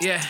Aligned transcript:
Yeah, 0.00 0.22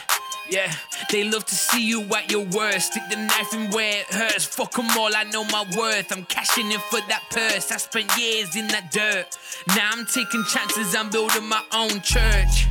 yeah. 0.50 0.72
They 1.10 1.24
love 1.24 1.44
to 1.44 1.54
see 1.54 1.86
you 1.86 2.02
at 2.14 2.30
your 2.30 2.44
worst. 2.46 2.92
Stick 2.92 3.03
the 3.10 3.16
knife 3.16 3.53
in 3.53 3.71
where 3.71 4.01
it 4.01 4.06
hurts. 4.06 4.46
Fuck 4.46 4.72
them 4.72 4.88
all, 4.96 5.14
I 5.14 5.24
know 5.24 5.44
my 5.44 5.64
worth. 5.76 6.10
I'm 6.10 6.24
cashing 6.24 6.72
in 6.72 6.80
for 6.90 7.01
that 7.08 7.24
purse. 7.30 7.70
I 7.70 7.76
spent 7.76 8.10
years 8.16 8.56
in 8.56 8.66
that 8.69 8.90
dirt. 8.90 9.37
Now 9.69 9.90
I'm 9.92 10.06
taking 10.06 10.42
chances, 10.44 10.94
I'm 10.94 11.10
building 11.10 11.46
my 11.48 11.62
own 11.74 12.01
church. 12.01 12.66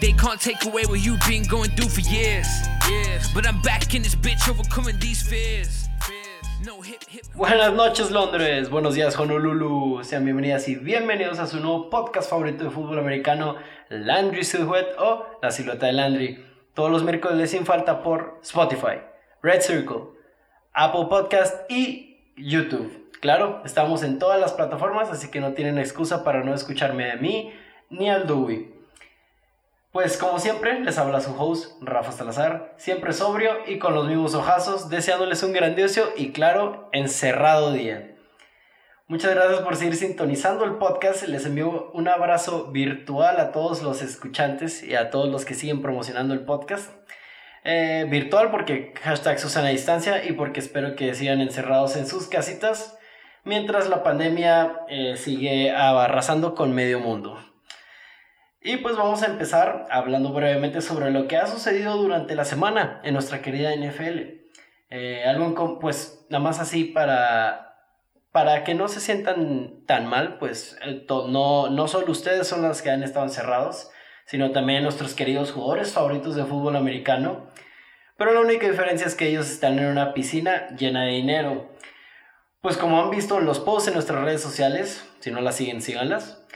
They 0.00 0.12
can't 0.12 0.40
take 0.40 0.64
away 0.64 0.84
what 0.86 1.04
you've 1.04 1.20
been 1.28 1.44
going 1.44 1.70
through 1.72 1.90
for 1.90 2.00
years. 2.00 2.46
But 3.34 3.46
I'm 3.46 3.60
back 3.60 3.94
in 3.94 4.02
this 4.02 4.14
bitch, 4.14 4.48
overcoming 4.48 4.98
these 4.98 5.22
fears. 5.22 5.88
No 6.64 6.80
hip, 6.80 7.04
hip. 7.08 7.24
Buenas 7.34 7.72
noches 7.74 8.10
Londres, 8.10 8.68
buenos 8.68 8.94
días 8.94 9.14
Honolulu, 9.18 10.04
sean 10.04 10.24
bienvenidas 10.26 10.68
y 10.68 10.74
bienvenidos 10.74 11.38
a 11.38 11.46
su 11.46 11.58
nuevo 11.58 11.88
podcast 11.88 12.28
favorito 12.28 12.64
de 12.64 12.70
fútbol 12.70 12.98
americano, 12.98 13.56
Landry 13.90 14.44
Silhouette 14.44 14.94
o 14.98 15.26
La 15.42 15.50
Silueta 15.50 15.86
de 15.86 15.92
Landry. 15.92 16.46
Todos 16.74 16.92
los 16.92 17.02
miércoles 17.02 17.50
sin 17.50 17.66
falta 17.66 18.04
por 18.04 18.38
Spotify, 18.40 19.00
Red 19.42 19.62
Circle, 19.62 20.02
Apple 20.72 21.06
Podcast 21.10 21.68
y 21.68 22.16
YouTube. 22.36 23.10
Claro, 23.20 23.60
estamos 23.64 24.04
en 24.04 24.20
todas 24.20 24.40
las 24.40 24.52
plataformas, 24.52 25.10
así 25.10 25.28
que 25.28 25.40
no 25.40 25.54
tienen 25.54 25.76
excusa 25.76 26.22
para 26.22 26.44
no 26.44 26.54
escucharme 26.54 27.10
a 27.10 27.16
mí 27.16 27.52
ni 27.90 28.08
al 28.08 28.28
Dewey. 28.28 28.72
Pues 29.90 30.16
como 30.16 30.38
siempre, 30.38 30.78
les 30.78 30.96
habla 30.96 31.20
su 31.20 31.34
host, 31.36 31.82
Rafa 31.82 32.12
Salazar, 32.12 32.74
siempre 32.76 33.12
sobrio 33.12 33.50
y 33.66 33.80
con 33.80 33.96
los 33.96 34.06
mismos 34.06 34.36
ojazos, 34.36 34.88
deseándoles 34.88 35.42
un 35.42 35.52
grandioso 35.52 36.12
y 36.16 36.30
claro, 36.30 36.88
encerrado 36.92 37.72
día. 37.72 38.14
Muchas 39.10 39.34
gracias 39.34 39.62
por 39.62 39.74
seguir 39.74 39.96
sintonizando 39.96 40.64
el 40.64 40.76
podcast, 40.76 41.26
les 41.26 41.44
envío 41.44 41.90
un 41.94 42.06
abrazo 42.06 42.70
virtual 42.70 43.40
a 43.40 43.50
todos 43.50 43.82
los 43.82 44.02
escuchantes 44.02 44.84
y 44.84 44.94
a 44.94 45.10
todos 45.10 45.28
los 45.28 45.44
que 45.44 45.54
siguen 45.54 45.82
promocionando 45.82 46.32
el 46.32 46.44
podcast. 46.44 46.92
Eh, 47.64 48.06
virtual 48.08 48.52
porque 48.52 48.94
hashtag 49.02 49.40
Susana 49.40 49.70
Distancia 49.70 50.24
y 50.24 50.30
porque 50.30 50.60
espero 50.60 50.94
que 50.94 51.12
sigan 51.16 51.40
encerrados 51.40 51.96
en 51.96 52.06
sus 52.06 52.28
casitas 52.28 52.96
mientras 53.42 53.88
la 53.88 54.04
pandemia 54.04 54.82
eh, 54.88 55.16
sigue 55.16 55.72
arrasando 55.72 56.54
con 56.54 56.72
medio 56.72 57.00
mundo. 57.00 57.36
Y 58.62 58.76
pues 58.76 58.96
vamos 58.96 59.24
a 59.24 59.26
empezar 59.26 59.86
hablando 59.90 60.32
brevemente 60.32 60.80
sobre 60.80 61.10
lo 61.10 61.26
que 61.26 61.36
ha 61.36 61.48
sucedido 61.48 61.96
durante 61.96 62.36
la 62.36 62.44
semana 62.44 63.00
en 63.02 63.14
nuestra 63.14 63.42
querida 63.42 63.74
NFL. 63.74 64.38
Eh, 64.90 65.24
algo 65.26 65.80
pues 65.80 66.26
nada 66.30 66.44
más 66.44 66.60
así 66.60 66.84
para, 66.84 67.69
para 68.32 68.62
que 68.64 68.74
no 68.74 68.88
se 68.88 69.00
sientan 69.00 69.84
tan 69.86 70.06
mal, 70.06 70.38
pues 70.38 70.78
no, 71.28 71.68
no 71.68 71.88
solo 71.88 72.12
ustedes 72.12 72.46
son 72.46 72.62
los 72.62 72.82
que 72.82 72.90
han 72.90 73.02
estado 73.02 73.26
encerrados, 73.26 73.90
sino 74.26 74.52
también 74.52 74.84
nuestros 74.84 75.14
queridos 75.14 75.50
jugadores 75.50 75.92
favoritos 75.92 76.36
de 76.36 76.44
fútbol 76.44 76.76
americano. 76.76 77.50
Pero 78.16 78.32
la 78.32 78.40
única 78.40 78.68
diferencia 78.68 79.06
es 79.06 79.14
que 79.14 79.28
ellos 79.28 79.50
están 79.50 79.78
en 79.78 79.86
una 79.86 80.14
piscina 80.14 80.68
llena 80.76 81.04
de 81.04 81.12
dinero. 81.12 81.70
Pues 82.60 82.76
como 82.76 83.02
han 83.02 83.10
visto 83.10 83.38
en 83.38 83.46
los 83.46 83.58
posts 83.58 83.88
en 83.88 83.94
nuestras 83.94 84.22
redes 84.22 84.42
sociales, 84.42 85.08
si 85.20 85.30
no 85.30 85.40
las 85.40 85.56
siguen, 85.56 85.80
síganlas. 85.80 86.46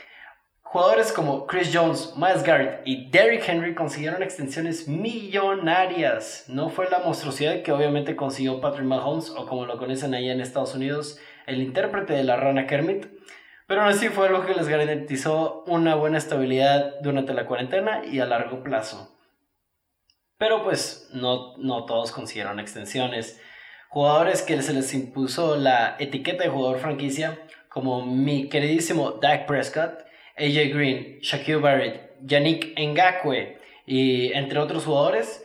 Jugadores 0.61 1.11
como 1.11 1.47
Chris 1.47 1.71
Jones, 1.73 2.13
Miles 2.15 2.43
Garrett 2.43 2.81
y 2.85 3.09
Derrick 3.09 3.47
Henry 3.47 3.73
consiguieron 3.73 4.21
extensiones 4.21 4.87
millonarias. 4.87 6.45
No 6.47 6.69
fue 6.69 6.89
la 6.89 6.99
monstruosidad 6.99 7.63
que 7.63 7.71
obviamente 7.71 8.15
consiguió 8.15 8.61
Patrick 8.61 8.85
Mahomes 8.85 9.31
o 9.31 9.47
como 9.47 9.65
lo 9.65 9.77
conocen 9.77 10.13
allá 10.13 10.33
en 10.33 10.41
Estados 10.41 10.75
Unidos, 10.75 11.17
el 11.47 11.61
intérprete 11.61 12.13
de 12.13 12.23
la 12.23 12.35
rana 12.35 12.67
Kermit. 12.67 13.07
Pero 13.67 13.81
aún 13.81 13.91
así 13.91 14.09
fue 14.09 14.27
algo 14.27 14.45
que 14.45 14.53
les 14.53 14.67
garantizó 14.67 15.63
una 15.67 15.95
buena 15.95 16.17
estabilidad 16.17 16.99
durante 17.01 17.33
la 17.33 17.45
cuarentena 17.45 18.03
y 18.05 18.19
a 18.19 18.25
largo 18.25 18.63
plazo. 18.63 19.15
Pero 20.37 20.63
pues 20.63 21.09
no, 21.13 21.55
no 21.57 21.85
todos 21.85 22.11
consiguieron 22.11 22.59
extensiones. 22.59 23.41
Jugadores 23.89 24.41
que 24.41 24.61
se 24.61 24.73
les 24.73 24.93
impuso 24.93 25.55
la 25.55 25.95
etiqueta 25.99 26.43
de 26.43 26.49
jugador 26.49 26.79
franquicia, 26.79 27.39
como 27.69 28.05
mi 28.05 28.49
queridísimo 28.49 29.11
Dak 29.11 29.47
Prescott, 29.47 30.05
AJ 30.37 30.73
Green, 30.73 31.19
Shaquille 31.21 31.61
Barrett, 31.61 32.17
Yannick 32.21 32.77
Ngakwe 32.77 33.59
y 33.85 34.33
entre 34.33 34.59
otros 34.59 34.85
jugadores, 34.85 35.44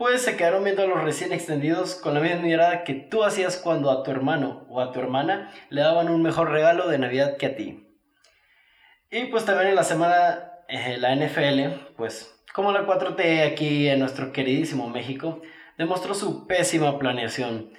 pues 0.00 0.22
se 0.22 0.34
quedaron 0.38 0.64
viendo 0.64 0.82
a 0.82 0.86
los 0.86 1.04
recién 1.04 1.30
extendidos 1.30 1.94
con 1.94 2.14
la 2.14 2.20
misma 2.20 2.40
mirada 2.40 2.84
que 2.84 2.94
tú 2.94 3.22
hacías 3.22 3.58
cuando 3.58 3.90
a 3.90 4.02
tu 4.02 4.10
hermano 4.10 4.64
o 4.70 4.80
a 4.80 4.92
tu 4.92 4.98
hermana 4.98 5.52
le 5.68 5.82
daban 5.82 6.08
un 6.08 6.22
mejor 6.22 6.50
regalo 6.50 6.88
de 6.88 6.96
Navidad 6.96 7.36
que 7.36 7.44
a 7.44 7.54
ti. 7.54 7.86
Y 9.10 9.26
pues 9.26 9.44
también 9.44 9.68
en 9.68 9.74
la 9.74 9.84
semana 9.84 10.52
eh, 10.68 10.96
la 10.96 11.14
NFL, 11.14 11.92
pues 11.98 12.34
como 12.54 12.72
la 12.72 12.86
4T 12.86 13.52
aquí 13.52 13.88
en 13.88 13.98
nuestro 13.98 14.32
queridísimo 14.32 14.88
México, 14.88 15.42
demostró 15.76 16.14
su 16.14 16.46
pésima 16.46 16.98
planeación 16.98 17.70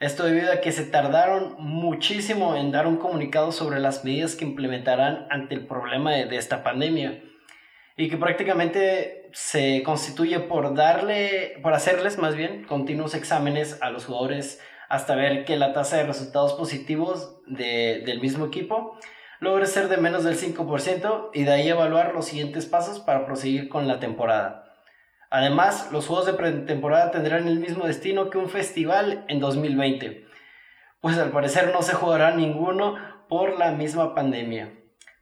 esto 0.00 0.24
debido 0.24 0.52
a 0.52 0.60
que 0.60 0.72
se 0.72 0.84
tardaron 0.84 1.54
muchísimo 1.58 2.56
en 2.56 2.72
dar 2.72 2.88
un 2.88 2.96
comunicado 2.96 3.52
sobre 3.52 3.78
las 3.78 4.04
medidas 4.04 4.34
que 4.34 4.44
implementarán 4.44 5.28
ante 5.30 5.54
el 5.54 5.64
problema 5.64 6.12
de, 6.12 6.36
esta 6.36 6.64
pandemia 6.64 7.22
y 7.96 8.08
que 8.08 8.16
prácticamente 8.16 9.17
se 9.32 9.82
constituye 9.82 10.40
por 10.40 10.74
darle, 10.74 11.58
por 11.62 11.74
hacerles 11.74 12.18
más 12.18 12.34
bien 12.34 12.64
continuos 12.64 13.14
exámenes 13.14 13.80
a 13.82 13.90
los 13.90 14.06
jugadores 14.06 14.60
hasta 14.88 15.14
ver 15.14 15.44
que 15.44 15.56
la 15.56 15.72
tasa 15.72 15.96
de 15.96 16.04
resultados 16.04 16.54
positivos 16.54 17.40
del 17.46 18.20
mismo 18.20 18.46
equipo 18.46 18.98
logre 19.40 19.66
ser 19.66 19.88
de 19.88 19.98
menos 19.98 20.24
del 20.24 20.36
5% 20.36 21.30
y 21.32 21.44
de 21.44 21.52
ahí 21.52 21.68
evaluar 21.68 22.14
los 22.14 22.26
siguientes 22.26 22.66
pasos 22.66 22.98
para 22.98 23.26
proseguir 23.26 23.68
con 23.68 23.86
la 23.86 24.00
temporada. 24.00 24.64
Además, 25.30 25.90
los 25.92 26.06
juegos 26.06 26.26
de 26.26 26.32
pretemporada 26.32 27.10
tendrán 27.10 27.46
el 27.46 27.58
mismo 27.58 27.86
destino 27.86 28.30
que 28.30 28.38
un 28.38 28.48
festival 28.48 29.24
en 29.28 29.40
2020, 29.40 30.26
pues 31.00 31.18
al 31.18 31.30
parecer 31.30 31.70
no 31.72 31.82
se 31.82 31.94
jugará 31.94 32.34
ninguno 32.34 32.96
por 33.28 33.58
la 33.58 33.72
misma 33.72 34.14
pandemia. 34.14 34.77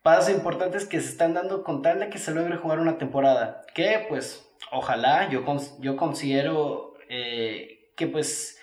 Pasos 0.07 0.33
importantes 0.33 0.87
que 0.87 1.01
se 1.01 1.09
están 1.09 1.35
dando 1.35 1.65
con 1.65 1.83
tal 1.83 1.99
de 1.99 2.11
que 2.11 2.19
se 2.19 2.31
logre 2.31 2.59
jugar 2.59 2.79
una 2.79 2.97
temporada, 2.97 3.63
que 3.75 4.07
pues 4.09 4.49
ojalá, 4.71 5.29
yo, 5.31 5.45
yo 5.81 5.97
considero 5.97 6.95
eh, 7.09 7.91
que 7.97 8.07
pues, 8.07 8.57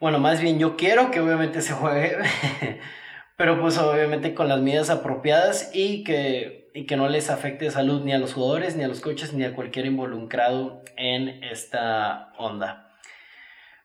bueno, 0.00 0.18
más 0.18 0.40
bien 0.40 0.58
yo 0.58 0.76
quiero 0.76 1.12
que 1.12 1.20
obviamente 1.20 1.62
se 1.62 1.72
juegue, 1.72 2.16
pero 3.36 3.60
pues 3.60 3.78
obviamente 3.78 4.34
con 4.34 4.48
las 4.48 4.58
medidas 4.58 4.90
apropiadas 4.90 5.70
y 5.72 6.02
que 6.02 6.68
y 6.74 6.86
que 6.86 6.96
no 6.96 7.08
les 7.08 7.30
afecte 7.30 7.70
salud 7.70 8.02
ni 8.02 8.12
a 8.12 8.18
los 8.18 8.34
jugadores, 8.34 8.74
ni 8.74 8.82
a 8.82 8.88
los 8.88 9.00
coches, 9.00 9.34
ni 9.34 9.44
a 9.44 9.54
cualquier 9.54 9.86
involucrado 9.86 10.82
en 10.96 11.44
esta 11.44 12.32
onda. 12.38 12.92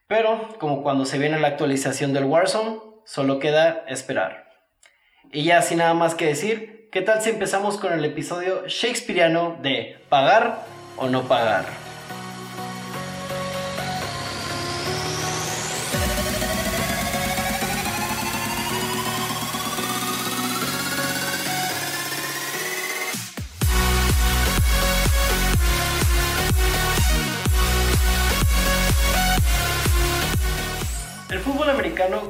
Pero 0.07 0.49
como 0.57 0.81
cuando 0.81 1.05
se 1.05 1.19
viene 1.19 1.39
la 1.39 1.49
actualización 1.49 2.11
del 2.11 2.23
Warzone, 2.23 2.79
solo 3.05 3.37
queda 3.37 3.85
esperar. 3.87 4.50
Y 5.33 5.43
ya 5.43 5.61
sin 5.61 5.77
nada 5.77 5.93
más 5.93 6.13
que 6.13 6.25
decir, 6.25 6.89
¿qué 6.91 7.01
tal 7.01 7.21
si 7.21 7.29
empezamos 7.29 7.77
con 7.77 7.93
el 7.93 8.03
episodio 8.03 8.67
shakespeariano 8.67 9.57
de 9.61 9.97
pagar 10.09 10.65
o 10.97 11.07
no 11.07 11.23
pagar? 11.23 11.65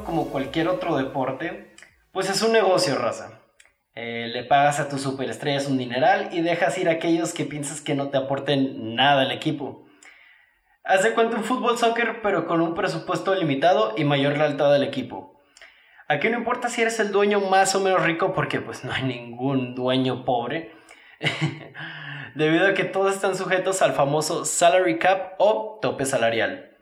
como 0.04 0.28
cualquier 0.28 0.68
otro 0.68 0.96
deporte, 0.96 1.71
pues 2.12 2.30
es 2.30 2.42
un 2.42 2.52
negocio, 2.52 2.96
raza. 2.96 3.40
Eh, 3.94 4.28
le 4.32 4.44
pagas 4.44 4.80
a 4.80 4.88
tus 4.88 5.02
superestrellas 5.02 5.66
un 5.66 5.76
dineral 5.76 6.30
y 6.32 6.40
dejas 6.40 6.78
ir 6.78 6.88
a 6.88 6.92
aquellos 6.92 7.34
que 7.34 7.44
piensas 7.44 7.80
que 7.80 7.94
no 7.94 8.08
te 8.08 8.16
aporten 8.16 8.94
nada 8.94 9.22
al 9.22 9.32
equipo. 9.32 9.86
Haz 10.84 11.04
de 11.04 11.12
cuenta 11.12 11.36
un 11.36 11.44
fútbol 11.44 11.78
soccer, 11.78 12.22
pero 12.22 12.46
con 12.46 12.60
un 12.60 12.74
presupuesto 12.74 13.34
limitado 13.34 13.94
y 13.96 14.04
mayor 14.04 14.36
lealtad 14.36 14.74
al 14.74 14.82
equipo. 14.82 15.40
Aquí 16.08 16.28
no 16.28 16.38
importa 16.38 16.68
si 16.68 16.82
eres 16.82 16.98
el 17.00 17.12
dueño 17.12 17.40
más 17.40 17.74
o 17.74 17.80
menos 17.80 18.02
rico, 18.02 18.32
porque 18.34 18.60
pues 18.60 18.84
no 18.84 18.92
hay 18.92 19.04
ningún 19.04 19.74
dueño 19.74 20.24
pobre. 20.24 20.72
Debido 22.34 22.66
a 22.66 22.74
que 22.74 22.84
todos 22.84 23.14
están 23.14 23.36
sujetos 23.36 23.82
al 23.82 23.92
famoso 23.92 24.44
salary 24.44 24.98
cap 24.98 25.34
o 25.38 25.78
tope 25.80 26.04
salarial. 26.04 26.76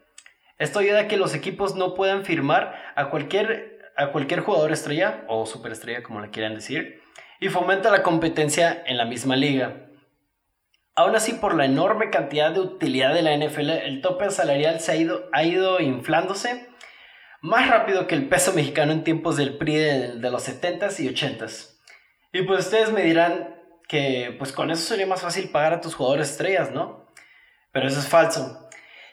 Esto 0.58 0.78
ayuda 0.78 1.00
a 1.00 1.08
que 1.08 1.16
los 1.16 1.34
equipos 1.34 1.74
no 1.74 1.94
puedan 1.94 2.24
firmar 2.24 2.74
a 2.94 3.10
cualquier, 3.10 3.79
a 4.00 4.12
cualquier 4.12 4.40
jugador 4.40 4.72
estrella 4.72 5.24
o 5.28 5.46
superestrella, 5.46 6.02
como 6.02 6.20
le 6.20 6.30
quieran 6.30 6.54
decir, 6.54 7.02
y 7.38 7.48
fomenta 7.48 7.90
la 7.90 8.02
competencia 8.02 8.82
en 8.86 8.96
la 8.96 9.04
misma 9.04 9.36
liga. 9.36 9.88
Aún 10.94 11.14
así, 11.14 11.34
por 11.34 11.54
la 11.54 11.64
enorme 11.64 12.10
cantidad 12.10 12.50
de 12.50 12.60
utilidad 12.60 13.14
de 13.14 13.22
la 13.22 13.36
NFL, 13.36 13.70
el 13.70 14.00
tope 14.00 14.30
salarial 14.30 14.80
se 14.80 14.92
ha 14.92 14.96
ido, 14.96 15.28
ha 15.32 15.44
ido 15.44 15.80
inflándose 15.80 16.68
más 17.42 17.68
rápido 17.68 18.06
que 18.06 18.14
el 18.14 18.28
peso 18.28 18.52
mexicano 18.52 18.92
en 18.92 19.04
tiempos 19.04 19.36
del 19.36 19.56
PRI 19.56 19.74
de, 19.76 20.08
de 20.16 20.30
los 20.30 20.46
70s 20.48 21.00
y 21.00 21.08
80s. 21.08 21.78
Y 22.32 22.42
pues 22.42 22.66
ustedes 22.66 22.92
me 22.92 23.02
dirán 23.02 23.56
que 23.88 24.34
pues 24.38 24.52
con 24.52 24.70
eso 24.70 24.82
sería 24.82 25.06
más 25.06 25.22
fácil 25.22 25.50
pagar 25.50 25.72
a 25.72 25.80
tus 25.80 25.94
jugadores 25.94 26.30
estrellas, 26.30 26.70
¿no? 26.70 27.06
Pero 27.72 27.88
eso 27.88 27.98
es 27.98 28.08
falso, 28.08 28.68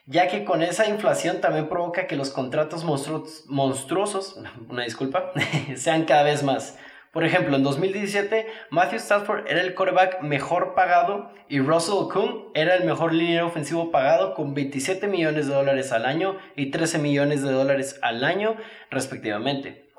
ya 0.08 0.30
que 0.30 0.46
con 0.46 0.64
esa 0.64 0.88
inflación 0.88 1.42
también 1.42 1.68
provoca 1.68 2.08
que 2.08 2.16
los 2.16 2.32
contratos 2.32 2.84
monstruosos, 2.86 4.40
una 4.70 4.84
disculpa, 4.84 5.32
sean 5.76 6.06
cada 6.06 6.24
vez 6.24 6.44
más. 6.44 6.80
Por 7.12 7.24
ejemplo, 7.24 7.56
en 7.56 7.64
2017, 7.64 8.48
Matthew 8.70 8.98
Stafford 8.98 9.48
era 9.48 9.62
el 9.62 9.74
quarterback 9.76 10.22
mejor 10.22 10.76
pagado 10.76 11.32
y 11.50 11.60
Russell 11.60 12.10
Kuhn 12.12 12.50
era 12.54 12.76
el 12.76 12.86
mejor 12.86 13.14
línea 13.14 13.46
ofensivo 13.46 13.92
pagado 13.92 14.34
con 14.34 14.54
27 14.54 15.08
millones 15.08 15.48
de 15.48 15.54
dólares 15.54 15.92
al 15.92 16.06
año 16.06 16.38
y 16.56 16.70
13 16.70 17.00
millones 17.00 17.44
de 17.44 17.52
dólares 17.52 18.00
al 18.02 18.24
año, 18.24 18.56
respectivamente. 18.92 19.90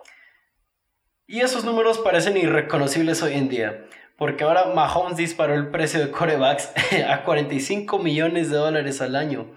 Y 1.27 1.41
esos 1.41 1.65
números 1.65 1.99
parecen 1.99 2.37
irreconocibles 2.37 3.23
hoy 3.23 3.35
en 3.35 3.49
día, 3.49 3.87
porque 4.17 4.45
ahora 4.45 4.67
Mahomes 4.75 5.17
disparó 5.17 5.55
el 5.55 5.71
precio 5.71 6.01
de 6.01 6.11
corebacks 6.11 6.73
a 7.09 7.25
45 7.25 7.99
millones 7.99 8.51
de 8.51 8.57
dólares 8.57 9.01
al 9.03 9.17
año 9.17 9.49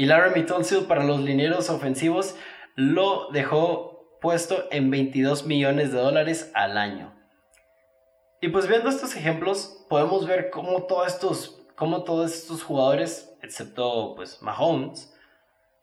y 0.00 0.06
Larry 0.06 0.46
Tunsil 0.46 0.86
para 0.86 1.04
los 1.04 1.20
linieros 1.20 1.68
ofensivos 1.68 2.34
lo 2.74 3.28
dejó 3.32 4.16
puesto 4.22 4.64
en 4.70 4.90
22 4.90 5.44
millones 5.44 5.92
de 5.92 5.98
dólares 5.98 6.50
al 6.54 6.78
año. 6.78 7.12
Y 8.40 8.48
pues 8.48 8.66
viendo 8.66 8.88
estos 8.88 9.14
ejemplos 9.14 9.84
podemos 9.90 10.26
ver 10.26 10.48
cómo 10.48 10.84
todos 10.84 11.06
estos, 11.06 11.66
cómo 11.76 12.04
todos 12.04 12.32
estos 12.32 12.62
jugadores, 12.62 13.36
excepto 13.42 14.14
pues 14.16 14.40
Mahomes, 14.40 15.14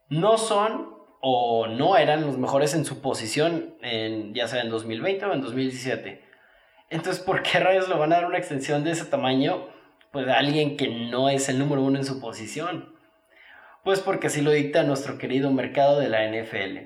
no 0.09 0.39
son 0.39 0.95
o 1.21 1.67
no 1.67 1.95
eran 1.95 2.25
los 2.25 2.39
mejores 2.39 2.73
en 2.73 2.85
su 2.85 3.01
posición 3.01 3.75
en, 3.83 4.33
ya 4.33 4.47
sea 4.47 4.63
en 4.63 4.71
2020 4.71 5.25
o 5.27 5.33
en 5.33 5.41
2017. 5.41 6.23
Entonces, 6.89 7.23
¿por 7.23 7.43
qué 7.43 7.59
rayos 7.59 7.87
le 7.87 7.93
van 7.93 8.11
a 8.13 8.15
dar 8.15 8.25
una 8.25 8.39
extensión 8.39 8.83
de 8.83 8.93
ese 8.93 9.05
tamaño 9.05 9.67
pues, 10.11 10.27
a 10.27 10.39
alguien 10.39 10.75
que 10.75 10.87
no 10.87 11.29
es 11.29 11.49
el 11.49 11.59
número 11.59 11.83
uno 11.83 11.99
en 11.99 12.05
su 12.05 12.19
posición? 12.19 12.96
Pues 13.87 14.01
porque 14.01 14.27
así 14.27 14.41
lo 14.41 14.51
dicta 14.51 14.83
nuestro 14.83 15.17
querido 15.17 15.49
mercado 15.49 15.97
de 15.97 16.09
la 16.09 16.27
NFL. 16.27 16.77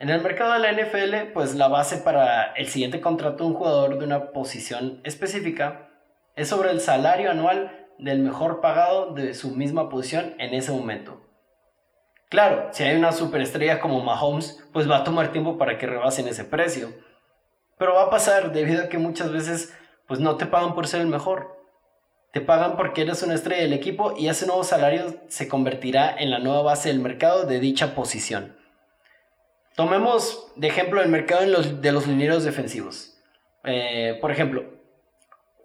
En 0.00 0.08
el 0.08 0.22
mercado 0.22 0.54
de 0.54 0.58
la 0.58 0.72
NFL, 0.72 1.32
pues 1.34 1.54
la 1.54 1.68
base 1.68 1.98
para 1.98 2.54
el 2.54 2.68
siguiente 2.68 3.02
contrato 3.02 3.44
de 3.44 3.50
un 3.50 3.54
jugador 3.54 3.98
de 3.98 4.06
una 4.06 4.30
posición 4.30 5.02
específica 5.04 5.90
es 6.34 6.48
sobre 6.48 6.70
el 6.70 6.80
salario 6.80 7.30
anual 7.30 7.88
del 7.98 8.20
mejor 8.20 8.62
pagado 8.62 9.12
de 9.12 9.34
su 9.34 9.50
misma 9.50 9.90
posición 9.90 10.34
en 10.38 10.54
ese 10.54 10.72
momento. 10.72 11.20
Claro, 12.30 12.68
si 12.72 12.84
hay 12.84 12.96
una 12.96 13.12
superestrella 13.12 13.78
como 13.78 14.02
Mahomes, 14.02 14.66
pues 14.72 14.90
va 14.90 14.96
a 14.96 15.04
tomar 15.04 15.30
tiempo 15.30 15.58
para 15.58 15.76
que 15.76 15.86
rebasen 15.86 16.26
ese 16.26 16.46
precio. 16.46 16.88
Pero 17.76 17.96
va 17.96 18.04
a 18.04 18.10
pasar 18.10 18.50
debido 18.50 18.84
a 18.84 18.88
que 18.88 18.96
muchas 18.96 19.30
veces 19.30 19.76
pues 20.08 20.20
no 20.20 20.38
te 20.38 20.46
pagan 20.46 20.74
por 20.74 20.86
ser 20.86 21.02
el 21.02 21.06
mejor. 21.06 21.53
Te 22.34 22.40
pagan 22.40 22.76
porque 22.76 23.02
eres 23.02 23.22
una 23.22 23.36
estrella 23.36 23.62
del 23.62 23.72
equipo 23.72 24.16
y 24.18 24.26
ese 24.26 24.44
nuevo 24.44 24.64
salario 24.64 25.20
se 25.28 25.46
convertirá 25.46 26.16
en 26.18 26.32
la 26.32 26.40
nueva 26.40 26.62
base 26.62 26.88
del 26.88 26.98
mercado 26.98 27.46
de 27.46 27.60
dicha 27.60 27.94
posición. 27.94 28.56
Tomemos 29.76 30.52
de 30.56 30.66
ejemplo 30.66 31.00
el 31.00 31.10
mercado 31.10 31.42
de 31.42 31.92
los 31.92 32.08
linieros 32.08 32.42
defensivos. 32.42 33.16
Eh, 33.62 34.18
por 34.20 34.32
ejemplo, 34.32 34.64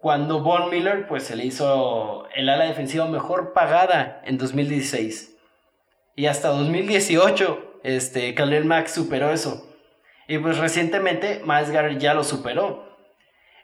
cuando 0.00 0.44
Von 0.44 0.70
Miller 0.70 1.08
pues, 1.08 1.24
se 1.24 1.34
le 1.34 1.44
hizo 1.44 2.28
el 2.36 2.48
ala 2.48 2.66
defensiva 2.66 3.06
mejor 3.06 3.52
pagada 3.52 4.22
en 4.24 4.38
2016. 4.38 5.36
Y 6.14 6.26
hasta 6.26 6.50
2018, 6.50 7.80
este, 7.82 8.32
Khalil 8.36 8.64
Mack 8.64 8.86
superó 8.86 9.32
eso. 9.32 9.74
Y 10.28 10.38
pues 10.38 10.56
recientemente 10.58 11.42
Miles 11.44 11.70
Garrett 11.72 11.98
ya 11.98 12.14
lo 12.14 12.22
superó. 12.22 12.89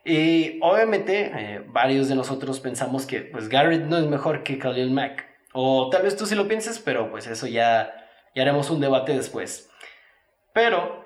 Y 0.08 0.60
obviamente 0.62 1.32
eh, 1.34 1.62
varios 1.66 2.08
de 2.08 2.14
nosotros 2.14 2.60
pensamos 2.60 3.06
que 3.06 3.22
pues 3.22 3.48
Garrett 3.48 3.82
no 3.82 3.98
es 3.98 4.06
mejor 4.06 4.44
que 4.44 4.56
Khalil 4.56 4.92
Mack. 4.92 5.26
O 5.52 5.90
tal 5.90 6.04
vez 6.04 6.16
tú 6.16 6.26
sí 6.26 6.36
lo 6.36 6.46
pienses, 6.46 6.78
pero 6.78 7.10
pues 7.10 7.26
eso 7.26 7.48
ya, 7.48 8.08
ya 8.32 8.42
haremos 8.42 8.70
un 8.70 8.80
debate 8.80 9.16
después. 9.16 9.68
Pero 10.52 11.04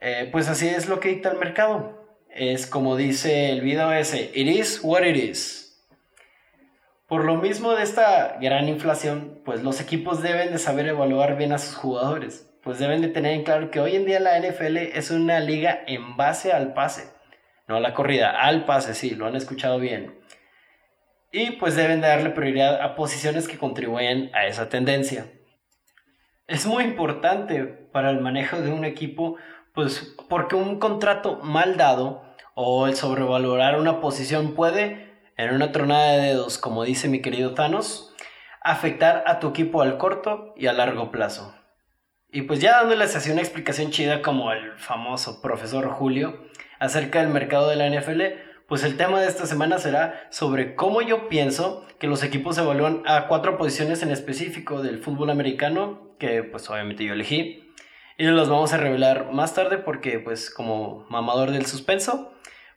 eh, 0.00 0.28
pues 0.30 0.48
así 0.48 0.68
es 0.68 0.88
lo 0.88 1.00
que 1.00 1.08
dicta 1.08 1.32
el 1.32 1.38
mercado. 1.38 2.06
Es 2.30 2.68
como 2.68 2.94
dice 2.94 3.50
el 3.50 3.62
video 3.62 3.92
ese, 3.92 4.30
it 4.32 4.46
is 4.46 4.78
what 4.80 5.02
it 5.02 5.16
is. 5.16 5.84
Por 7.08 7.24
lo 7.24 7.34
mismo 7.34 7.72
de 7.72 7.82
esta 7.82 8.38
gran 8.40 8.68
inflación, 8.68 9.40
pues 9.44 9.64
los 9.64 9.80
equipos 9.80 10.22
deben 10.22 10.52
de 10.52 10.58
saber 10.58 10.86
evaluar 10.86 11.36
bien 11.36 11.52
a 11.52 11.58
sus 11.58 11.74
jugadores 11.74 12.46
pues 12.66 12.80
deben 12.80 13.00
de 13.00 13.06
tener 13.06 13.32
en 13.32 13.44
claro 13.44 13.70
que 13.70 13.78
hoy 13.78 13.94
en 13.94 14.04
día 14.06 14.18
la 14.18 14.40
NFL 14.40 14.76
es 14.76 15.12
una 15.12 15.38
liga 15.38 15.84
en 15.86 16.16
base 16.16 16.52
al 16.52 16.74
pase, 16.74 17.04
no 17.68 17.76
a 17.76 17.80
la 17.80 17.94
corrida, 17.94 18.30
al 18.30 18.64
pase, 18.64 18.94
sí, 18.94 19.14
lo 19.14 19.26
han 19.26 19.36
escuchado 19.36 19.78
bien. 19.78 20.20
Y 21.32 21.52
pues 21.52 21.74
deben 21.74 22.00
de 22.00 22.08
darle 22.08 22.30
prioridad 22.30 22.80
a 22.80 22.94
posiciones 22.94 23.48
que 23.48 23.58
contribuyen 23.58 24.30
a 24.34 24.46
esa 24.46 24.68
tendencia. 24.68 25.26
Es 26.46 26.66
muy 26.66 26.84
importante 26.84 27.64
para 27.64 28.10
el 28.10 28.20
manejo 28.20 28.60
de 28.60 28.70
un 28.70 28.84
equipo, 28.84 29.36
pues 29.74 30.14
porque 30.28 30.54
un 30.54 30.78
contrato 30.78 31.40
mal 31.42 31.76
dado 31.76 32.22
o 32.54 32.86
el 32.86 32.94
sobrevalorar 32.94 33.78
una 33.78 34.00
posición 34.00 34.54
puede, 34.54 35.12
en 35.36 35.52
una 35.52 35.72
tronada 35.72 36.12
de 36.12 36.28
dedos, 36.28 36.56
como 36.56 36.84
dice 36.84 37.08
mi 37.08 37.20
querido 37.20 37.52
Thanos, 37.52 38.14
afectar 38.62 39.24
a 39.26 39.38
tu 39.40 39.48
equipo 39.48 39.82
al 39.82 39.98
corto 39.98 40.54
y 40.56 40.68
a 40.68 40.72
largo 40.72 41.10
plazo. 41.10 41.54
Y 42.30 42.42
pues 42.42 42.60
ya 42.60 42.78
dándoles 42.78 43.14
así 43.14 43.30
una 43.30 43.42
explicación 43.42 43.90
chida 43.90 44.22
como 44.22 44.52
el 44.52 44.72
famoso 44.78 45.42
profesor 45.42 45.88
Julio 45.88 46.46
acerca 46.78 47.20
del 47.20 47.28
mercado 47.28 47.68
de 47.68 47.76
la 47.76 47.88
NFL, 47.88 48.22
pues 48.68 48.82
el 48.82 48.96
tema 48.96 49.20
de 49.20 49.28
esta 49.28 49.46
semana 49.46 49.78
será 49.78 50.26
sobre 50.30 50.74
cómo 50.74 51.02
yo 51.02 51.28
pienso 51.28 51.86
que 51.98 52.06
los 52.06 52.22
equipos 52.22 52.58
evalúan 52.58 53.02
a 53.06 53.28
cuatro 53.28 53.56
posiciones 53.56 54.02
en 54.02 54.10
específico 54.10 54.82
del 54.82 54.98
fútbol 54.98 55.30
americano, 55.30 56.14
que 56.18 56.42
pues 56.42 56.68
obviamente 56.68 57.04
yo 57.04 57.12
elegí. 57.12 57.72
Y 58.18 58.24
los 58.24 58.48
vamos 58.48 58.72
a 58.72 58.78
revelar 58.78 59.32
más 59.32 59.54
tarde 59.54 59.78
porque 59.78 60.18
pues 60.18 60.50
como 60.50 61.06
mamador 61.10 61.50
del 61.50 61.66
suspenso, 61.66 62.32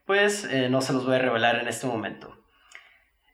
pues 0.05 0.45
eh, 0.45 0.69
no 0.69 0.81
se 0.81 0.93
los 0.93 1.05
voy 1.05 1.15
a 1.15 1.19
revelar 1.19 1.59
en 1.59 1.67
este 1.67 1.87
momento. 1.87 2.35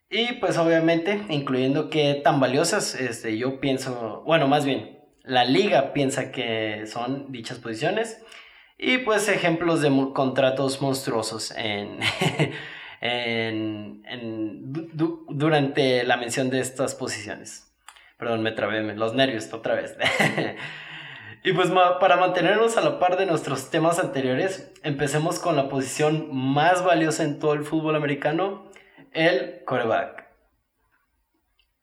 Y 0.10 0.34
pues 0.34 0.58
obviamente, 0.58 1.24
incluyendo 1.30 1.90
que 1.90 2.22
tan 2.24 2.40
valiosas, 2.40 2.96
este, 2.96 3.38
yo 3.38 3.60
pienso, 3.60 4.24
bueno, 4.26 4.48
más 4.48 4.66
bien, 4.66 5.00
la 5.24 5.44
liga 5.44 5.94
piensa 5.94 6.32
que 6.32 6.86
son 6.86 7.32
dichas 7.32 7.58
posiciones. 7.58 8.24
Y 8.78 9.00
pues 9.00 9.28
ejemplos 9.30 9.82
de 9.82 9.90
contratos 10.14 10.82
monstruosos 10.82 11.52
en, 11.52 12.00
durante 15.30 16.04
la 16.04 16.18
mención 16.18 16.50
de 16.50 16.60
estas 16.60 16.94
posiciones. 16.96 17.74
Perdón, 18.18 18.44
me 18.44 18.52
trabé 18.52 18.82
los 18.96 19.14
nervios 19.14 19.52
otra 19.54 19.76
vez. 19.76 19.96
y 21.44 21.54
pues 21.54 21.70
para 22.00 22.18
mantenernos 22.18 22.76
a 22.78 22.82
la 22.82 23.00
par 23.00 23.18
de 23.18 23.26
nuestros 23.26 23.70
temas 23.70 24.00
anteriores, 24.00 24.74
empecemos 24.84 25.40
con 25.40 25.56
la 25.56 25.70
posición 25.70 26.28
más 26.34 26.84
valiosa 26.84 27.24
en 27.24 27.40
todo 27.40 27.54
el 27.54 27.64
fútbol 27.64 27.96
americano, 27.96 28.70
el 29.14 29.62
quarterback. 29.66 30.26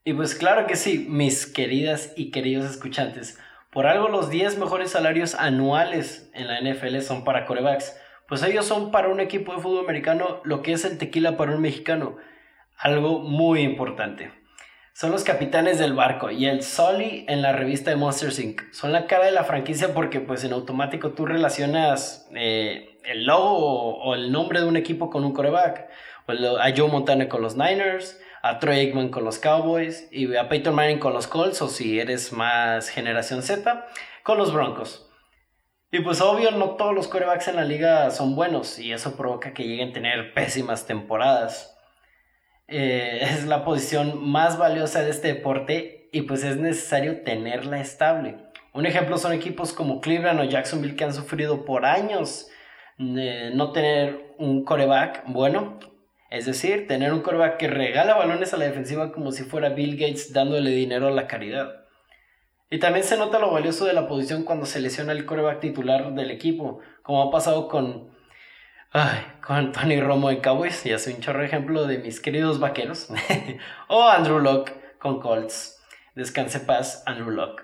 Y 0.05 0.15
pues 0.15 0.35
claro 0.35 0.67
que 0.67 0.77
sí, 0.77 1.07
mis 1.09 1.47
queridas 1.47 2.13
y 2.17 2.31
queridos 2.31 2.71
escuchantes. 2.71 3.39
Por 3.73 3.87
algo 3.87 4.09
los 4.09 4.29
10 4.29 4.59
mejores 4.59 4.91
salarios 4.91 5.35
anuales 5.35 6.31
en 6.35 6.47
la 6.47 6.61
NFL 6.61 7.01
son 7.01 7.25
para 7.25 7.47
corebacks. 7.47 7.99
Pues 8.29 8.43
ellos 8.43 8.67
son 8.67 8.91
para 8.91 9.09
un 9.09 9.19
equipo 9.19 9.55
de 9.55 9.63
fútbol 9.63 9.83
americano 9.83 10.43
lo 10.45 10.61
que 10.61 10.73
es 10.73 10.85
el 10.85 10.99
tequila 10.99 11.39
para 11.39 11.53
un 11.53 11.63
mexicano. 11.63 12.19
Algo 12.77 13.21
muy 13.21 13.63
importante. 13.63 14.31
Son 14.93 15.11
los 15.11 15.25
capitanes 15.25 15.79
del 15.79 15.95
barco 15.95 16.31
y 16.31 16.45
el 16.45 16.63
Sully 16.63 17.25
en 17.29 17.41
la 17.41 17.53
revista 17.53 17.89
de 17.89 17.97
Monsters 17.97 18.41
Inc. 18.41 18.61
Son 18.73 18.93
la 18.93 19.07
cara 19.07 19.25
de 19.25 19.33
la 19.33 19.45
franquicia 19.45 19.95
porque 19.95 20.21
pues 20.21 20.45
en 20.45 20.53
automático 20.53 21.13
tú 21.13 21.25
relacionas 21.25 22.29
eh, 22.35 22.99
el 23.05 23.25
logo 23.25 24.03
o, 24.03 24.15
el 24.15 24.31
nombre 24.33 24.61
de 24.61 24.67
un 24.67 24.77
equipo 24.77 25.09
con 25.09 25.25
un 25.25 25.33
coreback. 25.33 25.89
a 26.29 26.77
Joe 26.77 26.91
Montana 26.91 27.27
con 27.27 27.41
los 27.41 27.57
Niners, 27.57 28.21
a 28.43 28.59
Troy 28.59 28.81
Aikman 28.81 29.09
con 29.09 29.25
los 29.25 29.39
Cowboys 29.39 30.09
y 30.11 30.35
a 30.37 30.49
Peyton 30.49 30.75
Manning 30.75 30.99
con 30.99 31.15
los 31.15 31.29
Colts, 31.29 31.63
o 31.63 31.69
si 31.69 32.01
eres 32.01 32.33
más 32.33 32.89
generación 32.89 33.43
Z, 33.43 33.87
con 34.25 34.37
los 34.37 34.53
Broncos. 34.53 35.09
Y 35.93 36.01
pues 36.01 36.21
obvio, 36.21 36.51
no 36.51 36.71
todos 36.71 36.95
los 36.95 37.07
quarterbacks 37.07 37.49
en 37.49 37.57
la 37.57 37.65
liga 37.65 38.11
son 38.11 38.35
buenos 38.35 38.79
y 38.79 38.93
eso 38.93 39.17
provoca 39.17 39.53
que 39.55 39.65
lleguen 39.65 39.91
a 39.91 39.93
tener 39.93 40.35
pésimas 40.35 40.87
temporadas. 40.87 41.79
Eh, 42.67 43.21
es 43.23 43.45
la 43.45 43.65
posición 43.65 44.29
más 44.29 44.59
valiosa 44.59 45.03
de 45.03 45.11
este 45.11 45.29
deporte 45.29 46.09
y 46.13 46.23
pues 46.23 46.43
es 46.43 46.57
necesario 46.57 47.23
tenerla 47.23 47.81
estable. 47.81 48.37
Un 48.73 48.87
ejemplo 48.87 49.19
son 49.19 49.35
equipos 49.35 49.73
como 49.73 50.01
Cleveland 50.01 50.41
o 50.41 50.45
Jacksonville 50.45 50.97
que 50.97 51.05
han 51.05 51.15
sufrido 51.15 51.65
por 51.65 51.85
años 51.85 52.49
no 52.99 53.73
tener 53.73 54.35
un 54.39 54.65
coreback 54.65 55.25
bueno 55.27 55.79
es 56.33 56.47
decir, 56.47 56.87
tener 56.87 57.13
un 57.13 57.21
coreback 57.21 57.59
que 57.59 57.69
regala 57.69 58.15
balones 58.15 58.55
a 58.55 58.57
la 58.57 58.65
defensiva 58.65 59.13
como 59.13 59.33
si 59.33 59.45
fuera 59.45 59.69
Bill 59.69 59.99
Gates 59.99 60.33
dándole 60.33 60.71
dinero 60.71 61.09
a 61.09 61.11
la 61.11 61.27
caridad. 61.27 61.85
Y 62.71 62.79
también 62.79 63.05
se 63.05 63.19
nota 63.19 63.39
lo 63.39 63.51
valioso 63.51 63.85
de 63.85 63.93
la 63.93 64.09
posición 64.09 64.45
cuando 64.45 64.65
se 64.65 64.81
lesiona 64.81 65.13
el 65.13 65.27
coreback 65.27 65.61
titular 65.61 66.15
del 66.15 66.31
equipo, 66.31 66.81
como 67.03 67.23
ha 67.23 67.31
pasado 67.31 67.69
con, 67.69 68.11
ay, 68.93 69.19
con 69.47 69.73
Tony 69.73 70.01
Romo 70.01 70.31
en 70.31 70.41
Cowboys, 70.41 70.87
y 70.87 70.93
hace 70.93 71.13
un 71.13 71.21
chorro 71.21 71.45
ejemplo 71.45 71.87
de 71.87 71.99
mis 71.99 72.19
queridos 72.19 72.61
vaqueros, 72.61 73.09
o 73.89 74.09
Andrew 74.09 74.39
Locke 74.39 74.73
con 74.99 75.21
Colts. 75.21 75.83
Descanse 76.15 76.61
paz, 76.61 77.03
Andrew 77.05 77.31
Luck. 77.31 77.63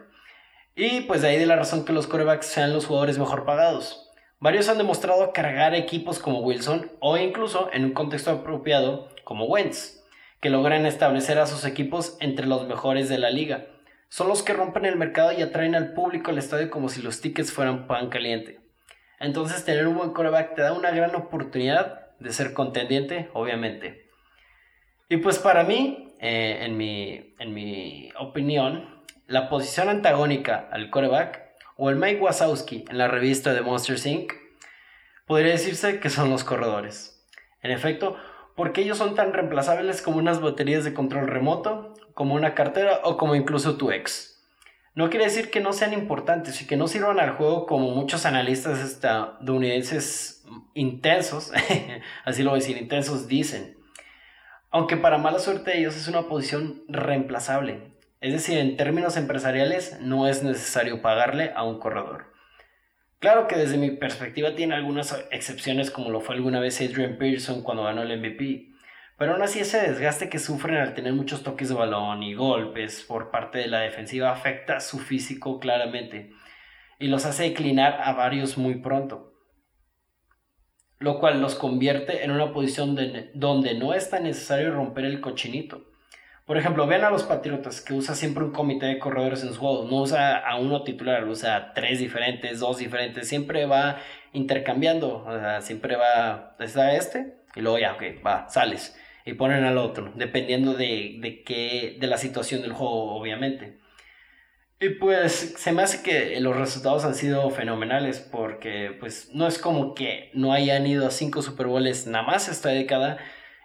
Y 0.77 1.01
pues 1.03 1.23
de 1.23 1.29
ahí 1.29 1.39
de 1.39 1.47
la 1.47 1.57
razón 1.57 1.87
que 1.87 1.95
los 1.95 2.07
corebacks 2.07 2.47
sean 2.47 2.75
los 2.75 2.85
jugadores 2.85 3.19
mejor 3.19 3.47
pagados. 3.47 4.08
Varios 4.41 4.69
han 4.69 4.79
demostrado 4.79 5.33
cargar 5.33 5.75
equipos 5.75 6.21
como 6.21 6.41
Wilson 6.41 6.93
o 7.01 7.17
incluso 7.17 7.71
en 7.73 7.85
un 7.85 7.93
contexto 7.93 8.31
apropiado 8.31 9.09
como 9.25 9.47
Wentz, 9.47 10.05
que 10.41 10.49
logran 10.49 10.87
establecer 10.87 11.41
a 11.41 11.47
sus 11.47 11.65
equipos 11.65 12.17
entre 12.21 12.47
los 12.47 12.69
mejores 12.69 13.09
de 13.09 13.19
la 13.19 13.31
liga. 13.31 13.67
Son 14.09 14.29
los 14.29 14.45
que 14.45 14.53
rompen 14.53 14.85
el 14.85 14.97
mercado 14.97 15.33
y 15.33 15.43
atraen 15.43 15.75
al 15.75 15.93
público 15.93 16.31
al 16.31 16.39
estadio 16.39 16.71
como 16.71 16.89
si 16.89 17.03
los 17.03 17.21
tickets 17.21 17.53
fueran 17.53 17.89
pan 17.89 18.11
caliente. 18.11 18.61
Entonces 19.19 19.65
tener 19.65 19.89
un 19.89 19.97
buen 19.97 20.13
coreback 20.13 20.55
te 20.55 20.63
da 20.63 20.73
una 20.73 20.93
gran 20.93 21.17
oportunidad 21.17 22.17
de 22.21 22.33
ser 22.33 22.55
contendiente, 22.55 23.31
obviamente. 23.33 24.09
Y 25.09 25.17
pues 25.17 25.41
para 25.41 25.65
mí, 25.65 26.15
eh, 26.21 26.59
en, 26.63 26.77
mi, 26.77 27.35
en 27.41 27.55
mi 27.55 28.11
opinión, 28.19 29.03
la 29.27 29.49
posición 29.49 29.89
antagónica 29.89 30.69
al 30.71 30.91
coreback 30.91 31.48
o 31.81 31.91
el 31.91 31.97
Mike 31.97 32.21
Wazowski 32.21 32.85
en 32.91 32.99
la 32.99 33.07
revista 33.07 33.55
de 33.55 33.63
Monsters 33.63 34.05
Inc., 34.05 34.33
podría 35.27 35.53
decirse 35.53 36.01
que 36.01 36.11
son 36.11 36.29
los 36.29 36.43
corredores. 36.43 37.25
En 37.63 37.71
efecto, 37.71 38.17
porque 38.57 38.81
ellos 38.81 38.99
son 38.99 39.15
tan 39.15 39.33
reemplazables 39.33 40.03
como 40.03 40.19
unas 40.19 40.41
baterías 40.41 40.83
de 40.83 40.93
control 40.93 41.29
remoto, 41.29 41.95
como 42.15 42.35
una 42.35 42.57
cartera 42.57 43.01
o 43.05 43.17
como 43.17 43.37
incluso 43.37 43.77
tu 43.77 43.93
ex. 43.93 44.45
No 44.97 45.09
quiere 45.09 45.27
decir 45.27 45.53
que 45.53 45.61
no 45.61 45.73
sean 45.73 45.93
importantes 45.93 46.61
y 46.61 46.67
que 46.67 46.77
no 46.77 46.89
sirvan 46.89 47.21
al 47.21 47.37
juego 47.37 47.67
como 47.67 47.91
muchos 47.91 48.27
analistas 48.27 48.81
estadounidenses 48.81 50.45
intensos, 50.75 51.53
así 52.25 52.43
lo 52.43 52.51
voy 52.51 52.59
a 52.59 52.61
decir, 52.61 52.77
intensos 52.77 53.29
dicen. 53.29 53.79
Aunque 54.73 54.97
para 54.97 55.19
mala 55.19 55.39
suerte 55.39 55.71
de 55.71 55.79
ellos 55.79 55.97
es 55.97 56.09
una 56.09 56.23
posición 56.23 56.83
reemplazable, 56.89 57.93
es 58.21 58.33
decir, 58.33 58.59
en 58.59 58.77
términos 58.77 59.17
empresariales 59.17 59.99
no 60.01 60.27
es 60.27 60.43
necesario 60.43 61.03
pagarle 61.03 61.53
a 61.55 61.63
un 61.63 61.79
corredor. 61.79 62.33
Claro 63.21 63.47
que 63.47 63.57
desde 63.57 63.79
mi 63.79 63.91
perspectiva 63.91 64.55
tiene 64.55 64.75
algunas 64.75 65.27
excepciones 65.31 65.91
como 65.91 66.11
lo 66.11 66.21
fue 66.21 66.35
alguna 66.35 66.61
vez 66.61 66.81
Adrian 66.81 67.19
Pearson 67.19 67.63
cuando 67.63 67.85
ganó 67.85 68.03
el 68.03 68.19
MVP, 68.19 68.69
pero 69.17 69.33
aún 69.33 69.43
así 69.43 69.61
ese 69.61 69.81
desgaste 69.81 70.29
que 70.29 70.39
sufren 70.39 70.77
al 70.77 70.95
tener 70.95 71.13
muchos 71.13 71.43
toques 71.43 71.69
de 71.69 71.75
balón 71.75 72.23
y 72.23 72.35
golpes 72.35 73.03
por 73.03 73.31
parte 73.31 73.59
de 73.59 73.69
la 73.69 73.81
defensiva 73.81 74.33
afecta 74.33 74.81
su 74.81 74.99
físico 74.99 75.59
claramente 75.59 76.31
y 77.01 77.09
los 77.09 77.25
hace 77.25 77.45
declinar 77.45 78.01
a 78.03 78.13
varios 78.13 78.59
muy 78.59 78.77
pronto, 78.77 79.33
lo 80.99 81.19
cual 81.19 81.41
los 81.41 81.55
convierte 81.55 82.25
en 82.25 82.31
una 82.33 82.53
posición 82.53 82.97
donde 83.35 83.75
no 83.75 83.95
es 83.95 84.11
tan 84.11 84.25
necesario 84.25 84.73
romper 84.73 85.05
el 85.05 85.21
cochinito 85.21 85.89
por 86.49 86.57
ejemplo, 86.57 86.87
vean 86.87 87.05
a 87.05 87.11
los 87.11 87.25
Patriotas 87.25 87.83
que 87.83 87.93
usa 87.93 88.15
siempre 88.15 88.43
un 88.43 88.53
comité 88.53 88.87
de 88.87 88.99
corredores 88.99 89.43
en 89.43 89.53
su 89.53 89.61
juego. 89.61 89.87
No 89.87 90.01
usa 90.01 90.39
a 90.39 90.57
uno 90.57 90.83
titular, 90.83 91.29
usa 91.29 91.75
tres 91.75 91.99
diferentes, 91.99 92.59
dos 92.59 92.79
diferentes. 92.79 93.29
Siempre 93.29 93.67
va 93.67 93.99
intercambiando. 94.33 95.25
O 95.27 95.39
sea, 95.39 95.61
siempre 95.61 95.97
va, 95.97 96.57
está 96.59 96.97
este 96.97 97.35
y 97.55 97.61
luego 97.61 97.79
ya, 97.79 97.93
ok, 97.93 98.03
va, 98.27 98.49
sales. 98.49 98.99
Y 99.27 99.35
ponen 99.35 99.65
al 99.65 99.77
otro, 99.77 100.11
dependiendo 100.15 100.73
de, 100.73 101.19
de, 101.21 101.43
qué, 101.43 101.99
de 102.01 102.07
la 102.07 102.17
situación 102.17 102.63
del 102.63 102.73
juego, 102.73 103.15
obviamente. 103.15 103.77
Y 104.81 104.89
pues 104.89 105.55
se 105.59 105.73
me 105.73 105.83
hace 105.83 106.03
que 106.03 106.41
los 106.41 106.57
resultados 106.57 107.05
han 107.05 107.15
sido 107.15 107.51
fenomenales 107.51 108.21
porque 108.21 108.97
pues 108.99 109.35
no 109.35 109.47
es 109.47 109.59
como 109.59 109.95
que 109.95 110.31
no 110.33 110.55
hayan 110.55 110.87
ido 110.87 111.07
a 111.07 111.11
cinco 111.11 111.43
Super 111.43 111.67
Bowls 111.67 112.07
nada 112.07 112.25
más 112.25 112.49
esta 112.49 112.71
década 112.71 113.19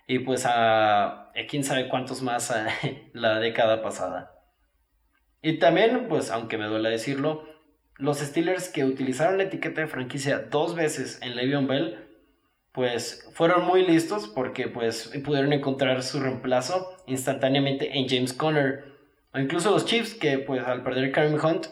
y 0.05 0.19
pues 0.19 0.45
a, 0.45 1.22
quién 1.49 1.63
sabe 1.63 1.89
cuántos 1.89 2.21
más 2.21 2.51
a, 2.51 2.67
la 3.13 3.39
década 3.39 3.81
pasada. 3.81 4.31
Y 5.41 5.59
también, 5.59 6.07
pues 6.07 6.31
aunque 6.31 6.57
me 6.57 6.65
duele 6.65 6.89
decirlo, 6.89 7.45
los 7.97 8.19
Steelers 8.19 8.69
que 8.69 8.85
utilizaron 8.85 9.37
la 9.37 9.43
etiqueta 9.43 9.81
de 9.81 9.87
franquicia 9.87 10.39
dos 10.39 10.75
veces 10.75 11.19
en 11.21 11.35
Le'Veon 11.35 11.67
Bell, 11.67 11.99
pues 12.71 13.29
fueron 13.33 13.65
muy 13.65 13.85
listos 13.85 14.27
porque 14.27 14.67
pues 14.67 15.11
pudieron 15.23 15.53
encontrar 15.53 16.01
su 16.01 16.19
reemplazo 16.19 16.97
instantáneamente 17.05 17.97
en 17.97 18.07
James 18.07 18.33
Conner. 18.33 18.85
O 19.33 19.39
incluso 19.39 19.71
los 19.71 19.85
Chiefs 19.85 20.15
que 20.15 20.39
pues 20.39 20.65
al 20.65 20.83
perder 20.83 21.11
Kareem 21.11 21.35
Hunt 21.43 21.67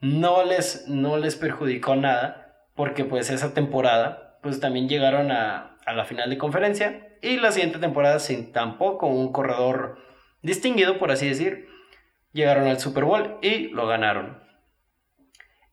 no 0.00 0.44
les, 0.44 0.88
no 0.88 1.18
les 1.18 1.36
perjudicó 1.36 1.96
nada 1.96 2.66
porque 2.74 3.04
pues 3.04 3.30
esa 3.30 3.52
temporada 3.52 4.38
pues 4.42 4.60
también 4.60 4.88
llegaron 4.88 5.30
a, 5.30 5.76
a 5.84 5.92
la 5.92 6.04
final 6.06 6.30
de 6.30 6.38
conferencia 6.38 7.09
y 7.22 7.38
la 7.38 7.52
siguiente 7.52 7.78
temporada 7.78 8.18
sin 8.18 8.52
tampoco 8.52 9.06
un 9.06 9.32
corredor 9.32 9.98
distinguido, 10.42 10.98
por 10.98 11.10
así 11.10 11.28
decir, 11.28 11.68
llegaron 12.32 12.66
al 12.66 12.80
Super 12.80 13.04
Bowl 13.04 13.38
y 13.42 13.68
lo 13.68 13.86
ganaron. 13.86 14.42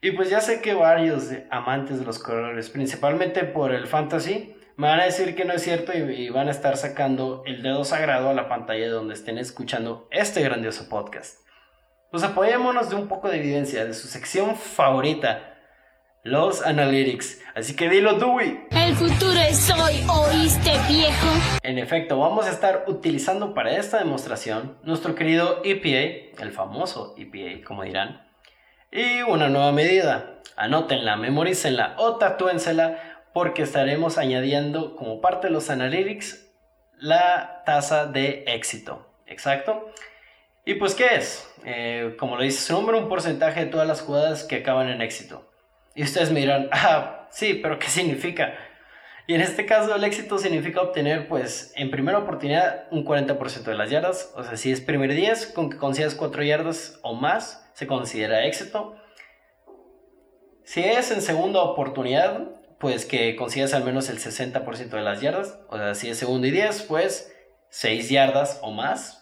Y 0.01 0.11
pues 0.11 0.29
ya 0.29 0.41
sé 0.41 0.61
que 0.61 0.73
varios 0.73 1.31
amantes 1.49 1.99
de 1.99 2.05
los 2.05 2.19
corredores, 2.19 2.69
principalmente 2.69 3.43
por 3.43 3.73
el 3.73 3.87
fantasy, 3.87 4.55
me 4.75 4.87
van 4.87 4.99
a 4.99 5.05
decir 5.05 5.35
que 5.35 5.43
no 5.43 5.53
es 5.53 5.63
cierto 5.63 5.91
y, 5.91 6.29
van 6.29 6.49
a 6.49 6.51
estar 6.51 6.77
sacando 6.77 7.41
el 7.47 7.63
dedo 7.63 7.83
sagrado 7.83 8.29
a 8.29 8.35
la 8.35 8.47
pantalla 8.47 8.89
donde 8.89 9.15
estén 9.15 9.39
escuchando 9.39 10.07
este 10.11 10.43
grandioso 10.43 10.87
podcast. 10.87 11.39
Pues 12.11 12.23
apoyémonos 12.23 12.91
de 12.91 12.95
un 12.95 13.07
poco 13.07 13.27
de 13.27 13.37
evidencia 13.37 13.85
de 13.85 13.95
su 13.95 14.07
sección 14.07 14.55
favorita, 14.55 15.56
los 16.23 16.61
analytics. 16.61 17.41
Así 17.55 17.75
que 17.75 17.89
dilo, 17.89 18.13
Dewey. 18.13 18.67
El 18.71 18.95
futuro 18.95 19.39
es 19.39 19.69
hoy, 19.71 20.05
¿oíste, 20.09 20.71
viejo? 20.87 21.27
En 21.63 21.77
efecto, 21.77 22.19
vamos 22.19 22.45
a 22.45 22.51
estar 22.51 22.85
utilizando 22.87 23.53
para 23.53 23.77
esta 23.77 23.99
demostración 23.99 24.77
nuestro 24.83 25.15
querido 25.15 25.61
EPA, 25.63 26.41
el 26.43 26.51
famoso 26.51 27.15
EPA, 27.17 27.65
como 27.65 27.83
dirán, 27.83 28.27
y 28.91 29.21
una 29.21 29.49
nueva 29.49 29.71
medida. 29.71 30.41
Anótenla, 30.55 31.17
memorícenla 31.17 31.95
o 31.97 32.17
tatúensela 32.17 33.23
porque 33.33 33.61
estaremos 33.61 34.17
añadiendo 34.17 34.95
como 34.95 35.21
parte 35.21 35.47
de 35.47 35.53
los 35.53 35.69
analytics 35.69 36.47
la 36.97 37.61
tasa 37.65 38.07
de 38.07 38.43
éxito. 38.47 39.07
Exacto. 39.27 39.91
¿Y 40.65 40.75
pues 40.75 40.95
qué 40.95 41.15
es? 41.15 41.47
Eh, 41.63 42.15
como 42.19 42.35
lo 42.35 42.43
dice 42.43 42.59
su 42.59 42.73
nombre, 42.73 42.97
un 42.97 43.07
porcentaje 43.07 43.65
de 43.65 43.71
todas 43.71 43.87
las 43.87 44.01
jugadas 44.01 44.43
que 44.43 44.57
acaban 44.57 44.89
en 44.89 45.01
éxito. 45.01 45.49
Y 45.97 46.03
ustedes 46.03 46.31
me 46.31 46.41
dirán, 46.41 46.69
ah, 46.71 47.27
sí, 47.31 47.55
pero 47.55 47.79
¿qué 47.79 47.87
significa? 47.87 48.53
Y 49.25 49.33
en 49.33 49.41
este 49.41 49.65
caso 49.65 49.95
el 49.95 50.03
éxito 50.03 50.37
significa 50.37 50.79
obtener, 50.79 51.27
pues, 51.27 51.73
en 51.75 51.89
primera 51.89 52.19
oportunidad 52.19 52.85
un 52.91 53.03
40% 53.03 53.63
de 53.63 53.73
las 53.73 53.89
yardas. 53.89 54.31
O 54.35 54.43
sea, 54.43 54.57
si 54.57 54.71
es 54.71 54.79
primer 54.79 55.15
10, 55.15 55.47
con 55.47 55.71
que 55.71 55.77
consigas 55.77 56.13
4 56.13 56.43
yardas 56.43 56.99
o 57.01 57.15
más, 57.15 57.67
se 57.73 57.87
considera 57.87 58.45
éxito. 58.45 58.95
Si 60.63 60.83
es 60.83 61.09
en 61.09 61.23
segunda 61.23 61.61
oportunidad, 61.61 62.43
pues 62.79 63.05
que 63.05 63.35
consigas 63.35 63.73
al 63.73 63.83
menos 63.83 64.07
el 64.09 64.19
60% 64.19 64.89
de 64.89 65.01
las 65.01 65.19
yardas. 65.19 65.57
O 65.67 65.77
sea, 65.77 65.95
si 65.95 66.11
es 66.11 66.17
segundo 66.19 66.45
y 66.45 66.51
10, 66.51 66.83
pues 66.83 67.35
6 67.69 68.11
yardas 68.11 68.59
o 68.61 68.69
más. 68.69 69.16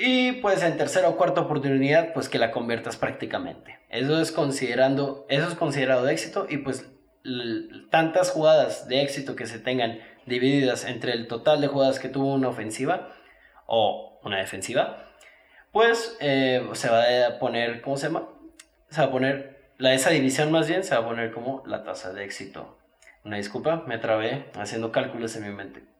Y 0.00 0.32
pues 0.40 0.62
en 0.62 0.76
tercera 0.76 1.08
o 1.08 1.16
cuarta 1.16 1.40
oportunidad, 1.40 2.12
pues 2.12 2.28
que 2.28 2.38
la 2.38 2.52
conviertas 2.52 2.96
prácticamente. 2.96 3.80
Eso 3.90 4.20
es 4.20 4.30
considerando, 4.30 5.26
eso 5.28 5.48
es 5.48 5.54
considerado 5.54 6.04
de 6.04 6.12
éxito 6.12 6.46
y 6.48 6.58
pues 6.58 6.88
tantas 7.90 8.30
jugadas 8.30 8.86
de 8.86 9.02
éxito 9.02 9.34
que 9.34 9.46
se 9.46 9.58
tengan 9.58 9.98
divididas 10.24 10.84
entre 10.84 11.12
el 11.12 11.26
total 11.26 11.60
de 11.60 11.66
jugadas 11.66 11.98
que 11.98 12.08
tuvo 12.08 12.32
una 12.32 12.48
ofensiva 12.48 13.12
o 13.66 14.20
una 14.22 14.38
defensiva, 14.38 15.04
pues 15.72 16.16
eh, 16.20 16.64
se 16.74 16.88
va 16.88 17.02
a 17.26 17.38
poner, 17.40 17.82
¿cómo 17.82 17.96
se 17.96 18.06
llama? 18.06 18.28
Se 18.90 19.00
va 19.00 19.08
a 19.08 19.10
poner, 19.10 19.72
la, 19.78 19.94
esa 19.94 20.10
división 20.10 20.52
más 20.52 20.68
bien 20.68 20.84
se 20.84 20.94
va 20.94 21.00
a 21.00 21.06
poner 21.06 21.32
como 21.32 21.64
la 21.66 21.82
tasa 21.82 22.12
de 22.12 22.24
éxito. 22.24 22.78
Una 23.24 23.36
disculpa, 23.36 23.82
me 23.86 23.98
trabé 23.98 24.46
haciendo 24.54 24.92
cálculos 24.92 25.34
en 25.36 25.48
mi 25.48 25.54
mente. 25.54 25.97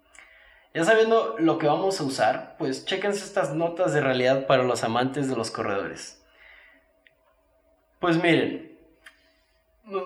Ya 0.78 0.84
sabiendo 0.84 1.34
lo 1.40 1.58
que 1.58 1.66
vamos 1.66 2.00
a 2.00 2.04
usar, 2.04 2.54
pues 2.56 2.84
chequense 2.84 3.24
estas 3.24 3.52
notas 3.52 3.92
de 3.92 4.00
realidad 4.00 4.46
para 4.46 4.62
los 4.62 4.84
amantes 4.84 5.28
de 5.28 5.34
los 5.34 5.50
corredores. 5.50 6.24
Pues 7.98 8.22
miren, 8.22 8.78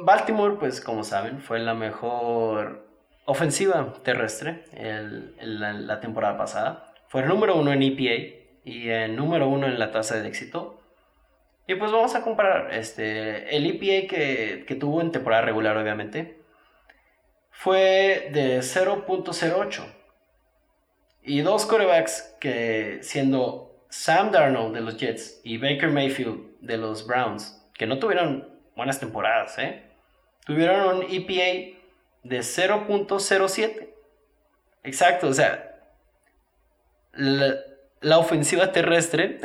Baltimore, 0.01 0.57
pues 0.59 0.81
como 0.81 1.05
saben, 1.05 1.43
fue 1.43 1.59
la 1.59 1.75
mejor 1.75 2.87
ofensiva 3.27 3.93
terrestre 4.03 4.65
la, 5.43 6.01
temporada 6.01 6.39
pasada. 6.39 6.95
Fue 7.07 7.21
el 7.21 7.29
número 7.29 7.55
uno 7.57 7.71
en 7.71 7.83
EPA 7.83 8.65
y 8.65 8.89
el 8.89 9.15
número 9.15 9.49
uno 9.49 9.67
en 9.67 9.79
la 9.79 9.91
tasa 9.91 10.23
de 10.23 10.27
éxito. 10.27 10.81
Y 11.67 11.75
pues 11.75 11.93
vamos 11.93 12.15
a 12.15 12.23
comparar 12.23 12.73
este, 12.73 13.55
el 13.55 13.67
EPA 13.67 14.09
que, 14.09 14.65
que 14.67 14.75
tuvo 14.75 15.03
en 15.03 15.13
temporada 15.13 15.43
regular, 15.43 15.77
obviamente. 15.77 16.41
Fue 17.51 18.31
de 18.33 18.61
0.08 18.61 20.01
y 21.25 21.41
dos 21.41 21.67
corebacks 21.67 22.35
que 22.41 22.99
siendo 23.03 23.87
Sam 23.89 24.31
Darnold 24.31 24.75
de 24.75 24.81
los 24.81 24.97
Jets 24.97 25.41
y 25.45 25.59
Baker 25.59 25.91
Mayfield 25.91 26.59
de 26.61 26.77
los 26.77 27.07
Browns, 27.07 27.63
que 27.75 27.87
no 27.87 27.99
tuvieron 27.99 28.49
buenas 28.75 28.99
temporadas, 28.99 29.59
¿eh? 29.59 29.83
Tuvieron 30.45 30.97
un 30.97 31.03
EPA 31.09 31.79
de 32.25 32.39
0.07. 32.39 33.89
Exacto, 34.85 35.29
o 35.29 35.33
sea, 35.33 35.79
la, 37.13 38.19
ofensiva 38.19 38.73
terrestre 38.73 39.39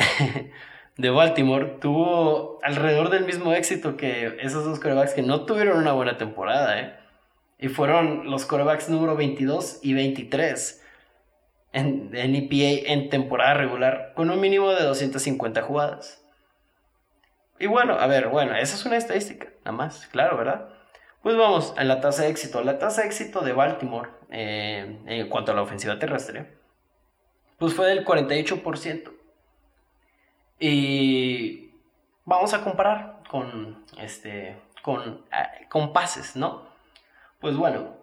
de 0.97 1.09
Baltimore 1.09 1.77
tuvo 1.79 2.59
alrededor 2.63 3.09
del 3.09 3.25
mismo 3.25 3.53
éxito 3.53 3.97
que 3.97 4.37
esos 4.39 4.65
dos 4.65 4.79
corebacks 4.79 5.13
que 5.13 5.21
no 5.21 5.45
tuvieron 5.45 5.77
una 5.77 5.93
buena 5.93 6.17
temporada, 6.17 6.79
¿eh? 6.79 6.95
Y 7.59 7.69
fueron 7.69 8.29
los 8.29 8.45
corebacks 8.45 8.89
número 8.89 9.15
22 9.15 9.79
y 9.81 9.93
23 9.93 10.83
en, 11.77 12.35
EPA 12.35 12.91
en 12.91 13.09
temporada 13.09 13.53
regular, 13.53 14.13
con 14.15 14.29
un 14.29 14.39
mínimo 14.39 14.71
de 14.71 14.83
250 14.83 15.61
jugadas. 15.61 16.23
Y 17.59 17.67
bueno, 17.67 17.93
a 17.93 18.07
ver, 18.07 18.29
bueno, 18.29 18.55
esa 18.55 18.75
es 18.75 18.85
una 18.85 18.97
estadística, 18.97 19.47
nada 19.65 19.71
más, 19.71 20.07
claro, 20.07 20.37
¿verdad? 20.37 20.69
Pues 21.21 21.37
vamos 21.37 21.73
a 21.77 21.83
la 21.83 21.99
tasa 21.99 22.23
de 22.23 22.29
éxito. 22.29 22.63
La 22.63 22.79
tasa 22.79 23.01
de 23.01 23.07
éxito 23.07 23.41
de 23.41 23.53
Baltimore 23.53 24.09
eh, 24.29 24.99
en 25.05 25.29
cuanto 25.29 25.51
a 25.51 25.55
la 25.55 25.61
ofensiva 25.61 25.99
terrestre, 25.99 26.57
pues 27.57 27.73
fue 27.73 27.87
del 27.87 28.05
48%. 28.05 29.11
Y 30.59 31.71
vamos 32.25 32.53
a 32.53 32.63
comparar 32.63 33.21
con, 33.29 33.83
este, 33.99 34.57
con, 34.81 35.25
ah, 35.31 35.51
con 35.69 35.93
pases, 35.93 36.35
¿no? 36.35 36.67
Pues 37.39 37.55
bueno, 37.55 37.97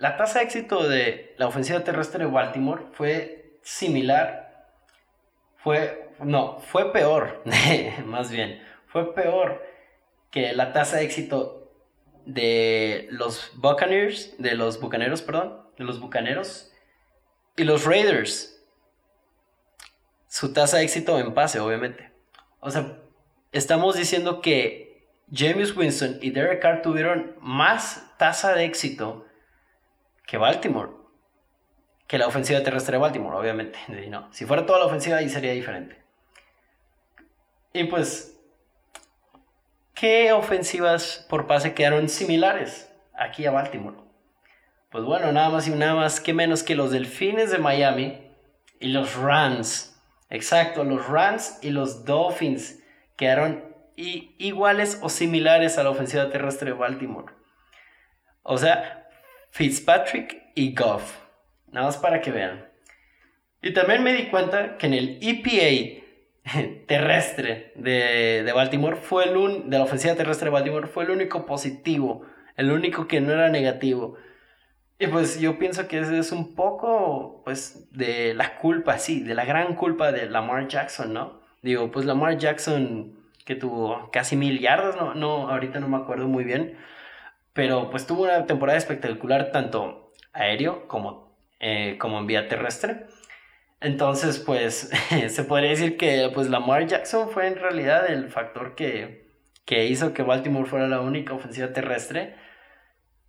la 0.00 0.16
tasa 0.16 0.38
de 0.38 0.46
éxito 0.46 0.88
de 0.88 1.34
la 1.36 1.46
ofensiva 1.46 1.84
terrestre 1.84 2.24
de 2.24 2.30
Baltimore 2.30 2.86
fue 2.92 3.58
similar, 3.62 4.72
fue, 5.58 6.10
no, 6.20 6.58
fue 6.58 6.90
peor, 6.90 7.42
más 8.06 8.30
bien, 8.30 8.62
fue 8.86 9.14
peor 9.14 9.62
que 10.30 10.54
la 10.54 10.72
tasa 10.72 10.96
de 10.96 11.04
éxito 11.04 11.70
de 12.24 13.08
los 13.10 13.52
Buccaneers, 13.56 14.34
de 14.38 14.54
los 14.54 14.80
Bucaneros, 14.80 15.20
perdón, 15.20 15.66
de 15.76 15.84
los 15.84 16.00
Bucaneros 16.00 16.72
y 17.56 17.64
los 17.64 17.84
Raiders. 17.84 18.58
Su 20.28 20.54
tasa 20.54 20.78
de 20.78 20.84
éxito 20.84 21.18
en 21.18 21.34
pase, 21.34 21.60
obviamente. 21.60 22.10
O 22.60 22.70
sea, 22.70 22.96
estamos 23.52 23.96
diciendo 23.96 24.40
que 24.40 25.10
James 25.30 25.76
Winston 25.76 26.20
y 26.22 26.30
Derek 26.30 26.62
Carr 26.62 26.80
tuvieron 26.80 27.36
más 27.40 28.14
tasa 28.16 28.54
de 28.54 28.64
éxito 28.64 29.26
que 30.30 30.38
Baltimore. 30.38 30.92
Que 32.06 32.16
la 32.16 32.28
ofensiva 32.28 32.62
terrestre 32.62 32.92
de 32.92 32.98
Baltimore, 32.98 33.36
obviamente. 33.36 33.80
No, 34.08 34.32
si 34.32 34.44
fuera 34.44 34.64
toda 34.64 34.78
la 34.78 34.84
ofensiva 34.84 35.16
ahí 35.16 35.28
sería 35.28 35.52
diferente. 35.52 36.00
Y 37.72 37.84
pues, 37.84 38.40
¿qué 39.92 40.32
ofensivas 40.32 41.26
por 41.28 41.48
pase 41.48 41.74
quedaron 41.74 42.08
similares 42.08 42.92
aquí 43.12 43.44
a 43.44 43.50
Baltimore? 43.50 43.96
Pues 44.92 45.02
bueno, 45.04 45.32
nada 45.32 45.50
más 45.50 45.66
y 45.66 45.70
nada 45.70 45.96
más 45.96 46.20
que 46.20 46.32
menos 46.32 46.62
que 46.62 46.76
los 46.76 46.92
Delfines 46.92 47.50
de 47.50 47.58
Miami 47.58 48.30
y 48.78 48.88
los 48.88 49.16
Rams. 49.16 50.00
Exacto, 50.30 50.84
los 50.84 51.08
Rams 51.08 51.58
y 51.60 51.70
los 51.70 52.04
Dolphins 52.04 52.78
quedaron 53.16 53.64
iguales 53.96 55.00
o 55.02 55.08
similares 55.08 55.76
a 55.76 55.82
la 55.82 55.90
ofensiva 55.90 56.30
terrestre 56.30 56.70
de 56.70 56.76
Baltimore. 56.76 57.34
O 58.42 58.58
sea, 58.58 58.99
Fitzpatrick 59.50 60.52
y 60.54 60.74
Goff. 60.74 61.18
Nada 61.72 61.86
más 61.86 61.96
para 61.96 62.20
que 62.20 62.30
vean. 62.30 62.66
Y 63.62 63.72
también 63.72 64.02
me 64.02 64.12
di 64.12 64.26
cuenta 64.26 64.76
que 64.78 64.86
en 64.86 64.94
el 64.94 65.18
EPA 65.20 66.00
terrestre 66.86 67.72
de, 67.76 68.42
de 68.42 68.52
Baltimore 68.52 68.96
fue 68.96 69.24
el 69.24 69.70
de 69.70 69.78
la 69.78 69.84
ofensiva 69.84 70.14
terrestre 70.14 70.46
de 70.46 70.50
Baltimore 70.50 70.86
fue 70.86 71.04
el 71.04 71.10
único 71.10 71.46
positivo, 71.46 72.22
el 72.56 72.70
único 72.72 73.06
que 73.06 73.20
no 73.20 73.32
era 73.32 73.48
negativo. 73.50 74.16
Y 75.00 75.06
pues 75.06 75.40
yo 75.40 75.58
pienso 75.58 75.88
que 75.88 75.98
ese 75.98 76.18
es 76.18 76.30
un 76.30 76.54
poco, 76.54 77.40
pues, 77.42 77.88
de 77.90 78.34
la 78.34 78.58
culpa, 78.58 78.98
sí, 78.98 79.22
de 79.22 79.34
la 79.34 79.46
gran 79.46 79.74
culpa 79.74 80.12
de 80.12 80.28
Lamar 80.28 80.68
Jackson, 80.68 81.14
¿no? 81.14 81.40
Digo, 81.62 81.90
pues 81.90 82.04
Lamar 82.04 82.36
Jackson, 82.36 83.18
que 83.46 83.54
tuvo 83.54 84.10
casi 84.12 84.36
mil 84.36 84.60
yardas, 84.60 84.96
no, 84.96 85.14
no, 85.14 85.48
ahorita 85.48 85.80
no 85.80 85.88
me 85.88 85.96
acuerdo 85.96 86.28
muy 86.28 86.44
bien, 86.44 86.76
pero 87.60 87.90
pues 87.90 88.06
tuvo 88.06 88.22
una 88.22 88.46
temporada 88.46 88.78
espectacular 88.78 89.52
tanto 89.52 90.14
aéreo 90.32 90.88
como, 90.88 91.36
eh, 91.58 91.98
como 91.98 92.18
en 92.18 92.26
vía 92.26 92.48
terrestre. 92.48 93.04
Entonces, 93.82 94.38
pues, 94.38 94.90
se 95.28 95.44
podría 95.44 95.68
decir 95.68 95.98
que 95.98 96.30
pues 96.32 96.48
Lamar 96.48 96.86
Jackson 96.86 97.28
fue 97.28 97.48
en 97.48 97.56
realidad 97.56 98.10
el 98.10 98.30
factor 98.30 98.74
que, 98.74 99.28
que 99.66 99.84
hizo 99.84 100.14
que 100.14 100.22
Baltimore 100.22 100.70
fuera 100.70 100.88
la 100.88 101.02
única 101.02 101.34
ofensiva 101.34 101.70
terrestre 101.74 102.34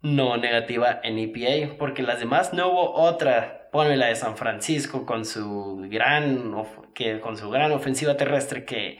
no 0.02 0.38
negativa 0.38 1.02
en 1.04 1.20
EPA, 1.20 1.76
porque 1.78 2.02
las 2.02 2.22
demás 2.22 2.54
no 2.54 2.70
hubo 2.70 2.94
otra. 2.94 3.67
Ponme 3.74 3.98
la 3.98 4.06
de 4.08 4.15
San 4.15 4.38
Francisco 4.38 5.06
con 5.06 5.26
su 5.26 5.86
gran, 5.89 6.56
que, 6.96 7.20
con 7.20 7.36
su 7.36 7.50
gran 7.50 7.74
ofensiva 7.74 8.15
terrestre 8.15 8.63
que, 8.63 9.00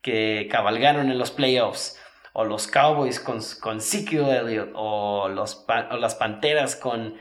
que 0.00 0.46
cabalgaron 0.48 1.10
en 1.10 1.18
los 1.18 1.32
playoffs, 1.32 1.99
o 2.32 2.44
los 2.44 2.66
Cowboys 2.66 3.20
con, 3.20 3.40
con 3.60 3.78
Elliott, 3.78 4.70
o, 4.74 5.28
los, 5.28 5.66
o 5.90 5.96
las 5.96 6.14
Panteras 6.14 6.76
con, 6.76 7.14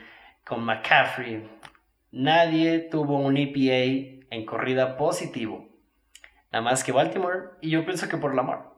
con 0.45 0.63
McCaffrey. 0.63 1.49
Nadie 2.11 2.79
tuvo 2.79 3.17
un 3.17 3.37
EPA 3.37 4.25
en 4.31 4.45
corrida 4.45 4.97
positivo. 4.97 5.67
Nada 6.51 6.63
más 6.63 6.83
que 6.83 6.91
Baltimore, 6.91 7.51
y 7.61 7.69
yo 7.69 7.85
pienso 7.85 8.09
que 8.09 8.17
por 8.17 8.35
Lamar. 8.35 8.69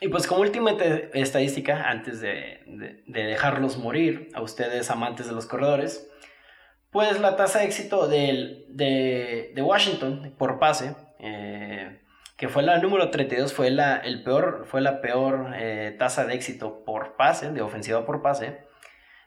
Y 0.00 0.08
pues 0.08 0.26
como 0.26 0.40
última 0.40 0.72
estadística, 1.12 1.88
antes 1.88 2.20
de, 2.20 3.02
dejarlos 3.06 3.78
morir 3.78 4.28
a 4.34 4.42
ustedes 4.42 4.90
amantes 4.90 5.26
de 5.26 5.32
los 5.32 5.46
corredores, 5.46 6.10
pues 6.90 7.20
la 7.20 7.36
tasa 7.36 7.60
de 7.60 7.66
éxito 7.66 8.08
de, 8.08 8.66
de, 8.68 9.62
Washington 9.62 10.34
por 10.36 10.58
pase, 10.58 10.94
eh, 11.20 12.00
que 12.36 12.48
fue 12.48 12.62
la 12.62 12.78
número 12.78 13.10
32, 13.10 13.52
fue 13.52 13.70
la, 13.70 13.96
el 13.96 14.22
peor, 14.22 14.64
fue 14.66 14.80
la 14.80 15.00
peor 15.00 15.52
eh, 15.54 15.94
tasa 15.98 16.26
de 16.26 16.34
éxito 16.34 16.84
por 16.84 17.16
pase, 17.16 17.50
de 17.50 17.62
ofensiva 17.62 18.04
por 18.04 18.22
pase, 18.22 18.58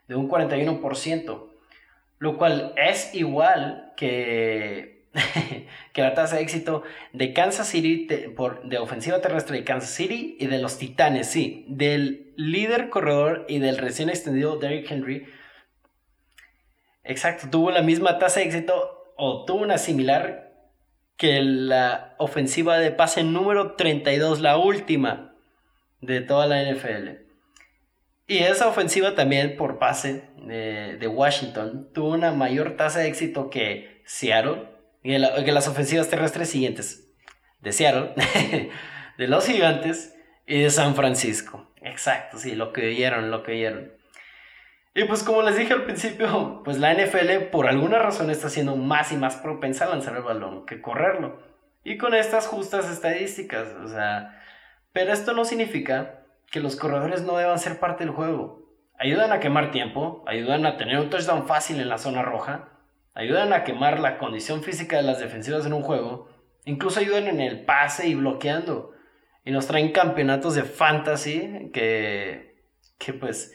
de 0.08 0.14
un 0.14 0.28
41%, 0.28 1.52
lo 2.18 2.36
cual 2.36 2.74
es 2.76 3.14
igual 3.14 3.92
que 3.96 4.98
que 5.92 6.02
la 6.02 6.14
tasa 6.14 6.36
de 6.36 6.42
éxito 6.42 6.82
de 7.12 7.32
Kansas 7.32 7.68
City 7.68 8.06
por, 8.36 8.68
de 8.68 8.78
ofensiva 8.78 9.20
terrestre 9.20 9.58
de 9.58 9.64
Kansas 9.64 9.90
City 9.90 10.36
y 10.38 10.46
de 10.46 10.58
los 10.58 10.78
Titanes, 10.78 11.28
sí, 11.28 11.64
del 11.68 12.32
líder 12.36 12.88
corredor 12.88 13.46
y 13.48 13.58
del 13.58 13.78
recién 13.78 14.10
extendido 14.10 14.58
Derrick 14.58 14.90
Henry. 14.90 15.26
Exacto, 17.04 17.48
tuvo 17.50 17.70
la 17.70 17.82
misma 17.82 18.18
tasa 18.18 18.40
de 18.40 18.46
éxito 18.46 19.12
o 19.16 19.44
tuvo 19.44 19.62
una 19.62 19.78
similar 19.78 20.47
que 21.18 21.42
la 21.42 22.14
ofensiva 22.16 22.78
de 22.78 22.92
pase 22.92 23.24
número 23.24 23.74
32, 23.74 24.40
la 24.40 24.56
última 24.56 25.34
de 26.00 26.22
toda 26.22 26.46
la 26.46 26.62
NFL. 26.62 27.26
Y 28.26 28.38
esa 28.38 28.68
ofensiva 28.68 29.14
también 29.14 29.56
por 29.56 29.78
pase 29.78 30.30
de, 30.36 30.96
de 30.96 31.08
Washington 31.08 31.90
tuvo 31.92 32.12
una 32.12 32.30
mayor 32.32 32.76
tasa 32.76 33.00
de 33.00 33.08
éxito 33.08 33.50
que 33.50 34.00
Seattle, 34.06 34.68
y 35.02 35.12
que 35.44 35.52
las 35.52 35.68
ofensivas 35.68 36.08
terrestres 36.08 36.50
siguientes 36.50 37.10
de 37.60 37.72
Seattle, 37.72 38.14
de 39.18 39.28
los 39.28 39.44
gigantes 39.44 40.14
y 40.46 40.62
de 40.62 40.70
San 40.70 40.94
Francisco. 40.94 41.72
Exacto, 41.82 42.38
sí, 42.38 42.54
lo 42.54 42.72
que 42.72 42.86
vieron, 42.88 43.30
lo 43.30 43.42
que 43.42 43.52
vieron. 43.52 43.92
Y 44.98 45.04
pues 45.04 45.22
como 45.22 45.42
les 45.42 45.56
dije 45.56 45.74
al 45.74 45.84
principio, 45.84 46.60
pues 46.64 46.78
la 46.78 46.92
NFL 46.92 47.50
por 47.52 47.68
alguna 47.68 48.00
razón 48.00 48.30
está 48.30 48.48
siendo 48.48 48.74
más 48.74 49.12
y 49.12 49.16
más 49.16 49.36
propensa 49.36 49.84
a 49.84 49.90
lanzar 49.90 50.16
el 50.16 50.24
balón 50.24 50.66
que 50.66 50.82
correrlo. 50.82 51.40
Y 51.84 51.98
con 51.98 52.14
estas 52.14 52.48
justas 52.48 52.90
estadísticas, 52.90 53.68
o 53.80 53.86
sea, 53.86 54.42
pero 54.92 55.12
esto 55.12 55.34
no 55.34 55.44
significa 55.44 56.24
que 56.50 56.58
los 56.58 56.74
corredores 56.74 57.22
no 57.22 57.36
deban 57.36 57.60
ser 57.60 57.78
parte 57.78 58.02
del 58.02 58.12
juego. 58.12 58.72
Ayudan 58.98 59.30
a 59.30 59.38
quemar 59.38 59.70
tiempo, 59.70 60.24
ayudan 60.26 60.66
a 60.66 60.76
tener 60.76 60.98
un 60.98 61.10
touchdown 61.10 61.46
fácil 61.46 61.78
en 61.78 61.88
la 61.88 61.98
zona 61.98 62.22
roja, 62.22 62.70
ayudan 63.14 63.52
a 63.52 63.62
quemar 63.62 64.00
la 64.00 64.18
condición 64.18 64.64
física 64.64 64.96
de 64.96 65.04
las 65.04 65.20
defensivas 65.20 65.64
en 65.64 65.74
un 65.74 65.82
juego, 65.82 66.28
incluso 66.64 66.98
ayudan 66.98 67.28
en 67.28 67.40
el 67.40 67.64
pase 67.64 68.08
y 68.08 68.16
bloqueando. 68.16 68.94
Y 69.44 69.52
nos 69.52 69.68
traen 69.68 69.92
campeonatos 69.92 70.56
de 70.56 70.64
fantasy 70.64 71.70
que, 71.72 72.64
que 72.98 73.12
pues 73.12 73.54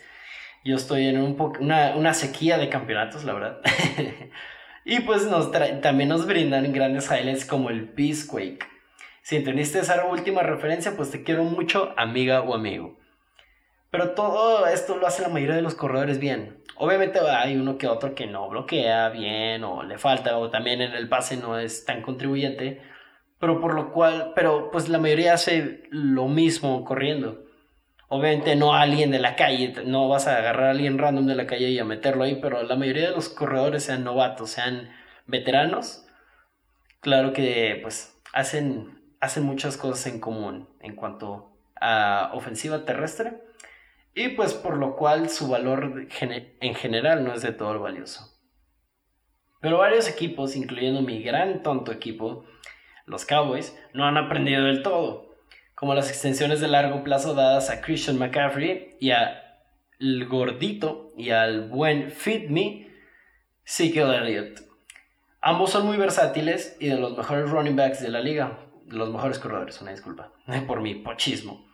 yo 0.64 0.76
estoy 0.76 1.08
en 1.08 1.22
un 1.22 1.38
una, 1.60 1.96
una 1.96 2.14
sequía 2.14 2.58
de 2.58 2.70
campeonatos, 2.70 3.24
la 3.24 3.34
verdad. 3.34 3.62
y 4.86 5.02
pues 5.02 5.28
nos 5.28 5.52
también 5.82 6.10
nos 6.10 6.26
brindan 6.26 6.72
grandes 6.72 7.10
highlights 7.10 7.46
como 7.46 7.70
el 7.70 7.86
Beastquake. 7.86 8.66
Si 9.22 9.38
entendiste 9.38 9.80
esa 9.80 10.06
última 10.06 10.44
referencia, 10.44 10.96
pues 10.96 11.12
te 11.12 11.24
quiero 11.24 11.44
mucho, 11.44 11.94
amiga 11.98 12.42
o 12.42 12.54
amigo. 12.54 12.98
Pero 13.90 14.12
todo 14.12 14.66
esto 14.68 14.98
lo 14.98 15.06
hace 15.06 15.22
la 15.22 15.30
mayoría 15.30 15.56
de 15.56 15.62
los 15.62 15.76
corredores 15.76 16.20
bien. 16.20 16.64
Obviamente 16.78 17.20
hay 17.20 17.56
uno 17.56 17.78
que 17.78 17.88
otro 17.88 18.16
que 18.16 18.26
no 18.26 18.50
bloquea 18.50 19.10
bien 19.10 19.64
o 19.64 19.84
le 19.84 19.98
falta 19.98 20.38
o 20.38 20.50
también 20.50 20.82
en 20.82 20.94
el 20.94 21.08
pase 21.08 21.38
no 21.38 21.60
es 21.60 21.86
tan 21.86 22.02
contribuyente, 22.02 22.82
pero 23.40 23.62
por 23.62 23.76
lo 23.76 23.92
cual, 23.92 24.34
pero 24.36 24.72
pues 24.72 24.90
la 24.90 24.98
mayoría 24.98 25.34
hace 25.34 25.84
lo 25.92 26.28
mismo 26.28 26.84
corriendo. 26.84 27.44
Obviamente 28.14 28.56
no 28.56 28.76
alguien 28.76 29.10
de 29.10 29.20
la 29.20 29.36
calle, 29.36 29.74
no 29.86 30.08
vas 30.08 30.28
a 30.28 30.38
agarrar 30.38 30.68
a 30.68 30.72
alguien 30.72 31.00
random 31.00 31.26
de 31.26 31.36
la 31.36 31.48
calle 31.48 31.70
y 31.70 31.80
a 31.80 31.84
meterlo 31.84 32.24
ahí, 32.24 32.40
pero 32.42 32.62
la 32.62 32.76
mayoría 32.76 33.10
de 33.10 33.16
los 33.16 33.30
corredores 33.30 33.86
sean 33.86 34.04
novatos, 34.04 34.52
sean 34.52 34.90
veteranos, 35.26 36.06
claro 37.02 37.34
que 37.34 37.80
pues 37.82 38.22
hacen 38.34 39.04
hacen 39.24 39.44
muchas 39.44 39.78
cosas 39.78 40.06
en 40.08 40.20
común 40.20 40.68
en 40.82 40.96
cuanto 40.96 41.56
a 41.80 42.32
ofensiva 42.34 42.84
terrestre 42.84 43.42
y 44.14 44.30
pues 44.30 44.54
por 44.54 44.76
lo 44.76 44.98
cual 44.98 45.30
su 45.30 45.48
valor 45.48 46.08
en 46.60 46.76
general 46.76 47.24
no 47.24 47.34
es 47.34 47.42
de 47.42 47.54
todo 47.54 47.80
valioso. 47.80 48.38
Pero 49.62 49.78
varios 49.78 50.10
equipos, 50.10 50.58
incluyendo 50.58 51.02
mi 51.02 51.24
gran 51.24 51.64
tonto 51.64 51.94
equipo, 51.94 52.44
los 53.06 53.26
Cowboys, 53.26 53.80
no 53.94 54.06
han 54.06 54.18
aprendido 54.18 54.66
del 54.66 54.84
todo, 54.84 55.23
como 55.84 55.96
las 55.96 56.08
extensiones 56.08 56.62
de 56.62 56.70
largo 56.70 57.04
plazo 57.04 57.34
dadas 57.34 57.70
a 57.70 57.82
Christian 57.82 58.18
McCaffrey 58.18 58.96
y 59.02 59.12
a 59.12 59.60
el 60.00 60.26
gordito 60.30 61.12
y 61.18 61.32
al 61.32 61.68
buen 61.68 62.10
Fit 62.10 62.48
Me, 62.48 62.88
Ezekiel 63.66 64.14
Elliott. 64.14 64.62
Ambos 65.42 65.72
son 65.72 65.86
muy 65.86 65.98
versátiles 65.98 66.78
y 66.80 66.88
de 66.88 66.96
los 66.96 67.18
mejores 67.18 67.50
running 67.50 67.76
backs 67.76 68.02
de 68.02 68.08
la 68.08 68.22
liga, 68.22 68.60
de 68.86 68.96
los 68.96 69.10
mejores 69.10 69.40
corredores, 69.40 69.82
una 69.82 69.92
disculpa, 69.92 70.32
por 70.68 70.80
mi 70.80 70.96
pochismo. 70.96 71.68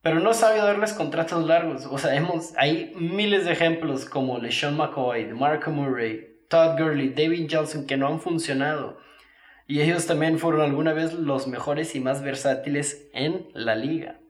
Pero 0.00 0.18
no 0.20 0.32
sabe 0.32 0.56
darles 0.56 0.94
contratos 0.94 1.44
largos. 1.44 1.84
O 1.90 1.98
sea, 1.98 2.12
hay 2.56 2.94
miles 2.96 3.44
de 3.44 3.52
ejemplos 3.52 4.06
como 4.06 4.38
LeSean 4.38 4.78
McCoy, 4.78 5.26
Marco 5.34 5.70
Murray, 5.70 6.38
Todd 6.48 6.78
Gurley, 6.78 7.10
David 7.10 7.50
Johnson 7.52 7.86
que 7.86 7.98
no 7.98 8.08
han 8.08 8.18
funcionado. 8.18 8.96
Y 9.66 9.80
ellos 9.80 10.06
también 10.06 10.38
fueron 10.38 10.60
alguna 10.60 10.92
vez 10.92 11.12
los 11.14 11.48
mejores 11.48 11.94
y 11.94 12.00
más 12.00 12.22
versátiles 12.22 13.08
en 13.12 13.48
la 13.52 13.74
liga. 13.74 14.20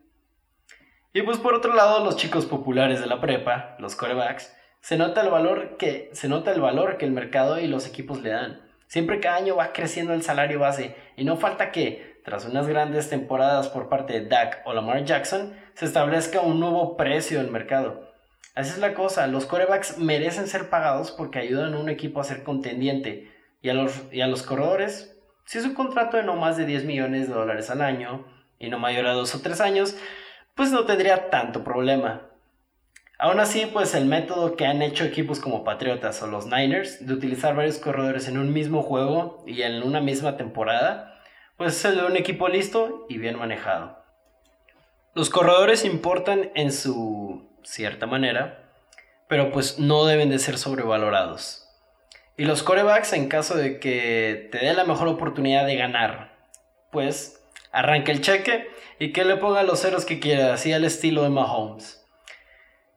Y 1.13 1.23
pues 1.23 1.39
por 1.39 1.55
otro 1.55 1.75
lado, 1.75 2.05
los 2.05 2.17
chicos 2.17 2.47
populares 2.47 3.01
de 3.01 3.07
la 3.07 3.21
prepa, 3.21 3.77
los 3.79 3.97
corebacks, 3.97 4.55
se 4.81 4.97
nota 4.97 5.23
el 5.23 5.31
valor 5.31 5.77
que, 5.79 6.11
se 6.13 6.29
nota 6.29 6.53
el, 6.53 6.61
valor 6.61 6.97
que 6.97 7.05
el 7.07 7.11
mercado 7.11 7.59
y 7.59 7.67
los 7.67 7.87
equipos 7.87 8.23
le 8.23 8.31
dan. 8.31 8.63
Siempre 8.87 9.19
cada 9.19 9.37
año 9.37 9.57
va 9.57 9.73
creciendo 9.73 10.13
el 10.13 10.23
salario 10.23 10.61
base 10.61 10.95
y 11.17 11.25
no 11.25 11.37
falta 11.37 11.73
que, 11.73 12.21
tras 12.25 12.45
unas 12.45 12.67
grandes 12.67 13.09
temporadas 13.09 13.69
por 13.69 13.89
parte 13.89 14.13
de 14.13 14.29
Dak 14.29 14.63
o 14.65 14.73
Lamar 14.73 15.05
Jackson, 15.05 15.55
se 15.75 15.87
establezca 15.87 16.41
un 16.41 16.61
nuevo 16.61 16.97
precio 16.97 17.41
en 17.41 17.47
el 17.47 17.53
mercado. 17.53 18.13
Así 18.55 18.71
es 18.71 18.79
la 18.79 18.95
cosa, 18.95 19.27
los 19.27 19.45
corebacks 19.45 19.99
merecen 19.99 20.47
ser 20.47 20.71
pagados 20.71 21.11
porque 21.11 21.39
ayudan 21.39 21.75
a 21.75 21.79
un 21.79 21.89
equipo 21.89 22.21
a 22.21 22.25
ser 22.25 22.43
contendiente 22.43 23.33
y 23.61 23.71
a 23.71 23.75
los, 23.75 24.05
y 24.13 24.21
a 24.21 24.27
los 24.29 24.43
corredores, 24.43 25.16
si 25.47 25.59
es 25.59 25.65
un 25.65 25.75
contrato 25.75 26.17
de 26.17 26.25
no 26.25 26.37
más 26.37 26.57
de 26.57 26.67
10 26.67 26.85
millones 26.85 27.29
de 27.29 27.35
dólares 27.35 27.71
al 27.71 27.81
año 27.81 28.25
y 28.59 28.69
no 28.69 28.79
mayor 28.79 29.07
a 29.07 29.13
2 29.13 29.35
o 29.35 29.41
3 29.41 29.61
años, 29.61 29.97
pues 30.55 30.73
no 30.73 30.85
tendría 30.85 31.31
tanto 31.31 31.63
problema. 31.63 32.23
Aún 33.19 33.41
así, 33.41 33.65
pues 33.65 33.95
el 33.95 34.05
método 34.05 34.57
que 34.57 34.67
han 34.67 34.83
hecho 34.83 35.05
equipos 35.05 35.41
como 35.41 35.65
Patriotas 35.65 36.23
o 36.23 36.27
los 36.27 36.47
Niners 36.47 37.07
de 37.07 37.15
utilizar 37.15 37.55
varios 37.55 37.79
corredores 37.79 38.29
en 38.29 38.37
un 38.37 38.53
mismo 38.53 38.83
juego 38.83 39.43
y 39.47 39.63
en 39.63 39.83
una 39.83 40.01
misma 40.01 40.37
temporada, 40.37 41.19
pues 41.57 41.77
es 41.77 41.85
el 41.87 41.97
de 41.97 42.05
un 42.05 42.17
equipo 42.17 42.49
listo 42.49 43.07
y 43.09 43.17
bien 43.17 43.39
manejado. 43.39 44.05
Los 45.15 45.31
corredores 45.31 45.87
importan 45.87 46.51
en 46.55 46.73
su 46.73 47.49
cierta 47.63 48.07
manera, 48.07 48.71
pero 49.29 49.51
pues 49.51 49.79
no 49.79 50.05
deben 50.05 50.29
de 50.29 50.39
ser 50.39 50.59
sobrevalorados. 50.59 51.66
Y 52.37 52.45
los 52.45 52.63
corebacks, 52.63 53.13
en 53.15 53.29
caso 53.29 53.57
de 53.57 53.81
que 53.81 54.49
te 54.53 54.59
dé 54.59 54.75
la 54.75 54.85
mejor 54.85 55.09
oportunidad 55.09 55.65
de 55.65 55.77
ganar, 55.77 56.37
pues 56.91 57.43
arranque 57.73 58.13
el 58.13 58.21
cheque 58.21 58.69
y 58.99 59.13
que 59.13 59.25
le 59.25 59.37
ponga 59.37 59.63
los 59.63 59.81
ceros 59.81 60.05
que 60.05 60.21
quiera, 60.21 60.53
así 60.53 60.73
al 60.73 60.85
estilo 60.85 61.23
de 61.23 61.31
Mahomes. 61.31 62.05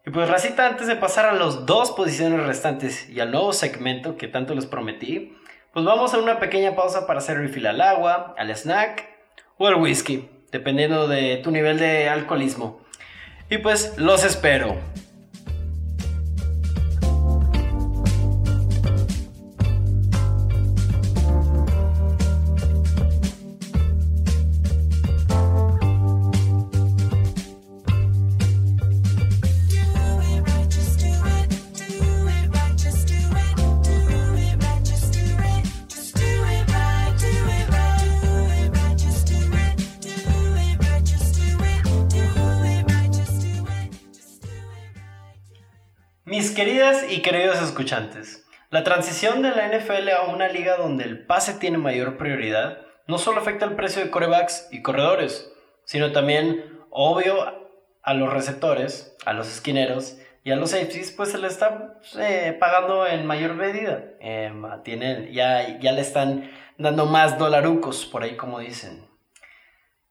Y 0.05 0.11
pues 0.11 0.29
Racita, 0.29 0.67
antes 0.67 0.87
de 0.87 0.95
pasar 0.95 1.25
a 1.25 1.33
las 1.33 1.65
dos 1.65 1.91
posiciones 1.91 2.45
restantes 2.45 3.09
y 3.09 3.19
al 3.19 3.31
nuevo 3.31 3.53
segmento 3.53 4.17
que 4.17 4.27
tanto 4.27 4.55
les 4.55 4.65
prometí, 4.65 5.35
pues 5.73 5.85
vamos 5.85 6.13
a 6.13 6.17
una 6.17 6.39
pequeña 6.39 6.75
pausa 6.75 7.05
para 7.05 7.19
hacer 7.19 7.37
refill 7.37 7.67
al 7.67 7.81
agua, 7.81 8.33
al 8.37 8.49
snack 8.55 9.07
o 9.57 9.67
al 9.67 9.75
whisky, 9.75 10.29
dependiendo 10.51 11.07
de 11.07 11.37
tu 11.37 11.51
nivel 11.51 11.77
de 11.79 12.09
alcoholismo. 12.09 12.81
Y 13.49 13.59
pues 13.59 13.97
los 13.97 14.23
espero. 14.23 14.77
Queridas 46.29 47.05
y 47.09 47.21
queridos 47.21 47.59
escuchantes, 47.59 48.45
la 48.69 48.83
transición 48.83 49.41
de 49.41 49.49
la 49.49 49.67
NFL 49.67 50.09
a 50.09 50.21
una 50.29 50.47
liga 50.47 50.77
donde 50.77 51.03
el 51.03 51.25
pase 51.25 51.55
tiene 51.55 51.79
mayor 51.79 52.17
prioridad 52.17 52.81
no 53.07 53.17
solo 53.17 53.39
afecta 53.41 53.65
el 53.65 53.75
precio 53.75 54.03
de 54.03 54.11
corebacks 54.11 54.67
y 54.71 54.83
corredores, 54.83 55.51
sino 55.85 56.11
también, 56.11 56.79
obvio, 56.91 57.35
a 58.03 58.13
los 58.13 58.31
receptores, 58.31 59.17
a 59.25 59.33
los 59.33 59.47
esquineros 59.47 60.19
y 60.43 60.51
a 60.51 60.55
los 60.55 60.69
safeties, 60.69 61.11
pues 61.11 61.31
se 61.31 61.39
le 61.39 61.47
está 61.47 61.99
eh, 62.19 62.55
pagando 62.59 63.07
en 63.07 63.25
mayor 63.25 63.55
medida. 63.55 64.03
Em, 64.19 64.63
tienen, 64.83 65.33
ya, 65.33 65.79
ya 65.79 65.91
le 65.91 66.01
están 66.01 66.51
dando 66.77 67.07
más 67.07 67.39
dolarucos, 67.39 68.05
por 68.05 68.21
ahí 68.21 68.37
como 68.37 68.59
dicen. 68.59 69.07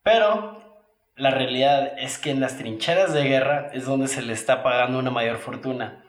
Pero 0.02 0.82
la 1.14 1.30
realidad 1.30 1.96
es 1.98 2.18
que 2.18 2.32
en 2.32 2.40
las 2.40 2.58
trincheras 2.58 3.12
de 3.12 3.22
guerra 3.22 3.70
es 3.72 3.84
donde 3.84 4.08
se 4.08 4.22
le 4.22 4.32
está 4.32 4.64
pagando 4.64 4.98
una 4.98 5.12
mayor 5.12 5.36
fortuna. 5.36 6.04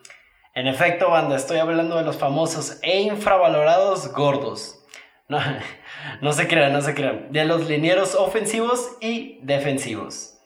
En 0.59 0.67
efecto, 0.67 1.09
banda, 1.09 1.37
estoy 1.37 1.59
hablando 1.59 1.95
de 1.95 2.03
los 2.03 2.17
famosos 2.17 2.79
e 2.81 2.99
infravalorados 2.99 4.11
gordos. 4.11 4.75
No, 6.21 6.33
se 6.33 6.49
crean, 6.49 6.73
no 6.73 6.81
se 6.81 6.93
crean. 6.93 7.31
De 7.31 7.45
los 7.45 7.69
linieros 7.69 8.13
ofensivos 8.13 8.97
y 8.99 9.39
defensivos. 9.41 10.37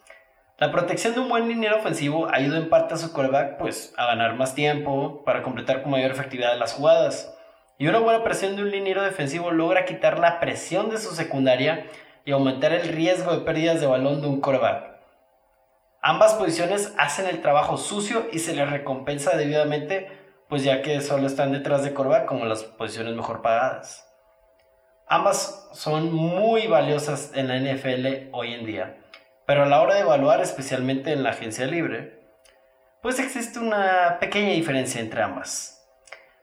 La 0.60 0.71
protección 0.71 1.15
de 1.15 1.21
un 1.21 1.30
buen 1.30 1.47
liniero 1.47 1.80
ofensivo 1.80 2.28
ayuda 2.32 2.60
en 2.60 2.69
parte 2.69 2.93
a 2.93 2.97
su 2.97 3.12
quarterback 3.12 3.58
pues, 3.58 3.91
a 3.97 4.06
ganar 4.06 4.36
más 4.36 4.54
tiempo 4.54 5.23
para 5.26 5.41
completar 5.41 5.82
con 5.82 5.91
mayor 5.91 6.12
efectividad 6.12 6.60
las 6.60 6.73
jugadas. 6.73 7.36
Y 7.80 7.88
una 7.88 7.97
buena 7.97 8.23
presión 8.23 8.56
de 8.56 8.62
un 8.62 8.69
liniero 8.69 9.02
defensivo 9.02 9.49
logra 9.49 9.86
quitar 9.86 10.19
la 10.19 10.39
presión 10.39 10.91
de 10.91 10.99
su 10.99 11.15
secundaria 11.15 11.88
y 12.23 12.34
aumentar 12.34 12.71
el 12.71 12.88
riesgo 12.89 13.36
de 13.36 13.43
pérdidas 13.45 13.82
de 13.82 13.88
balón 13.88 14.21
de 14.21 14.28
un 14.28 14.41
quarterback. 14.41 14.93
Ambas 16.06 16.34
posiciones 16.34 16.94
hacen 16.98 17.28
el 17.28 17.39
trabajo 17.39 17.78
sucio 17.78 18.28
y 18.34 18.39
se 18.39 18.54
les 18.54 18.70
recompensa 18.70 19.38
debidamente, 19.38 20.12
pues 20.50 20.66
ya 20.66 20.82
que 20.82 21.00
solo 21.00 21.28
están 21.28 21.54
detrás 21.54 21.82
de 21.82 21.94
Corva 21.94 22.26
como 22.26 22.44
las 22.44 22.66
posiciones 22.66 23.16
mejor 23.16 23.42
pagadas. 23.42 24.06
Ambas 25.08 25.70
son 25.72 26.12
muy 26.12 26.68
valiosas 26.68 27.32
en 27.36 27.48
la 27.48 27.58
NFL 27.58 28.32
hoy 28.34 28.54
en 28.54 28.66
día, 28.66 28.98
pero 29.46 29.63
a 29.63 29.66
la 29.66 29.82
hora 29.82 29.96
de 29.96 30.02
evaluar, 30.02 30.42
especialmente 30.42 31.13
en 31.13 31.24
la 31.24 31.30
agencia 31.30 31.68
libre, 31.68 32.20
pues 33.02 33.18
existe 33.20 33.60
una 33.60 34.18
pequeña 34.20 34.50
diferencia 34.50 35.00
entre 35.00 35.22
ambas. 35.22 35.88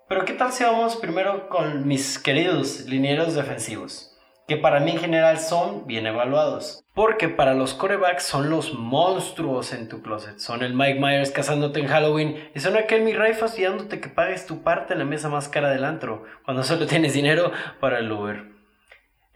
Pero 0.09 0.25
¿qué 0.25 0.33
tal 0.33 0.53
si 0.53 0.65
vamos 0.65 0.97
primero 0.97 1.51
con 1.51 1.87
mis 1.87 2.19
queridos 2.19 2.87
linieros 2.87 3.35
defensivos? 3.35 4.10
Que 4.51 4.57
para 4.57 4.81
mí 4.81 4.91
en 4.91 4.99
general 4.99 5.39
son 5.39 5.87
bien 5.87 6.09
evaluados. 6.09 6.85
Porque 6.93 7.29
para 7.29 7.55
los 7.55 7.73
corebacks 7.73 8.25
son 8.25 8.51
los 8.51 8.75
monstruos 8.75 9.73
en 9.73 9.89
tu 9.89 10.03
closet. 10.03 10.41
Son 10.41 10.65
el 10.65 10.75
Mike 10.75 10.99
Myers 10.99 11.31
cazándote 11.31 11.79
en 11.79 11.87
Halloween. 11.87 12.51
Y 12.53 12.59
son 12.59 12.77
aquel 12.77 13.03
mi 13.03 13.13
Ray 13.13 13.35
fastidiándote 13.35 14.01
que 14.01 14.09
pagues 14.09 14.47
tu 14.47 14.65
parte 14.65 14.95
en 14.95 14.99
la 14.99 15.05
mesa 15.05 15.29
más 15.29 15.49
cara 15.49 15.71
del 15.71 15.85
antro. 15.85 16.25
Cuando 16.45 16.65
solo 16.65 16.89
tienes 16.89 17.15
dinero 17.15 17.53
para 17.79 18.01
el 18.01 18.11
Uber. 18.11 18.47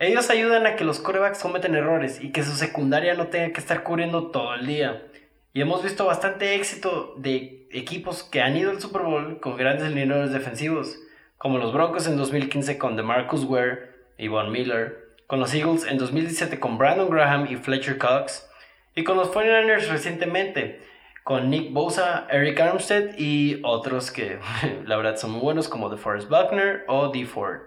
Ellos 0.01 0.31
ayudan 0.31 0.67
a 0.67 0.75
que 0.75 0.83
los 0.83 0.99
corebacks 0.99 1.41
cometen 1.41 1.77
errores 1.77 2.21
y 2.21 2.33
que 2.33 2.43
su 2.43 2.57
secundaria 2.57 3.15
no 3.15 3.29
tenga 3.29 3.53
que 3.53 3.61
estar 3.61 3.85
cubriendo 3.85 4.33
todo 4.33 4.57
el 4.57 4.67
día. 4.67 5.07
Y 5.53 5.61
hemos 5.61 5.85
visto 5.85 6.07
bastante 6.07 6.57
éxito 6.57 7.15
de 7.19 7.69
equipos 7.71 8.25
que 8.25 8.43
han 8.43 8.57
ido 8.57 8.73
al 8.73 8.81
Super 8.81 9.03
Bowl 9.03 9.39
con 9.39 9.57
grandes 9.57 9.93
lineadores 9.93 10.33
defensivos. 10.33 10.99
Como 11.39 11.59
los 11.59 11.73
Broncos 11.73 12.09
en 12.09 12.17
2015 12.17 12.79
con 12.79 12.97
DeMarcus 12.97 13.45
Ware 13.45 13.95
y 14.19 14.27
Von 14.27 14.51
Miller 14.51 15.04
con 15.27 15.41
los 15.41 15.55
Eagles 15.55 15.85
en 15.87 15.99
2017 15.99 16.61
con 16.61 16.79
Brandon 16.79 17.11
Graham 17.11 17.47
y 17.51 17.57
Fletcher 17.57 17.99
Cox, 17.99 18.49
y 18.95 19.05
con 19.05 19.17
los 19.17 19.33
49ers 19.33 19.89
recientemente 19.89 20.81
con 21.25 21.49
Nick 21.49 21.73
Bosa, 21.73 22.27
Eric 22.31 22.61
Armstead 22.61 23.17
y 23.17 23.61
otros 23.65 24.11
que 24.11 24.39
la 24.85 24.97
verdad 24.97 25.17
son 25.17 25.31
muy 25.33 25.41
buenos 25.41 25.69
como 25.69 25.89
DeForest 25.89 26.29
Buckner 26.29 26.85
o 26.87 27.09
D. 27.09 27.25
Ford. 27.25 27.63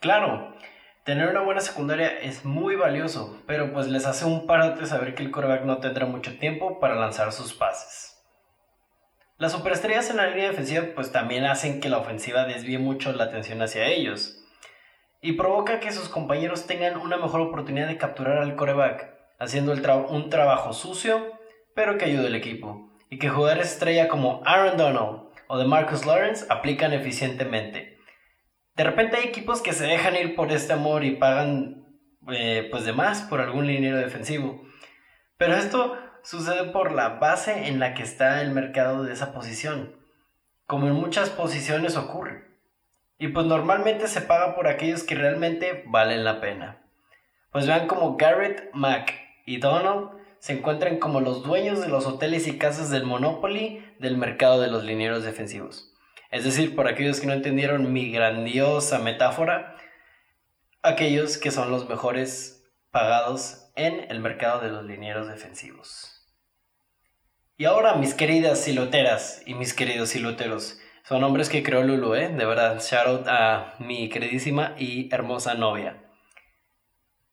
Claro, 0.00 0.54
tener 1.04 1.28
una 1.28 1.42
buena 1.42 1.60
secundaria 1.60 2.18
es 2.20 2.44
muy 2.44 2.76
valioso, 2.76 3.42
pero 3.46 3.72
pues 3.72 3.88
les 3.88 4.06
hace 4.06 4.24
un 4.24 4.46
parote 4.46 4.86
saber 4.86 5.14
que 5.14 5.22
el 5.22 5.30
quarterback 5.30 5.64
no 5.64 5.78
tendrá 5.78 6.06
mucho 6.06 6.38
tiempo 6.38 6.80
para 6.80 6.94
lanzar 6.94 7.30
sus 7.32 7.52
pases. 7.52 8.18
Las 9.36 9.52
superestrellas 9.52 10.08
en 10.10 10.16
la 10.16 10.28
línea 10.28 10.48
defensiva 10.48 10.86
pues 10.94 11.12
también 11.12 11.44
hacen 11.44 11.80
que 11.80 11.90
la 11.90 11.98
ofensiva 11.98 12.44
desvíe 12.44 12.78
mucho 12.78 13.12
la 13.12 13.24
atención 13.24 13.60
hacia 13.60 13.86
ellos. 13.86 14.43
Y 15.24 15.32
provoca 15.32 15.80
que 15.80 15.90
sus 15.90 16.10
compañeros 16.10 16.66
tengan 16.66 16.98
una 16.98 17.16
mejor 17.16 17.40
oportunidad 17.40 17.88
de 17.88 17.96
capturar 17.96 18.36
al 18.36 18.56
coreback, 18.56 19.08
haciendo 19.38 19.72
un 19.72 20.28
trabajo 20.28 20.74
sucio, 20.74 21.32
pero 21.74 21.96
que 21.96 22.04
ayude 22.04 22.26
al 22.26 22.34
equipo, 22.34 22.92
y 23.08 23.18
que 23.18 23.30
jugadores 23.30 23.72
estrella 23.72 24.06
como 24.06 24.42
Aaron 24.44 24.76
Donald 24.76 25.22
o 25.48 25.56
de 25.56 25.64
Marcus 25.64 26.04
Lawrence 26.04 26.44
aplican 26.50 26.92
eficientemente. 26.92 27.96
De 28.76 28.84
repente 28.84 29.16
hay 29.16 29.24
equipos 29.24 29.62
que 29.62 29.72
se 29.72 29.86
dejan 29.86 30.14
ir 30.14 30.36
por 30.36 30.52
este 30.52 30.74
amor 30.74 31.04
y 31.04 31.12
pagan 31.12 31.86
eh, 32.28 32.68
pues 32.70 32.84
de 32.84 32.92
más 32.92 33.22
por 33.22 33.40
algún 33.40 33.66
liniero 33.66 33.96
defensivo. 33.96 34.60
Pero 35.38 35.54
esto 35.54 35.96
sucede 36.22 36.64
por 36.64 36.92
la 36.92 37.08
base 37.08 37.68
en 37.68 37.80
la 37.80 37.94
que 37.94 38.02
está 38.02 38.42
el 38.42 38.50
mercado 38.50 39.04
de 39.04 39.14
esa 39.14 39.32
posición, 39.32 39.96
como 40.66 40.86
en 40.86 40.92
muchas 40.92 41.30
posiciones 41.30 41.96
ocurre. 41.96 42.53
Y 43.18 43.28
pues 43.28 43.46
normalmente 43.46 44.08
se 44.08 44.20
paga 44.20 44.54
por 44.54 44.66
aquellos 44.66 45.02
que 45.04 45.14
realmente 45.14 45.84
valen 45.86 46.24
la 46.24 46.40
pena. 46.40 46.82
Pues 47.50 47.66
vean 47.66 47.86
como 47.86 48.16
Garrett, 48.16 48.70
Mack 48.72 49.14
y 49.46 49.58
Donald 49.58 50.10
se 50.40 50.52
encuentran 50.52 50.98
como 50.98 51.20
los 51.20 51.42
dueños 51.42 51.80
de 51.80 51.88
los 51.88 52.06
hoteles 52.06 52.46
y 52.46 52.58
casas 52.58 52.90
del 52.90 53.04
Monopoly 53.04 53.82
del 53.98 54.18
mercado 54.18 54.60
de 54.60 54.68
los 54.68 54.84
linieros 54.84 55.24
defensivos. 55.24 55.94
Es 56.30 56.44
decir, 56.44 56.74
por 56.74 56.88
aquellos 56.88 57.20
que 57.20 57.26
no 57.26 57.32
entendieron 57.32 57.92
mi 57.92 58.10
grandiosa 58.10 58.98
metáfora, 58.98 59.76
aquellos 60.82 61.38
que 61.38 61.50
son 61.50 61.70
los 61.70 61.88
mejores 61.88 62.62
pagados 62.90 63.70
en 63.76 64.10
el 64.10 64.20
mercado 64.20 64.60
de 64.60 64.68
los 64.68 64.84
linieros 64.84 65.28
defensivos. 65.28 66.14
Y 67.56 67.66
ahora, 67.66 67.94
mis 67.94 68.14
queridas 68.14 68.60
siloteras 68.60 69.42
y 69.46 69.54
mis 69.54 69.74
queridos 69.74 70.08
siloteros, 70.10 70.78
son 71.04 71.22
hombres 71.22 71.50
que 71.50 71.62
creó 71.62 71.82
Lulu, 71.82 72.14
¿eh? 72.14 72.28
De 72.30 72.46
verdad, 72.46 72.80
shout 72.80 73.06
out 73.06 73.28
a 73.28 73.74
mi 73.78 74.08
queridísima 74.08 74.74
y 74.78 75.14
hermosa 75.14 75.54
novia. 75.54 76.02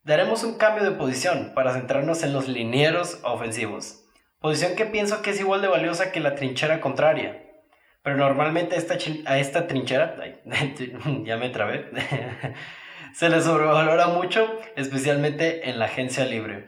Daremos 0.04 0.44
un 0.44 0.58
cambio 0.58 0.84
de 0.84 0.92
posición 0.92 1.54
para 1.56 1.74
centrarnos 1.74 2.24
en 2.24 2.34
los 2.34 2.50
linieros 2.50 3.20
ofensivos, 3.24 4.04
posición 4.40 4.76
que 4.76 4.86
pienso 4.86 5.22
que 5.22 5.30
es 5.30 5.40
igual 5.40 5.62
de 5.62 5.70
valiosa 5.70 6.12
que 6.12 6.20
la 6.20 6.36
trinchera 6.36 6.82
contraria. 6.82 7.48
Pero 8.04 8.18
normalmente 8.18 8.76
esta 8.76 8.98
a 9.26 9.40
esta 9.40 9.68
trinchera, 9.68 10.18
ya 11.24 11.38
me 11.38 11.50
trabé, 11.50 11.90
se 13.14 13.30
le 13.30 13.42
sobrevalora 13.42 14.08
mucho, 14.08 14.52
especialmente 14.76 15.70
en 15.70 15.80
la 15.80 15.86
agencia 15.86 16.26
libre. 16.26 16.68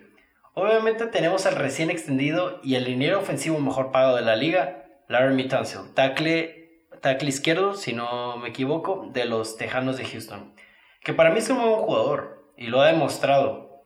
Obviamente 0.53 1.07
tenemos 1.07 1.47
al 1.47 1.55
recién 1.55 1.89
extendido 1.89 2.61
y 2.63 2.75
el 2.75 2.85
liniero 2.85 3.19
ofensivo 3.19 3.59
mejor 3.59 3.91
pagado 3.91 4.15
de 4.15 4.21
la 4.21 4.37
liga, 4.37 4.85
Larry 5.09 5.49
Tunsil, 5.49 5.93
tackle, 5.93 6.62
tackle 7.03 7.29
izquierdo, 7.29 7.75
si 7.75 7.93
no 7.93 8.37
me 8.37 8.49
equivoco, 8.49 9.09
de 9.11 9.25
los 9.25 9.57
Tejanos 9.57 9.97
de 9.97 10.05
Houston, 10.05 10.55
que 11.03 11.13
para 11.13 11.31
mí 11.31 11.39
es 11.39 11.49
un 11.49 11.57
buen 11.57 11.73
jugador, 11.73 12.53
y 12.57 12.67
lo 12.67 12.81
ha 12.81 12.87
demostrado. 12.87 13.83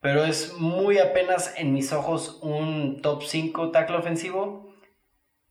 Pero 0.00 0.24
es 0.24 0.52
muy 0.58 0.98
apenas 0.98 1.54
en 1.56 1.72
mis 1.72 1.92
ojos 1.92 2.38
un 2.42 3.00
top 3.02 3.22
5 3.24 3.70
tackle 3.70 3.96
ofensivo. 3.96 4.68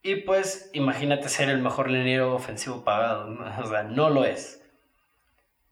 Y 0.01 0.17
pues 0.17 0.69
imagínate 0.73 1.27
ser 1.27 1.49
el 1.49 1.61
mejor 1.61 1.89
liniero 1.89 2.33
ofensivo 2.33 2.83
pagado. 2.83 3.35
O 3.63 3.67
sea, 3.67 3.83
no 3.83 4.09
lo 4.09 4.23
es. 4.23 4.63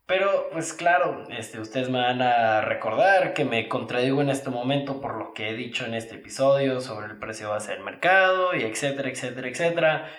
Pero 0.06 0.48
pues 0.52 0.72
claro, 0.72 1.24
este, 1.30 1.58
ustedes 1.58 1.88
me 1.88 1.98
van 2.00 2.22
a 2.22 2.60
recordar 2.60 3.34
que 3.34 3.44
me 3.44 3.68
contradigo 3.68 4.20
en 4.20 4.30
este 4.30 4.50
momento 4.50 5.00
por 5.00 5.16
lo 5.16 5.32
que 5.32 5.48
he 5.48 5.54
dicho 5.54 5.84
en 5.84 5.94
este 5.94 6.16
episodio 6.16 6.80
sobre 6.80 7.06
el 7.06 7.18
precio 7.18 7.50
base 7.50 7.72
del 7.72 7.82
mercado 7.82 8.54
y 8.54 8.62
etcétera, 8.62 9.08
etcétera, 9.08 9.48
etcétera. 9.48 10.10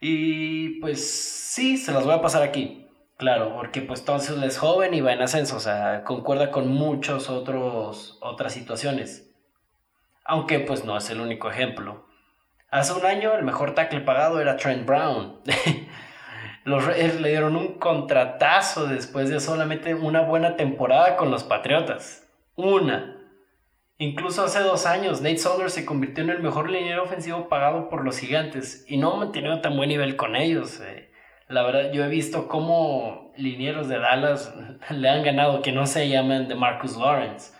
Y 0.00 0.80
pues 0.80 1.10
sí, 1.10 1.76
se 1.76 1.92
las 1.92 2.04
voy 2.04 2.14
a 2.14 2.20
pasar 2.20 2.42
aquí. 2.42 2.86
Claro, 3.16 3.54
porque 3.54 3.80
pues 3.80 4.00
entonces 4.00 4.36
es 4.42 4.58
joven 4.58 4.92
y 4.92 5.00
va 5.00 5.12
en 5.14 5.22
ascenso, 5.22 5.56
o 5.56 5.60
sea, 5.60 6.04
concuerda 6.04 6.50
con 6.50 6.68
muchos 6.68 7.30
otros 7.30 8.18
otras 8.20 8.52
situaciones. 8.52 9.30
Aunque 10.24 10.60
pues 10.60 10.84
no 10.84 10.96
es 10.98 11.08
el 11.08 11.20
único 11.20 11.50
ejemplo. 11.50 12.06
Hace 12.70 12.92
un 12.92 13.06
año 13.06 13.32
el 13.32 13.44
mejor 13.44 13.74
tackle 13.74 14.00
pagado 14.00 14.40
era 14.40 14.58
Trent 14.58 14.84
Brown. 14.86 15.40
los 16.64 16.84
Reyes 16.84 17.20
le 17.20 17.30
dieron 17.30 17.56
un 17.56 17.78
contratazo 17.78 18.86
después 18.86 19.30
de 19.30 19.40
solamente 19.40 19.94
una 19.94 20.20
buena 20.20 20.56
temporada 20.56 21.16
con 21.16 21.30
los 21.30 21.42
Patriotas. 21.42 22.28
Una. 22.54 23.15
Incluso 23.98 24.44
hace 24.44 24.60
dos 24.60 24.84
años, 24.84 25.22
Nate 25.22 25.38
Solder 25.38 25.70
se 25.70 25.86
convirtió 25.86 26.22
en 26.22 26.28
el 26.28 26.42
mejor 26.42 26.68
liniero 26.68 27.04
ofensivo 27.04 27.48
pagado 27.48 27.88
por 27.88 28.04
los 28.04 28.18
gigantes 28.18 28.84
y 28.86 28.98
no 28.98 29.12
ha 29.12 29.16
mantenido 29.16 29.62
tan 29.62 29.74
buen 29.74 29.88
nivel 29.88 30.16
con 30.16 30.36
ellos. 30.36 30.80
Eh. 30.80 31.10
La 31.48 31.62
verdad, 31.62 31.92
yo 31.92 32.04
he 32.04 32.08
visto 32.08 32.46
cómo 32.46 33.32
linieros 33.36 33.88
de 33.88 33.98
Dallas 33.98 34.54
le 34.90 35.08
han 35.08 35.22
ganado 35.22 35.62
que 35.62 35.72
no 35.72 35.86
se 35.86 36.10
llaman 36.10 36.46
de 36.46 36.54
Marcus 36.54 36.96
Lawrence. 36.96 37.54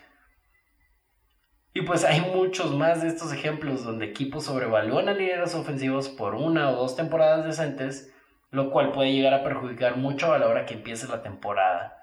Y 1.73 1.83
pues 1.83 2.05
hay 2.05 2.21
muchos 2.21 2.75
más 2.75 3.03
de 3.03 3.09
estos 3.09 3.33
ejemplos 3.33 3.85
donde 3.85 4.07
equipos 4.07 4.45
sobrevalúan 4.45 5.09
a 5.09 5.15
linieros 5.15 5.55
ofensivos 5.55 6.11
por 6.11 6.35
una 6.35 6.71
o 6.71 6.77
dos 6.77 6.97
temporadas 6.97 7.47
decentes, 7.47 8.15
lo 8.51 8.71
cual 8.71 8.93
puede 8.93 9.13
llegar 9.13 9.33
a 9.33 9.43
perjudicar 9.43 9.97
mucho 9.97 10.33
a 10.33 10.39
la 10.39 10.49
hora 10.49 10.67
que 10.67 10.75
empiece 10.75 11.09
la 11.09 11.23
temporada. 11.23 11.96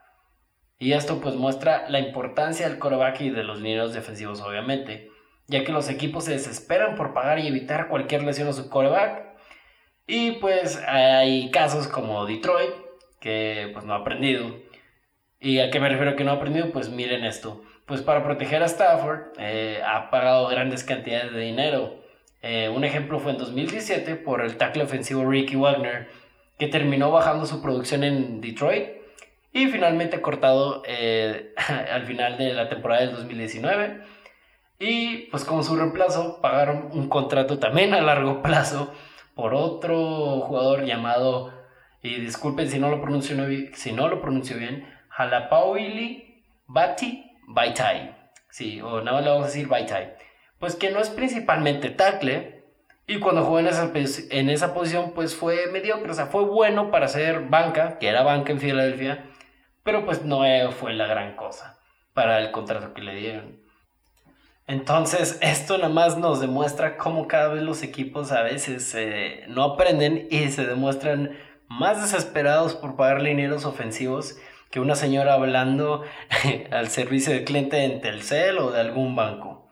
Y 0.80 0.94
esto 0.94 1.22
pues 1.22 1.36
muestra 1.36 1.90
la 1.90 2.00
importancia 2.00 2.68
del 2.68 2.80
coreback 2.80 3.22
y 3.22 3.30
de 3.30 3.44
los 3.44 3.60
linieros 3.60 3.94
defensivos 3.94 4.42
obviamente, 4.42 5.10
ya 5.48 5.64
que 5.64 5.72
los 5.72 5.90
equipos 5.90 6.26
se 6.26 6.32
desesperan 6.32 6.96
por 6.96 7.14
pagar 7.14 7.40
y 7.40 7.48
evitar 7.48 7.88
cualquier 7.88 8.24
lesión 8.24 8.48
a 8.48 8.54
su 8.54 8.70
coreback 8.70 9.34
y 10.08 10.32
pues 10.34 10.82
hay 10.86 11.50
casos 11.52 11.88
como 11.88 12.26
Detroit, 12.26 12.72
que 13.20 13.70
pues 13.74 13.86
no 13.86 13.94
ha 13.94 13.98
aprendido. 13.98 14.58
¿Y 15.40 15.60
a 15.60 15.70
qué 15.72 15.80
me 15.80 15.90
refiero 15.90 16.16
que 16.16 16.24
no 16.24 16.32
ha 16.32 16.36
aprendido? 16.36 16.72
Pues 16.72 16.90
miren 16.90 17.24
esto. 17.24 17.64
Pues 17.86 18.02
para 18.02 18.24
proteger 18.24 18.64
a 18.64 18.66
Stafford 18.66 19.34
eh, 19.40 19.82
ha 19.86 20.10
pagado 20.10 20.48
grandes 20.48 20.84
cantidades 20.84 21.34
de 21.34 21.42
dinero. 21.42 22.02
Eh, 22.42 22.70
un 22.70 22.84
ejemplo 22.84 23.20
fue 23.20 23.32
en 23.32 23.38
2017 23.38 24.16
por 24.16 24.42
el 24.42 24.58
tackle 24.58 24.84
ofensivo 24.84 25.26
Ricky 25.30 25.56
Wagner, 25.56 26.10
que 26.58 26.68
terminó 26.68 27.12
bajando 27.12 27.46
su 27.46 27.62
producción 27.62 28.04
en 28.04 28.42
Detroit 28.42 29.03
y 29.54 29.68
finalmente 29.68 30.20
cortado 30.22 30.82
eh, 30.86 31.54
al 31.92 32.06
final 32.06 32.38
de 32.38 32.54
la 32.54 32.68
temporada 32.68 33.02
del 33.02 33.12
2019. 33.12 34.02
Y 34.80 35.30
pues 35.30 35.46
como 35.46 35.63
su 35.63 35.76
reemplazo 35.76 36.42
pagaron 36.42 36.89
un 36.92 37.08
contrato 37.08 37.60
también 37.60 37.94
a 37.94 38.02
largo 38.02 38.42
plazo 38.44 38.94
por 39.36 39.54
otro 39.54 40.42
jugador 40.42 40.86
llamado, 40.86 41.54
y 42.02 42.20
disculpen 42.20 42.70
si 42.70 42.80
no 42.80 42.89
lo 42.89 43.02
pronuncio, 43.02 43.38
si 43.74 43.94
no 43.94 44.08
lo 44.10 44.22
pronuncio 44.22 44.58
bien, 44.58 44.88
Halapauili 45.10 46.44
Bati 46.68 47.32
Baitai. 47.48 48.16
Sí, 48.50 48.82
o 48.82 49.02
nada 49.02 49.13
más 49.13 49.24
le 49.24 49.30
vamos 49.30 49.46
a 49.46 49.48
decir 49.48 49.68
Baitai. 49.68 50.13
Pues 50.60 50.76
que 50.76 50.92
no 50.92 51.00
es 51.00 51.10
principalmente 51.10 51.89
tackle, 51.89 52.63
y 53.08 53.20
cuando 53.20 53.44
jugó 53.44 53.60
en 53.60 53.68
esa, 53.68 53.92
en 53.94 54.50
esa 54.50 54.74
posición, 54.74 55.13
pues 55.13 55.36
fue 55.36 55.68
mediocre, 55.68 56.12
o 56.12 56.13
sea, 56.13 56.28
fue 56.28 56.44
bueno 56.44 56.92
para 56.92 57.08
ser 57.08 57.42
banca, 57.50 57.98
que 58.00 58.08
era 58.08 58.24
banca 58.24 58.52
en 58.52 58.60
Filadelfia, 58.60 59.26
pero 59.84 60.06
pues 60.06 60.24
no 60.24 60.41
fue 60.72 60.93
la 60.93 61.08
gran 61.08 61.36
cosa 61.36 61.78
para 62.13 62.39
el 62.39 62.52
contrato 62.52 62.93
que 62.93 63.02
le 63.02 63.15
dieron. 63.15 63.63
Entonces, 64.65 65.38
esto 65.41 65.78
nada 65.78 65.89
más 65.89 66.17
nos 66.17 66.39
demuestra 66.39 66.98
cómo 66.98 67.28
cada 67.28 67.50
vez 67.50 67.63
los 67.63 67.84
equipos 67.84 68.32
a 68.32 68.43
veces 68.43 68.96
eh, 68.96 69.43
no 69.50 69.63
aprenden 69.63 70.28
y 70.32 70.50
se 70.50 70.65
demuestran 70.65 71.38
más 71.67 72.02
desesperados 72.02 72.76
por 72.76 72.96
pagar 72.96 73.22
linieros 73.22 73.65
ofensivos 73.65 74.38
que 74.72 74.80
una 74.80 74.96
señora 74.96 75.34
hablando 75.34 76.04
al 76.72 76.88
servicio 76.88 77.34
de 77.34 77.43
cliente 77.43 77.84
en 77.84 78.00
Telcel 78.00 78.58
o 78.58 78.72
de 78.72 78.80
algún 78.80 79.15
banco. 79.15 79.69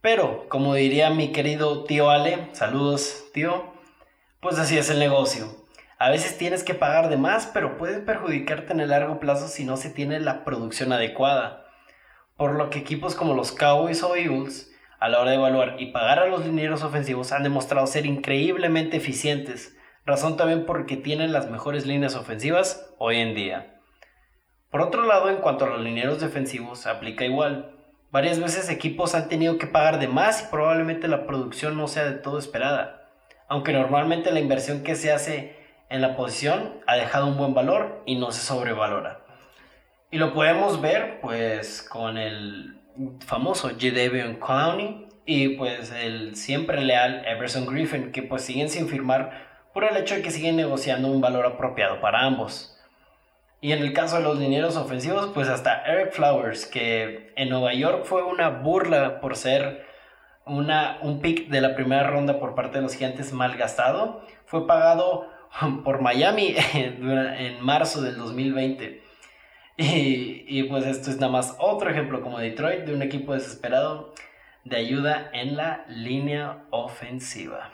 Pero, 0.00 0.48
como 0.48 0.74
diría 0.74 1.10
mi 1.10 1.32
querido 1.32 1.84
tío 1.84 2.10
Ale, 2.10 2.48
saludos 2.52 3.24
tío, 3.32 3.72
pues 4.40 4.58
así 4.58 4.78
es 4.78 4.90
el 4.90 4.98
negocio. 4.98 5.57
A 5.98 6.10
veces 6.10 6.38
tienes 6.38 6.64
que 6.64 6.74
pagar 6.74 7.08
de 7.08 7.16
más, 7.16 7.46
pero 7.52 7.76
puede 7.76 8.00
perjudicarte 8.00 8.72
en 8.72 8.80
el 8.80 8.90
largo 8.90 9.20
plazo 9.20 9.48
si 9.48 9.64
no 9.64 9.76
se 9.76 9.90
tiene 9.90 10.20
la 10.20 10.44
producción 10.44 10.92
adecuada 10.92 11.64
por 12.38 12.54
lo 12.54 12.70
que 12.70 12.78
equipos 12.78 13.16
como 13.16 13.34
los 13.34 13.50
Cowboys 13.50 14.04
o 14.04 14.14
Eagles, 14.14 14.72
a 15.00 15.08
la 15.08 15.20
hora 15.20 15.32
de 15.32 15.36
evaluar 15.36 15.74
y 15.80 15.86
pagar 15.86 16.20
a 16.20 16.26
los 16.26 16.46
linieros 16.46 16.84
ofensivos, 16.84 17.32
han 17.32 17.42
demostrado 17.42 17.86
ser 17.88 18.06
increíblemente 18.06 18.96
eficientes, 18.96 19.76
razón 20.06 20.36
también 20.36 20.64
porque 20.64 20.96
tienen 20.96 21.32
las 21.32 21.50
mejores 21.50 21.84
líneas 21.84 22.14
ofensivas 22.14 22.94
hoy 22.98 23.18
en 23.18 23.34
día. 23.34 23.80
Por 24.70 24.82
otro 24.82 25.02
lado, 25.02 25.28
en 25.30 25.38
cuanto 25.38 25.64
a 25.64 25.68
los 25.68 25.80
linieros 25.80 26.20
defensivos, 26.20 26.86
aplica 26.86 27.24
igual. 27.24 27.74
Varias 28.12 28.38
veces 28.38 28.70
equipos 28.70 29.16
han 29.16 29.28
tenido 29.28 29.58
que 29.58 29.66
pagar 29.66 29.98
de 29.98 30.06
más 30.06 30.44
y 30.44 30.50
probablemente 30.50 31.08
la 31.08 31.26
producción 31.26 31.76
no 31.76 31.88
sea 31.88 32.04
de 32.04 32.18
todo 32.18 32.38
esperada, 32.38 33.10
aunque 33.48 33.72
normalmente 33.72 34.30
la 34.30 34.40
inversión 34.40 34.84
que 34.84 34.94
se 34.94 35.10
hace 35.10 35.57
en 35.90 36.02
la 36.02 36.16
posición 36.16 36.80
ha 36.86 36.96
dejado 36.96 37.26
un 37.26 37.36
buen 37.36 37.54
valor 37.54 38.02
y 38.06 38.16
no 38.16 38.30
se 38.30 38.44
sobrevalora. 38.44 39.20
Y 40.10 40.18
lo 40.18 40.32
podemos 40.32 40.80
ver 40.80 41.20
pues 41.20 41.82
con 41.82 42.18
el 42.18 42.80
famoso 43.26 43.70
Jadavion 43.78 44.36
Clowney 44.36 45.06
y 45.24 45.50
pues 45.50 45.92
el 45.92 46.34
siempre 46.36 46.80
leal 46.82 47.22
Everson 47.26 47.66
Griffin 47.66 48.12
que 48.12 48.22
pues 48.22 48.42
siguen 48.42 48.68
sin 48.68 48.88
firmar 48.88 49.46
por 49.74 49.84
el 49.84 49.96
hecho 49.96 50.14
de 50.14 50.22
que 50.22 50.30
siguen 50.30 50.56
negociando 50.56 51.08
un 51.08 51.20
valor 51.20 51.46
apropiado 51.46 52.00
para 52.00 52.24
ambos. 52.24 52.74
Y 53.60 53.72
en 53.72 53.80
el 53.80 53.92
caso 53.92 54.16
de 54.16 54.22
los 54.22 54.38
linieros 54.38 54.76
ofensivos, 54.76 55.30
pues 55.34 55.48
hasta 55.48 55.82
Eric 55.84 56.12
Flowers, 56.12 56.64
que 56.66 57.32
en 57.36 57.48
Nueva 57.48 57.74
York 57.74 58.04
fue 58.04 58.22
una 58.22 58.48
burla 58.50 59.20
por 59.20 59.36
ser 59.36 59.84
una, 60.46 60.98
un 61.02 61.20
pick 61.20 61.48
de 61.48 61.60
la 61.60 61.74
primera 61.74 62.04
ronda 62.04 62.38
por 62.38 62.54
parte 62.54 62.78
de 62.78 62.82
los 62.82 62.94
gigantes 62.94 63.32
mal 63.32 63.56
gastado, 63.56 64.22
fue 64.46 64.66
pagado 64.66 65.28
por 65.84 66.00
Miami 66.00 66.54
en 66.74 67.60
marzo 67.60 68.02
del 68.02 68.16
2020. 68.16 69.02
Y, 69.76 70.44
y, 70.48 70.64
pues 70.64 70.84
esto 70.86 71.08
es 71.10 71.20
nada 71.20 71.30
más 71.30 71.54
otro 71.60 71.88
ejemplo 71.88 72.20
como 72.20 72.40
Detroit 72.40 72.80
de 72.80 72.94
un 72.94 73.02
equipo 73.02 73.34
desesperado 73.34 74.12
de 74.64 74.76
ayuda 74.76 75.30
en 75.32 75.56
la 75.56 75.84
línea 75.88 76.64
ofensiva. 76.70 77.70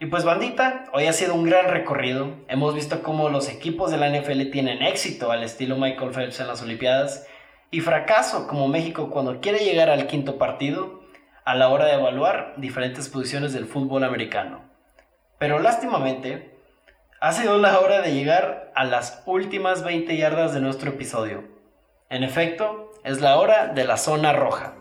Y 0.00 0.06
pues 0.06 0.24
bandita, 0.24 0.86
hoy 0.92 1.06
ha 1.06 1.12
sido 1.12 1.36
un 1.36 1.44
gran 1.44 1.70
recorrido. 1.70 2.34
Hemos 2.48 2.74
visto 2.74 3.04
cómo 3.04 3.28
los 3.28 3.48
equipos 3.48 3.92
de 3.92 3.98
la 3.98 4.10
NFL 4.10 4.50
tienen 4.50 4.82
éxito 4.82 5.30
al 5.30 5.44
estilo 5.44 5.76
Michael 5.76 6.10
Phelps 6.10 6.40
en 6.40 6.48
las 6.48 6.60
Olimpiadas 6.60 7.28
y 7.70 7.80
fracaso 7.80 8.48
como 8.48 8.66
México 8.66 9.10
cuando 9.10 9.40
quiere 9.40 9.60
llegar 9.60 9.90
al 9.90 10.08
quinto 10.08 10.36
partido 10.36 11.04
a 11.44 11.54
la 11.54 11.68
hora 11.68 11.86
de 11.86 11.94
evaluar 11.94 12.54
diferentes 12.56 13.08
posiciones 13.08 13.52
del 13.52 13.66
fútbol 13.66 14.02
americano. 14.02 14.71
Pero 15.42 15.58
lástimamente, 15.58 16.56
ha 17.18 17.32
sido 17.32 17.58
la 17.58 17.80
hora 17.80 18.00
de 18.00 18.14
llegar 18.14 18.70
a 18.76 18.84
las 18.84 19.24
últimas 19.26 19.82
20 19.82 20.16
yardas 20.16 20.54
de 20.54 20.60
nuestro 20.60 20.90
episodio. 20.90 21.42
En 22.10 22.22
efecto, 22.22 22.92
es 23.02 23.20
la 23.20 23.36
hora 23.36 23.66
de 23.66 23.82
la 23.82 23.96
zona 23.96 24.32
roja. 24.32 24.74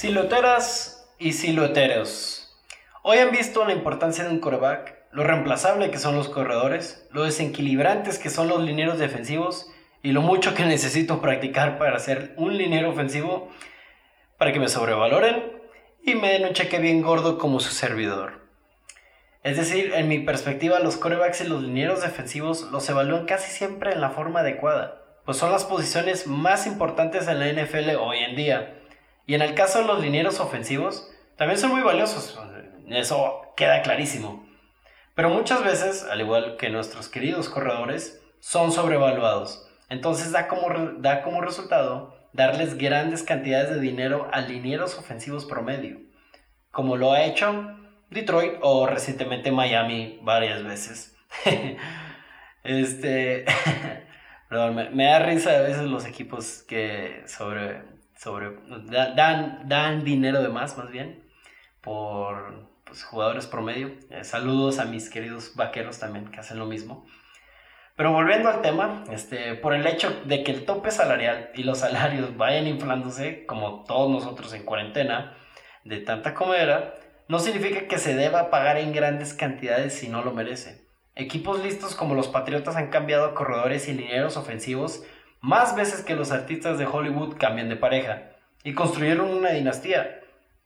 Silueteras 0.00 1.06
y 1.18 1.34
silueteros. 1.34 2.56
Hoy 3.02 3.18
han 3.18 3.32
visto 3.32 3.66
la 3.66 3.74
importancia 3.74 4.24
de 4.24 4.30
un 4.30 4.40
coreback, 4.40 4.96
lo 5.12 5.24
reemplazable 5.24 5.90
que 5.90 5.98
son 5.98 6.16
los 6.16 6.30
corredores, 6.30 7.06
lo 7.12 7.24
desequilibrantes 7.24 8.18
que 8.18 8.30
son 8.30 8.48
los 8.48 8.62
lineros 8.62 8.98
defensivos 8.98 9.70
y 10.02 10.12
lo 10.12 10.22
mucho 10.22 10.54
que 10.54 10.64
necesito 10.64 11.20
practicar 11.20 11.76
para 11.76 11.98
ser 11.98 12.32
un 12.38 12.56
linero 12.56 12.88
ofensivo 12.88 13.50
para 14.38 14.54
que 14.54 14.58
me 14.58 14.68
sobrevaloren 14.68 15.52
y 16.02 16.14
me 16.14 16.32
den 16.32 16.46
un 16.46 16.54
cheque 16.54 16.78
bien 16.78 17.02
gordo 17.02 17.36
como 17.36 17.60
su 17.60 17.72
servidor. 17.72 18.40
Es 19.42 19.58
decir, 19.58 19.92
en 19.94 20.08
mi 20.08 20.20
perspectiva, 20.20 20.78
los 20.78 20.96
corebacks 20.96 21.42
y 21.42 21.46
los 21.46 21.60
linieros 21.60 22.00
defensivos 22.00 22.62
los 22.72 22.88
evalúan 22.88 23.26
casi 23.26 23.50
siempre 23.50 23.92
en 23.92 24.00
la 24.00 24.08
forma 24.08 24.40
adecuada, 24.40 25.02
pues 25.26 25.36
son 25.36 25.52
las 25.52 25.66
posiciones 25.66 26.26
más 26.26 26.66
importantes 26.66 27.28
en 27.28 27.38
la 27.38 27.52
NFL 27.52 27.96
hoy 28.00 28.20
en 28.20 28.34
día 28.34 28.79
y 29.26 29.34
en 29.34 29.42
el 29.42 29.54
caso 29.54 29.80
de 29.80 29.86
los 29.86 30.00
linieros 30.00 30.40
ofensivos, 30.40 31.10
también 31.36 31.58
son 31.58 31.70
muy 31.70 31.82
valiosos. 31.82 32.38
Eso 32.88 33.42
queda 33.56 33.82
clarísimo. 33.82 34.46
Pero 35.14 35.30
muchas 35.30 35.64
veces, 35.64 36.04
al 36.04 36.20
igual 36.20 36.56
que 36.56 36.70
nuestros 36.70 37.08
queridos 37.08 37.48
corredores, 37.48 38.20
son 38.40 38.72
sobrevaluados. 38.72 39.66
Entonces 39.88 40.32
da 40.32 40.48
como, 40.48 40.68
da 40.98 41.22
como 41.22 41.40
resultado 41.40 42.16
darles 42.32 42.78
grandes 42.78 43.22
cantidades 43.22 43.70
de 43.70 43.80
dinero 43.80 44.28
a 44.32 44.40
linieros 44.40 44.96
ofensivos 44.98 45.44
promedio, 45.44 45.98
como 46.70 46.96
lo 46.96 47.12
ha 47.12 47.24
hecho 47.24 47.76
Detroit 48.08 48.54
o 48.62 48.86
recientemente 48.86 49.50
Miami 49.50 50.18
varias 50.22 50.62
veces. 50.64 51.16
este, 52.64 53.44
perdón, 54.48 54.74
me, 54.74 54.90
me, 54.90 55.04
da 55.04 55.18
risa 55.20 55.50
a 55.50 55.62
veces 55.62 55.82
los 55.82 56.06
equipos 56.06 56.62
que 56.62 57.22
sobre 57.26 57.82
sobre 58.20 58.50
dan, 59.16 59.66
dan 59.66 60.04
dinero 60.04 60.42
de 60.42 60.50
más, 60.50 60.76
más 60.76 60.90
bien, 60.90 61.24
por 61.80 62.68
pues, 62.84 63.02
jugadores 63.02 63.46
promedio. 63.46 63.92
Eh, 64.10 64.24
saludos 64.24 64.78
a 64.78 64.84
mis 64.84 65.08
queridos 65.08 65.54
vaqueros 65.56 65.98
también, 65.98 66.30
que 66.30 66.38
hacen 66.38 66.58
lo 66.58 66.66
mismo. 66.66 67.06
Pero 67.96 68.12
volviendo 68.12 68.50
al 68.50 68.60
tema, 68.60 69.04
este, 69.10 69.54
por 69.54 69.72
el 69.72 69.86
hecho 69.86 70.10
de 70.26 70.44
que 70.44 70.52
el 70.52 70.66
tope 70.66 70.90
salarial 70.90 71.50
y 71.54 71.62
los 71.62 71.78
salarios 71.78 72.36
vayan 72.36 72.66
inflándose, 72.66 73.46
como 73.46 73.84
todos 73.84 74.10
nosotros 74.10 74.52
en 74.52 74.64
cuarentena, 74.64 75.34
de 75.84 76.00
tanta 76.00 76.34
comera, 76.34 76.94
no 77.28 77.38
significa 77.38 77.88
que 77.88 77.96
se 77.96 78.14
deba 78.14 78.50
pagar 78.50 78.76
en 78.76 78.92
grandes 78.92 79.32
cantidades 79.32 79.94
si 79.94 80.08
no 80.08 80.22
lo 80.22 80.32
merece. 80.32 80.86
Equipos 81.14 81.62
listos 81.62 81.94
como 81.94 82.14
los 82.14 82.28
Patriotas 82.28 82.76
han 82.76 82.90
cambiado 82.90 83.34
corredores 83.34 83.88
y 83.88 83.94
linieros 83.94 84.36
ofensivos 84.36 85.04
más 85.40 85.74
veces 85.74 86.02
que 86.02 86.16
los 86.16 86.32
artistas 86.32 86.78
de 86.78 86.86
Hollywood 86.86 87.36
cambian 87.38 87.68
de 87.68 87.76
pareja 87.76 88.32
y 88.62 88.74
construyeron 88.74 89.30
una 89.30 89.50
dinastía. 89.50 90.20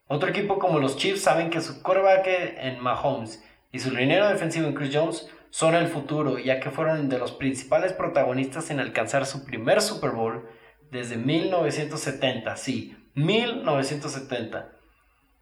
Otro 0.07 0.29
equipo 0.29 0.59
como 0.59 0.79
los 0.79 0.97
Chiefs 0.97 1.23
saben 1.23 1.49
que 1.49 1.61
su 1.61 1.81
quarterback 1.81 2.27
en 2.27 2.79
Mahomes 2.79 3.43
y 3.71 3.79
su 3.79 3.91
linero 3.91 4.27
defensivo 4.27 4.67
en 4.67 4.75
Chris 4.75 4.91
Jones 4.93 5.29
son 5.49 5.73
el 5.75 5.87
futuro, 5.87 6.37
ya 6.37 6.59
que 6.59 6.69
fueron 6.69 7.07
de 7.07 7.17
los 7.17 7.31
principales 7.31 7.93
protagonistas 7.93 8.69
en 8.69 8.79
alcanzar 8.79 9.25
su 9.25 9.45
primer 9.45 9.81
Super 9.81 10.11
Bowl 10.11 10.49
desde 10.91 11.15
1970. 11.15 12.57
Sí, 12.57 12.97
1970. 13.15 14.69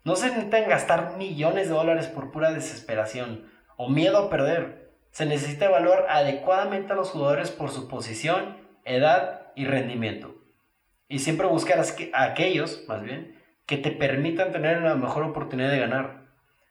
No 0.04 0.16
se 0.16 0.28
necesitan 0.28 0.70
gastar 0.70 1.18
millones 1.18 1.68
de 1.68 1.74
dólares 1.74 2.08
por 2.08 2.32
pura 2.32 2.52
desesperación 2.52 3.50
o 3.78 3.90
miedo 3.90 4.18
a 4.18 4.30
perder. 4.30 4.92
Se 5.12 5.26
necesita 5.26 5.66
evaluar 5.66 6.06
adecuadamente 6.10 6.94
a 6.94 6.96
los 6.96 7.10
jugadores 7.10 7.52
por 7.52 7.72
su 7.72 7.88
posición 7.88 8.63
edad 8.86 9.52
y 9.56 9.66
rendimiento. 9.66 10.36
Y 11.08 11.20
siempre 11.20 11.48
buscar 11.48 11.80
a 12.14 12.24
aquellos, 12.24 12.84
más 12.88 13.04
bien, 13.04 13.40
que 13.66 13.78
te 13.78 13.92
permitan 13.92 14.52
tener 14.52 14.78
una 14.78 14.96
mejor 14.96 15.24
oportunidad 15.24 15.70
de 15.70 15.80
ganar. 15.80 16.24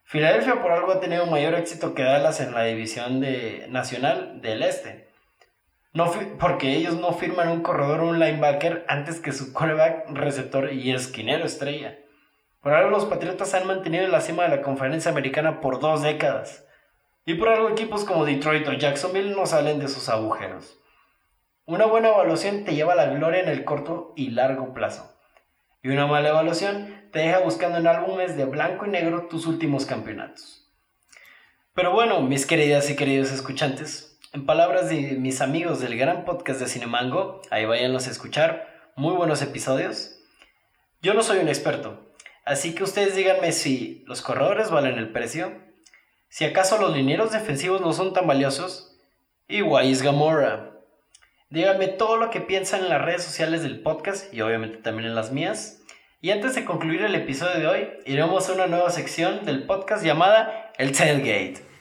Filadelfia 0.05 0.61
por 0.61 0.73
algo 0.73 0.93
ha 0.93 1.01
tenido 1.01 1.27
mayor 1.27 1.55
éxito 1.55 1.95
que 1.95 2.03
Dallas 2.03 2.41
en 2.41 2.53
la 2.53 2.65
división 2.65 3.21
de, 3.21 3.67
nacional 3.71 4.41
del 4.43 4.63
este. 4.63 5.09
No, 5.95 6.11
porque 6.39 6.75
ellos 6.75 6.99
no 6.99 7.13
firman 7.13 7.49
un 7.49 7.63
corredor 7.63 8.01
o 8.01 8.09
un 8.09 8.19
linebacker 8.19 8.85
antes 8.89 9.21
que 9.21 9.33
su 9.33 9.53
quarterback, 9.53 10.09
receptor 10.11 10.73
y 10.73 10.91
esquinero 10.93 11.45
estrella. 11.45 11.99
Por 12.63 12.73
algo 12.73 12.91
los 12.91 13.05
Patriotas 13.05 13.55
han 13.55 13.67
mantenido 13.67 14.05
en 14.05 14.13
la 14.13 14.21
cima 14.21 14.45
de 14.45 14.57
la 14.57 14.63
conferencia 14.63 15.11
americana 15.11 15.61
por 15.61 15.81
dos 15.81 16.03
décadas. 16.03 16.67
Y 17.27 17.35
por 17.35 17.49
algo 17.49 17.69
equipos 17.69 18.05
como 18.05 18.25
Detroit 18.25 18.67
o 18.69 18.73
Jacksonville 18.73 19.35
no 19.35 19.47
salen 19.47 19.79
de 19.79 19.89
sus 19.89 20.09
agujeros. 20.09 20.82
Una 21.65 21.87
buena 21.87 22.09
evaluación 22.09 22.65
te 22.65 22.75
lleva 22.75 22.95
a 22.95 22.97
la 22.97 23.07
gloria 23.07 23.41
en 23.41 23.49
el 23.49 23.65
corto 23.65 24.15
y 24.17 24.31
largo 24.31 24.75
plazo. 24.75 25.17
Y 25.81 25.91
una 25.91 26.09
mala 26.09 26.31
evaluación 26.31 27.09
te 27.13 27.21
deja 27.21 27.39
buscando 27.39 27.79
en 27.79 27.87
álbumes 27.87 28.37
de 28.37 28.47
blanco 28.47 28.85
y 28.85 28.89
negro 28.89 29.29
tus 29.29 29.47
últimos 29.47 29.87
campeonatos. 29.87 30.69
Pero 31.73 31.93
bueno, 31.93 32.21
mis 32.21 32.47
queridas 32.47 32.91
y 32.91 32.97
queridos 32.97 33.31
escuchantes, 33.31 34.19
en 34.33 34.45
palabras 34.45 34.89
de 34.89 35.17
mis 35.21 35.41
amigos 35.41 35.79
del 35.79 35.97
gran 35.97 36.25
podcast 36.25 36.59
de 36.59 36.67
Cinemango, 36.67 37.43
ahí 37.53 37.65
váyanlos 37.65 38.09
a 38.09 38.11
escuchar, 38.11 38.91
muy 38.97 39.15
buenos 39.15 39.41
episodios. 39.41 40.19
Yo 41.01 41.15
no 41.15 41.23
soy 41.23 41.39
un 41.39 41.49
experto, 41.49 42.13
así 42.45 42.75
que 42.75 42.83
ustedes 42.83 43.15
díganme 43.15 43.53
si 43.53 44.03
los 44.09 44.21
corredores 44.21 44.73
valen 44.73 44.99
el 44.99 45.13
precio, 45.13 45.53
si 46.29 46.45
acaso 46.45 46.77
los 46.79 46.97
linieros 46.97 47.31
defensivos 47.31 47.81
no 47.81 47.93
son 47.93 48.13
tan 48.13 48.27
valiosos, 48.27 48.99
y 49.47 49.63
is 49.89 50.03
Gamora. 50.03 50.72
Díganme 51.53 51.89
todo 51.89 52.17
lo 52.17 52.31
que 52.31 52.41
piensan 52.41 52.81
en 52.81 52.89
las 52.89 53.03
redes 53.03 53.23
sociales 53.25 53.63
del 53.63 53.81
podcast 53.81 54.33
y 54.33 54.41
obviamente 54.41 54.79
también 54.79 55.11
en 55.11 55.15
las 55.15 55.33
mías. 55.33 55.83
Y 56.23 56.31
antes 56.31 56.55
de 56.55 56.65
concluir 56.65 57.03
el 57.03 57.15
episodio 57.15 57.61
de 57.61 57.67
hoy, 57.67 57.89
iremos 58.07 58.49
a 58.49 58.55
una 58.55 58.69
nueva 58.69 58.89
sección 58.89 59.45
del 59.45 59.65
podcast 59.65 60.03
llamada 60.03 60.73
El 60.79 60.93
Tailgate. 60.93 61.72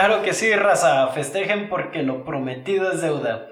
Claro 0.00 0.22
que 0.22 0.32
sí, 0.32 0.50
raza, 0.56 1.08
festejen 1.08 1.68
porque 1.68 2.02
lo 2.02 2.24
prometido 2.24 2.90
es 2.90 3.02
deuda. 3.02 3.48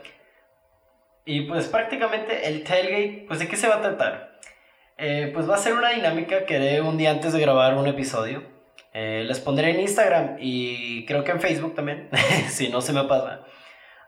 Y 1.27 1.43
pues 1.43 1.69
prácticamente 1.69 2.49
el 2.49 2.65
tailgate, 2.65 3.27
pues 3.29 3.39
de 3.39 3.49
qué 3.49 3.57
se 3.57 3.69
va 3.69 3.75
a 3.75 3.81
tratar. 3.83 4.39
Eh, 4.97 5.31
pues 5.35 5.47
va 5.47 5.57
a 5.57 5.59
ser 5.59 5.75
una 5.75 5.91
dinámica 5.91 6.47
que 6.47 6.57
haré 6.57 6.81
un 6.81 6.97
día 6.97 7.11
antes 7.11 7.35
de 7.35 7.41
grabar 7.43 7.75
un 7.75 7.87
episodio. 7.87 8.45
Eh, 8.95 9.25
les 9.27 9.41
pondré 9.41 9.73
en 9.73 9.81
Instagram 9.81 10.37
y 10.41 11.05
creo 11.05 11.23
que 11.23 11.33
en 11.33 11.41
Facebook 11.43 11.75
también, 11.75 12.09
si 12.49 12.71
no 12.71 12.81
se 12.81 12.95
me 12.95 13.05
pasa. 13.05 13.43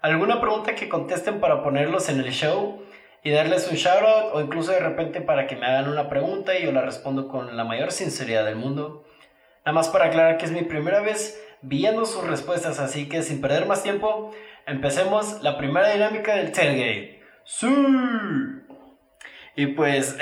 Alguna 0.01 0.41
pregunta 0.41 0.75
que 0.75 0.89
contesten 0.89 1.41
para 1.41 1.63
ponerlos 1.63 2.09
en 2.09 2.21
el 2.21 2.33
show 2.33 2.83
y 3.23 3.33
darles 3.33 3.69
un 3.71 3.77
shout 3.77 4.03
out 4.03 4.33
o 4.33 4.41
incluso 4.41 4.73
de 4.73 4.81
repente 4.81 5.21
para 5.21 5.47
que 5.47 5.57
me 5.57 5.67
hagan 5.67 5.91
una 5.91 6.09
pregunta 6.09 6.59
y 6.59 6.65
yo 6.65 6.73
la 6.73 6.81
respondo 6.81 7.29
con 7.29 7.55
la 7.55 7.65
mayor 7.65 7.93
sinceridad 7.93 8.47
del 8.47 8.57
mundo. 8.57 9.05
Nada 9.67 9.75
más 9.75 9.91
para 9.91 10.07
aclarar 10.07 10.39
que 10.39 10.47
es 10.47 10.53
mi 10.53 10.63
primera 10.63 11.01
vez 11.03 11.39
viendo 11.63 12.05
sus 12.05 12.27
respuestas, 12.27 12.81
así 12.81 13.09
que 13.09 13.23
sin 13.23 13.41
perder 13.41 13.67
más 13.67 13.83
tiempo, 13.83 14.33
empecemos 14.67 15.43
la 15.43 15.59
primera 15.59 15.93
dinámica 15.93 16.37
del 16.37 16.53
tailgate. 16.53 17.23
¡Sí! 17.45 17.67
Y 19.57 19.67
pues, 19.69 20.17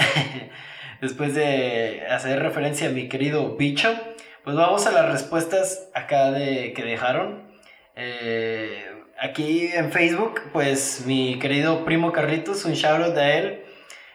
después 1.01 1.34
de 1.34 2.07
hacer 2.11 2.43
referencia 2.43 2.89
a 2.89 2.93
mi 2.93 3.09
querido 3.09 3.57
bicho, 3.57 3.95
pues 4.45 4.57
vamos 4.57 4.86
a 4.86 4.93
las 4.93 5.12
respuestas 5.12 5.91
acá 5.95 6.30
de, 6.30 6.72
que 6.72 6.82
dejaron. 6.82 7.49
Eh, 7.95 8.84
aquí 9.20 9.70
en 9.74 9.93
Facebook, 9.93 10.41
pues 10.53 11.05
mi 11.07 11.39
querido 11.39 11.84
primo 11.84 12.12
Carlitos, 12.12 12.64
un 12.64 12.72
shout 12.72 13.03
out 13.03 13.16
a 13.16 13.34
él. 13.34 13.64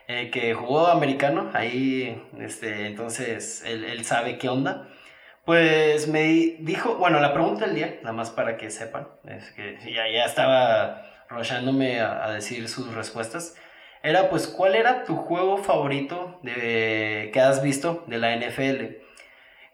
Eh, 0.10 0.32
que 0.32 0.54
jugó 0.54 0.88
americano, 0.88 1.50
ahí, 1.54 2.22
este, 2.38 2.88
entonces 2.88 3.64
él, 3.66 3.86
él 3.86 4.04
sabe 4.04 4.38
qué 4.38 4.50
onda. 4.50 4.90
Pues 5.46 6.08
me 6.08 6.56
dijo, 6.60 6.96
bueno, 6.96 7.20
la 7.20 7.34
pregunta 7.34 7.66
del 7.66 7.76
día, 7.76 8.00
nada 8.02 8.14
más 8.14 8.30
para 8.32 8.56
que 8.56 8.70
sepan, 8.70 9.10
es 9.28 9.52
que 9.52 9.78
ya, 9.94 10.10
ya 10.10 10.24
estaba 10.24 11.06
rollándome 11.28 12.00
a, 12.00 12.32
decir 12.32 12.70
sus 12.70 12.94
respuestas, 12.94 13.56
era 14.04 14.30
pues, 14.30 14.48
¿cuál 14.48 14.76
era 14.76 15.04
tu 15.04 15.18
juego 15.18 15.58
favorito 15.58 16.39
de, 16.44 17.30
que 17.34 17.41
has 17.41 17.62
visto 17.62 18.06
de 18.08 18.20
la 18.20 18.34
NFL? 18.38 19.04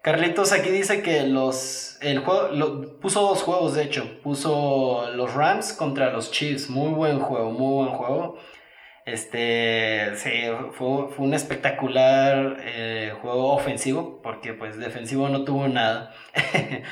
Carlitos 0.02 0.50
aquí 0.52 0.70
dice 0.70 1.02
que 1.02 1.24
los, 1.24 1.98
el 2.00 2.18
juego, 2.20 2.98
puso 3.00 3.20
dos 3.20 3.42
juegos, 3.42 3.74
de 3.74 3.84
hecho, 3.84 4.20
puso 4.22 5.08
los 5.14 5.34
Rams 5.34 5.72
contra 5.72 6.10
los 6.10 6.32
Chiefs, 6.32 6.68
muy 6.68 6.92
buen 6.92 7.20
juego, 7.20 7.52
muy 7.52 7.84
buen 7.84 7.96
juego. 7.96 8.38
Este, 9.06 10.14
sí, 10.16 10.30
fue, 10.72 11.08
fue 11.08 11.24
un 11.24 11.34
espectacular 11.34 12.58
eh, 12.60 13.12
juego 13.20 13.52
ofensivo, 13.52 14.20
porque 14.22 14.52
pues 14.52 14.78
defensivo 14.78 15.28
no 15.28 15.44
tuvo 15.44 15.68
nada. 15.68 16.14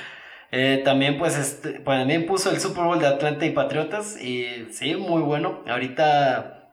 Eh, 0.51 0.81
también 0.85 1.19
pues, 1.19 1.37
este, 1.37 1.81
también 1.81 2.27
puso 2.27 2.51
el 2.51 2.59
Super 2.59 2.85
Bowl 2.85 2.99
de 2.99 3.07
Atlanta 3.07 3.45
y 3.45 3.51
Patriotas 3.51 4.21
y 4.21 4.67
sí, 4.73 4.97
muy 4.97 5.21
bueno. 5.21 5.63
Ahorita, 5.69 6.73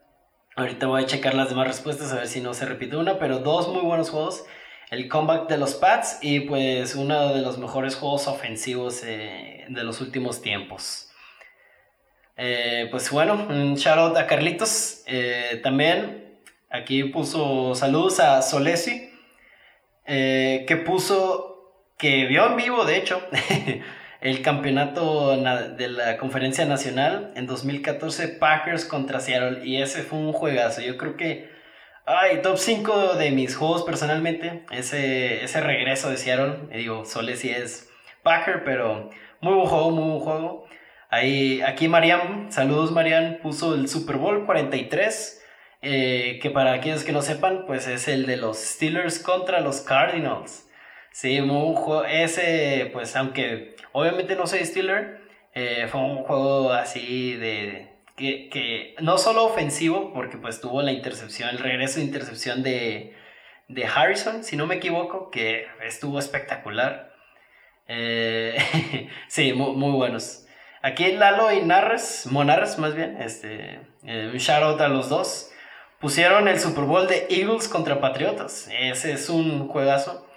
ahorita 0.55 0.87
voy 0.87 1.03
a 1.03 1.05
checar 1.05 1.33
las 1.33 1.49
demás 1.49 1.67
respuestas 1.67 2.13
a 2.13 2.15
ver 2.15 2.27
si 2.27 2.39
no 2.41 2.53
se 2.53 2.65
repite 2.65 2.95
una, 2.95 3.19
pero 3.19 3.39
dos 3.39 3.67
muy 3.67 3.81
buenos 3.81 4.09
juegos. 4.11 4.45
El 4.91 5.09
comeback 5.09 5.49
de 5.49 5.57
los 5.57 5.75
Pats 5.75 6.19
y 6.21 6.41
pues 6.41 6.95
uno 6.95 7.33
de 7.33 7.41
los 7.41 7.57
mejores 7.57 7.95
juegos 7.95 8.27
ofensivos 8.27 9.03
eh, 9.03 9.65
de 9.67 9.83
los 9.83 9.99
últimos 9.99 10.41
tiempos. 10.41 11.04
Eh, 12.37 12.87
pues 12.91 13.11
bueno, 13.11 13.33
un 13.49 13.75
shout 13.75 13.97
out 13.97 14.17
a 14.17 14.27
Carlitos. 14.27 15.03
Eh, 15.07 15.59
también 15.63 16.39
aquí 16.69 17.05
puso 17.05 17.75
saludos 17.75 18.19
a 18.19 18.41
Solesi, 18.41 19.09
eh, 20.05 20.65
que 20.67 20.75
puso, 20.77 21.91
que 21.97 22.25
vio 22.25 22.47
en 22.47 22.57
vivo, 22.57 22.85
de 22.85 22.97
hecho, 22.97 23.21
el 24.21 24.41
campeonato 24.41 25.37
de 25.77 25.87
la 25.87 26.17
conferencia 26.17 26.65
nacional 26.65 27.31
en 27.35 27.47
2014, 27.47 28.27
Packers 28.27 28.85
contra 28.85 29.19
Seattle. 29.19 29.65
Y 29.65 29.81
ese 29.81 30.03
fue 30.03 30.19
un 30.19 30.33
juegazo. 30.33 30.81
Yo 30.81 30.97
creo 30.97 31.15
que, 31.15 31.49
ay, 32.05 32.41
top 32.41 32.57
5 32.57 33.15
de 33.15 33.31
mis 33.31 33.55
juegos 33.55 33.83
personalmente, 33.83 34.65
ese, 34.71 35.43
ese 35.43 35.61
regreso 35.61 36.09
de 36.09 36.17
Seattle. 36.17 36.67
digo, 36.75 37.05
Solesi 37.05 37.49
es 37.49 37.89
Packer, 38.23 38.63
pero 38.65 39.09
muy 39.41 39.53
buen 39.53 39.67
juego, 39.67 39.91
muy 39.91 40.09
buen 40.09 40.19
juego. 40.19 40.65
Ahí, 41.15 41.61
aquí 41.61 41.87
Marian, 41.87 42.51
saludos 42.51 42.91
Marian, 42.91 43.39
puso 43.41 43.73
el 43.73 43.87
Super 43.87 44.17
Bowl 44.17 44.45
43, 44.45 45.41
eh, 45.81 46.39
que 46.41 46.49
para 46.49 46.73
aquellos 46.73 47.05
que 47.05 47.13
no 47.13 47.21
sepan, 47.21 47.65
pues 47.65 47.87
es 47.87 48.09
el 48.09 48.25
de 48.25 48.35
los 48.35 48.57
Steelers 48.57 49.19
contra 49.19 49.61
los 49.61 49.79
Cardinals. 49.79 50.67
Sí, 51.13 51.39
ese, 52.09 52.89
pues 52.91 53.15
aunque 53.15 53.77
obviamente 53.93 54.35
no 54.35 54.45
soy 54.45 54.65
Steeler, 54.65 55.21
eh, 55.53 55.87
fue 55.89 56.01
un 56.01 56.17
juego 56.23 56.73
así 56.73 57.35
de, 57.35 57.93
que, 58.17 58.93
no 58.99 59.17
solo 59.17 59.45
ofensivo, 59.45 60.11
porque 60.13 60.35
pues 60.37 60.59
tuvo 60.59 60.81
la 60.81 60.91
intercepción, 60.91 61.47
el 61.47 61.59
regreso 61.59 61.99
de 61.99 62.05
intercepción 62.07 62.61
de, 62.61 63.15
Harrison, 63.95 64.43
si 64.43 64.57
no 64.57 64.67
me 64.67 64.75
equivoco, 64.75 65.31
que 65.31 65.65
estuvo 65.81 66.19
espectacular. 66.19 67.15
Eh, 67.87 68.57
sí, 69.29 69.53
muy 69.53 69.91
buenos. 69.93 70.44
Aquí 70.85 71.13
Lalo 71.13 71.51
y 71.51 71.63
Narres, 71.63 72.27
Monarres 72.29 72.77
más 72.77 72.93
bien, 72.93 73.17
este, 73.19 73.79
eh, 74.03 74.29
un 74.31 74.37
shout 74.37 74.61
out 74.61 74.81
a 74.81 74.87
los 74.87 75.09
dos. 75.09 75.49
Pusieron 75.99 76.47
el 76.47 76.59
Super 76.59 76.83
Bowl 76.83 77.07
de 77.07 77.25
Eagles 77.31 77.67
contra 77.67 77.99
Patriotas. 77.99 78.69
Ese 78.71 79.13
es 79.13 79.29
un 79.29 79.67
juegazo. 79.67 80.27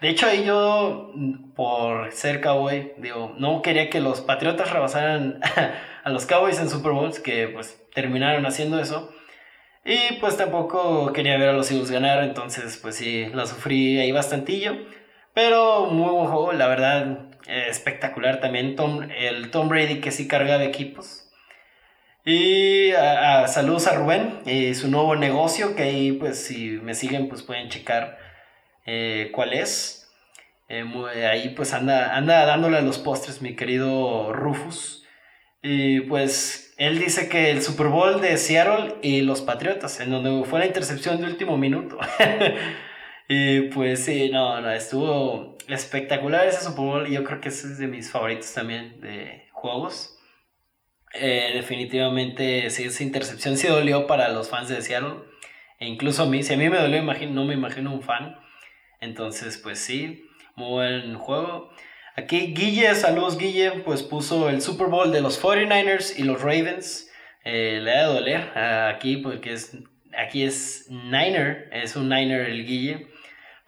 De 0.00 0.08
hecho, 0.08 0.26
ahí 0.26 0.42
yo, 0.42 1.12
por 1.54 2.12
ser 2.12 2.40
cowboy, 2.40 2.94
digo, 2.96 3.34
no 3.36 3.60
quería 3.60 3.90
que 3.90 4.00
los 4.00 4.22
Patriotas 4.22 4.72
rebasaran 4.72 5.38
a 6.04 6.08
los 6.08 6.24
Cowboys 6.24 6.58
en 6.60 6.70
Super 6.70 6.92
Bowls, 6.92 7.20
que 7.20 7.48
pues 7.48 7.78
terminaron 7.92 8.46
haciendo 8.46 8.80
eso. 8.80 9.12
Y 9.84 10.14
pues 10.14 10.38
tampoco 10.38 11.12
quería 11.12 11.36
ver 11.36 11.50
a 11.50 11.52
los 11.52 11.70
Eagles 11.70 11.90
ganar, 11.90 12.24
entonces 12.24 12.78
pues 12.78 12.94
sí, 12.94 13.26
la 13.34 13.44
sufrí 13.44 14.00
ahí 14.00 14.12
bastantillo. 14.12 14.78
Pero 15.34 15.88
muy 15.90 16.10
buen 16.10 16.28
juego, 16.28 16.52
la 16.52 16.68
verdad, 16.68 17.29
espectacular 17.46 18.40
también 18.40 18.76
Tom, 18.76 19.08
el 19.10 19.50
Tom 19.50 19.68
Brady 19.68 20.00
que 20.00 20.10
sí 20.10 20.28
carga 20.28 20.58
de 20.58 20.66
equipos. 20.66 21.30
Y 22.24 22.92
a, 22.92 23.48
saludos 23.48 23.86
a 23.86 23.94
Rubén 23.94 24.40
y 24.44 24.74
su 24.74 24.88
nuevo 24.88 25.16
negocio, 25.16 25.74
que 25.74 25.84
ahí 25.84 26.12
pues 26.12 26.44
si 26.44 26.78
me 26.82 26.94
siguen 26.94 27.28
pues 27.28 27.42
pueden 27.42 27.68
checar 27.68 28.18
eh, 28.86 29.30
cuál 29.32 29.54
es. 29.54 30.10
Eh, 30.68 30.84
ahí 31.26 31.50
pues 31.50 31.72
anda, 31.72 32.14
anda 32.16 32.44
dándole 32.44 32.78
a 32.78 32.82
los 32.82 32.98
postres 32.98 33.42
mi 33.42 33.56
querido 33.56 34.32
Rufus. 34.32 35.04
Y 35.62 36.00
pues 36.02 36.74
él 36.76 36.98
dice 36.98 37.28
que 37.28 37.50
el 37.50 37.62
Super 37.62 37.88
Bowl 37.88 38.20
de 38.20 38.36
Seattle 38.36 38.94
y 39.02 39.22
los 39.22 39.42
Patriotas, 39.42 40.00
en 40.00 40.10
donde 40.10 40.44
fue 40.48 40.60
la 40.60 40.66
intercepción 40.66 41.20
de 41.20 41.26
último 41.26 41.56
minuto. 41.56 41.98
y 43.32 43.68
pues 43.68 44.06
sí, 44.06 44.28
no, 44.32 44.60
no, 44.60 44.72
estuvo, 44.72 45.56
espectacular 45.68 46.48
ese 46.48 46.64
Super 46.64 46.84
Bowl. 46.84 47.06
Yo 47.08 47.22
creo 47.22 47.40
que 47.40 47.50
ese 47.50 47.68
es 47.68 47.78
de 47.78 47.86
mis 47.86 48.10
favoritos 48.10 48.52
también 48.52 49.00
de 49.00 49.46
juegos. 49.52 50.18
Eh, 51.14 51.52
definitivamente, 51.54 52.68
sí, 52.70 52.82
esa 52.82 53.04
intercepción 53.04 53.56
sí 53.56 53.68
dolió 53.68 54.08
para 54.08 54.30
los 54.30 54.48
fans 54.48 54.68
de 54.68 54.82
Seattle. 54.82 55.14
E 55.78 55.86
incluso 55.86 56.24
a 56.24 56.26
mí, 56.26 56.42
si 56.42 56.54
a 56.54 56.56
mí 56.56 56.68
me 56.68 56.78
dolió, 56.78 56.98
imagino, 56.98 57.30
no 57.30 57.44
me 57.44 57.54
imagino 57.54 57.94
un 57.94 58.02
fan. 58.02 58.36
Entonces, 59.00 59.58
pues 59.58 59.78
sí, 59.78 60.24
muy 60.56 60.70
buen 60.70 61.14
juego. 61.14 61.70
Aquí 62.16 62.52
Guille, 62.52 62.96
saludos 62.96 63.38
Guille, 63.38 63.82
pues 63.84 64.02
puso 64.02 64.50
el 64.50 64.60
Super 64.60 64.88
Bowl 64.88 65.12
de 65.12 65.20
los 65.20 65.40
49ers 65.40 66.18
y 66.18 66.24
los 66.24 66.42
Ravens. 66.42 67.08
Eh, 67.44 67.78
le 67.80 67.92
da 67.92 68.08
de 68.08 68.12
doler 68.12 68.58
aquí 68.58 69.18
porque 69.18 69.52
es, 69.52 69.78
aquí 70.18 70.42
es 70.42 70.88
Niner, 70.90 71.70
es 71.70 71.94
un 71.94 72.08
Niner 72.08 72.50
el 72.50 72.66
Guille. 72.66 73.06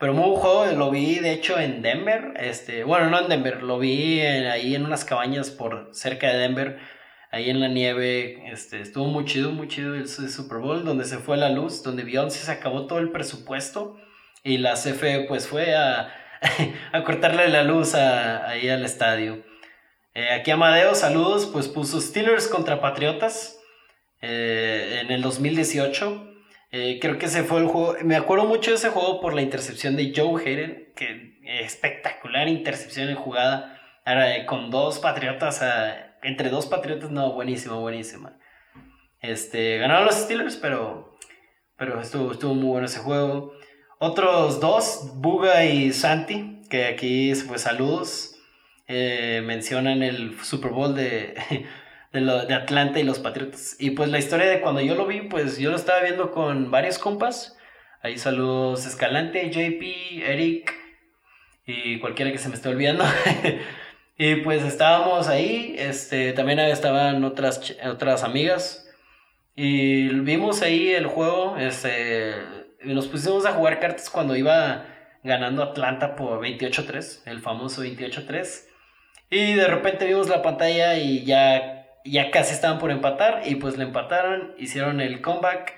Pero 0.02 0.14
muy 0.14 0.30
buen 0.30 0.40
juego, 0.40 0.66
lo 0.66 0.90
vi 0.90 1.20
de 1.20 1.30
hecho 1.30 1.60
en 1.60 1.80
Denver. 1.80 2.34
Este, 2.34 2.82
bueno, 2.82 3.08
no 3.08 3.20
en 3.20 3.28
Denver, 3.28 3.62
lo 3.62 3.78
vi 3.78 4.20
ahí 4.20 4.74
en 4.74 4.84
unas 4.84 5.04
cabañas 5.04 5.50
por 5.50 5.90
cerca 5.92 6.26
de 6.26 6.38
Denver, 6.38 6.80
ahí 7.30 7.50
en 7.50 7.60
la 7.60 7.68
nieve. 7.68 8.50
Este, 8.50 8.80
estuvo 8.80 9.06
muy 9.06 9.26
chido, 9.26 9.52
muy 9.52 9.68
chido 9.68 9.94
el 9.94 10.08
Super 10.08 10.58
Bowl, 10.58 10.84
donde 10.84 11.04
se 11.04 11.18
fue 11.18 11.36
la 11.36 11.50
luz, 11.50 11.84
donde 11.84 12.02
Beyoncé 12.02 12.44
se 12.44 12.50
acabó 12.50 12.88
todo 12.88 12.98
el 12.98 13.12
presupuesto 13.12 13.96
y 14.42 14.58
la 14.58 14.72
CFE 14.72 15.26
pues 15.28 15.46
fue 15.46 15.76
a, 15.76 16.12
a 16.92 17.04
cortarle 17.04 17.48
la 17.48 17.62
luz 17.62 17.94
ahí 17.94 18.68
al 18.70 18.84
estadio. 18.84 19.44
Eh, 20.14 20.30
aquí 20.32 20.50
Amadeo, 20.50 20.96
saludos, 20.96 21.46
pues 21.46 21.68
puso 21.68 22.00
Steelers 22.00 22.48
contra 22.48 22.80
Patriotas 22.80 23.56
eh, 24.20 24.98
en 25.00 25.12
el 25.12 25.22
2018. 25.22 26.31
Eh, 26.72 26.98
creo 27.00 27.18
que 27.18 27.26
ese 27.26 27.44
fue 27.44 27.60
el 27.60 27.66
juego. 27.66 27.96
Me 28.02 28.16
acuerdo 28.16 28.46
mucho 28.46 28.70
de 28.70 28.76
ese 28.76 28.88
juego 28.88 29.20
por 29.20 29.34
la 29.34 29.42
intercepción 29.42 29.94
de 29.94 30.12
Joe 30.16 30.42
Hayden, 30.42 30.92
que 30.96 31.38
espectacular 31.44 32.48
intercepción 32.48 33.08
en 33.10 33.16
jugada. 33.16 33.78
Ahora, 34.04 34.46
con 34.46 34.70
dos 34.70 34.98
patriotas, 34.98 35.62
entre 36.22 36.48
dos 36.48 36.66
patriotas, 36.66 37.10
no, 37.10 37.32
buenísima, 37.32 37.76
buenísima. 37.76 38.38
Este, 39.20 39.78
ganaron 39.78 40.06
los 40.06 40.16
Steelers, 40.16 40.56
pero, 40.56 41.16
pero 41.76 42.00
estuvo, 42.00 42.32
estuvo 42.32 42.54
muy 42.54 42.68
bueno 42.70 42.86
ese 42.86 43.00
juego. 43.00 43.52
Otros 43.98 44.58
dos, 44.58 45.12
Buga 45.16 45.64
y 45.64 45.92
Santi, 45.92 46.62
que 46.70 46.86
aquí 46.86 47.32
pues 47.46 47.60
saludos. 47.62 48.36
eh, 48.88 49.42
mencionan 49.44 50.02
el 50.02 50.38
Super 50.42 50.72
Bowl 50.72 50.94
de, 50.94 51.34
de, 52.12 52.54
Atlanta 52.54 53.00
y 53.00 53.04
los 53.04 53.18
Patriotas. 53.18 53.76
Y 53.78 53.90
pues 53.90 54.10
la 54.10 54.18
historia 54.18 54.46
de 54.46 54.60
cuando 54.60 54.80
yo 54.80 54.94
lo 54.94 55.06
vi, 55.06 55.22
pues 55.22 55.58
yo 55.58 55.70
lo 55.70 55.76
estaba 55.76 56.00
viendo 56.00 56.30
con 56.30 56.70
varios 56.70 56.98
compas. 56.98 57.56
Ahí 58.02 58.18
saludos 58.18 58.86
Escalante, 58.86 59.50
JP, 59.50 60.22
Eric 60.28 60.74
y 61.66 62.00
cualquiera 62.00 62.32
que 62.32 62.38
se 62.38 62.48
me 62.48 62.54
esté 62.54 62.68
olvidando. 62.68 63.04
y 64.18 64.36
pues 64.36 64.62
estábamos 64.64 65.28
ahí, 65.28 65.74
este, 65.78 66.32
también 66.32 66.58
estaban 66.60 67.24
otras, 67.24 67.76
otras 67.84 68.24
amigas. 68.24 68.88
Y 69.54 70.08
vimos 70.08 70.62
ahí 70.62 70.90
el 70.90 71.06
juego, 71.06 71.56
este, 71.58 72.34
y 72.82 72.94
nos 72.94 73.06
pusimos 73.06 73.44
a 73.46 73.52
jugar 73.52 73.80
cartas 73.80 74.08
cuando 74.10 74.34
iba 74.34 74.86
ganando 75.22 75.62
Atlanta 75.62 76.16
por 76.16 76.40
28-3, 76.40 77.22
el 77.26 77.40
famoso 77.40 77.84
28-3. 77.84 78.64
Y 79.30 79.54
de 79.54 79.66
repente 79.66 80.06
vimos 80.06 80.28
la 80.28 80.42
pantalla 80.42 80.96
y 80.98 81.24
ya, 81.24 81.81
ya 82.04 82.30
casi 82.30 82.54
estaban 82.54 82.78
por 82.78 82.90
empatar 82.90 83.42
y 83.46 83.56
pues 83.56 83.76
le 83.78 83.84
empataron, 83.84 84.54
hicieron 84.58 85.00
el 85.00 85.20
comeback 85.20 85.74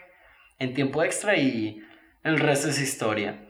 en 0.59 0.75
tiempo 0.75 1.03
extra 1.03 1.37
y 1.37 1.81
el 2.23 2.39
resto 2.39 2.69
es 2.69 2.81
historia. 2.81 3.41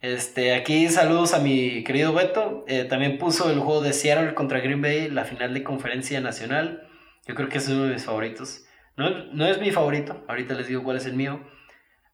Este, 0.00 0.54
aquí 0.54 0.88
saludos 0.88 1.32
a 1.32 1.38
mi 1.38 1.84
querido 1.84 2.12
Beto. 2.12 2.64
eh, 2.66 2.84
también 2.84 3.18
puso 3.18 3.50
el 3.50 3.60
juego 3.60 3.82
de 3.82 3.92
Seattle 3.92 4.34
contra 4.34 4.58
Green 4.60 4.82
Bay, 4.82 5.08
la 5.08 5.24
final 5.24 5.54
de 5.54 5.62
conferencia 5.62 6.20
nacional. 6.20 6.88
Yo 7.26 7.34
creo 7.36 7.48
que 7.48 7.58
es 7.58 7.68
uno 7.68 7.84
de 7.84 7.92
mis 7.94 8.04
favoritos. 8.04 8.64
No, 8.96 9.10
no 9.32 9.46
es 9.46 9.60
mi 9.60 9.70
favorito, 9.70 10.24
ahorita 10.28 10.54
les 10.54 10.66
digo 10.66 10.82
cuál 10.82 10.96
es 10.96 11.06
el 11.06 11.14
mío. 11.14 11.40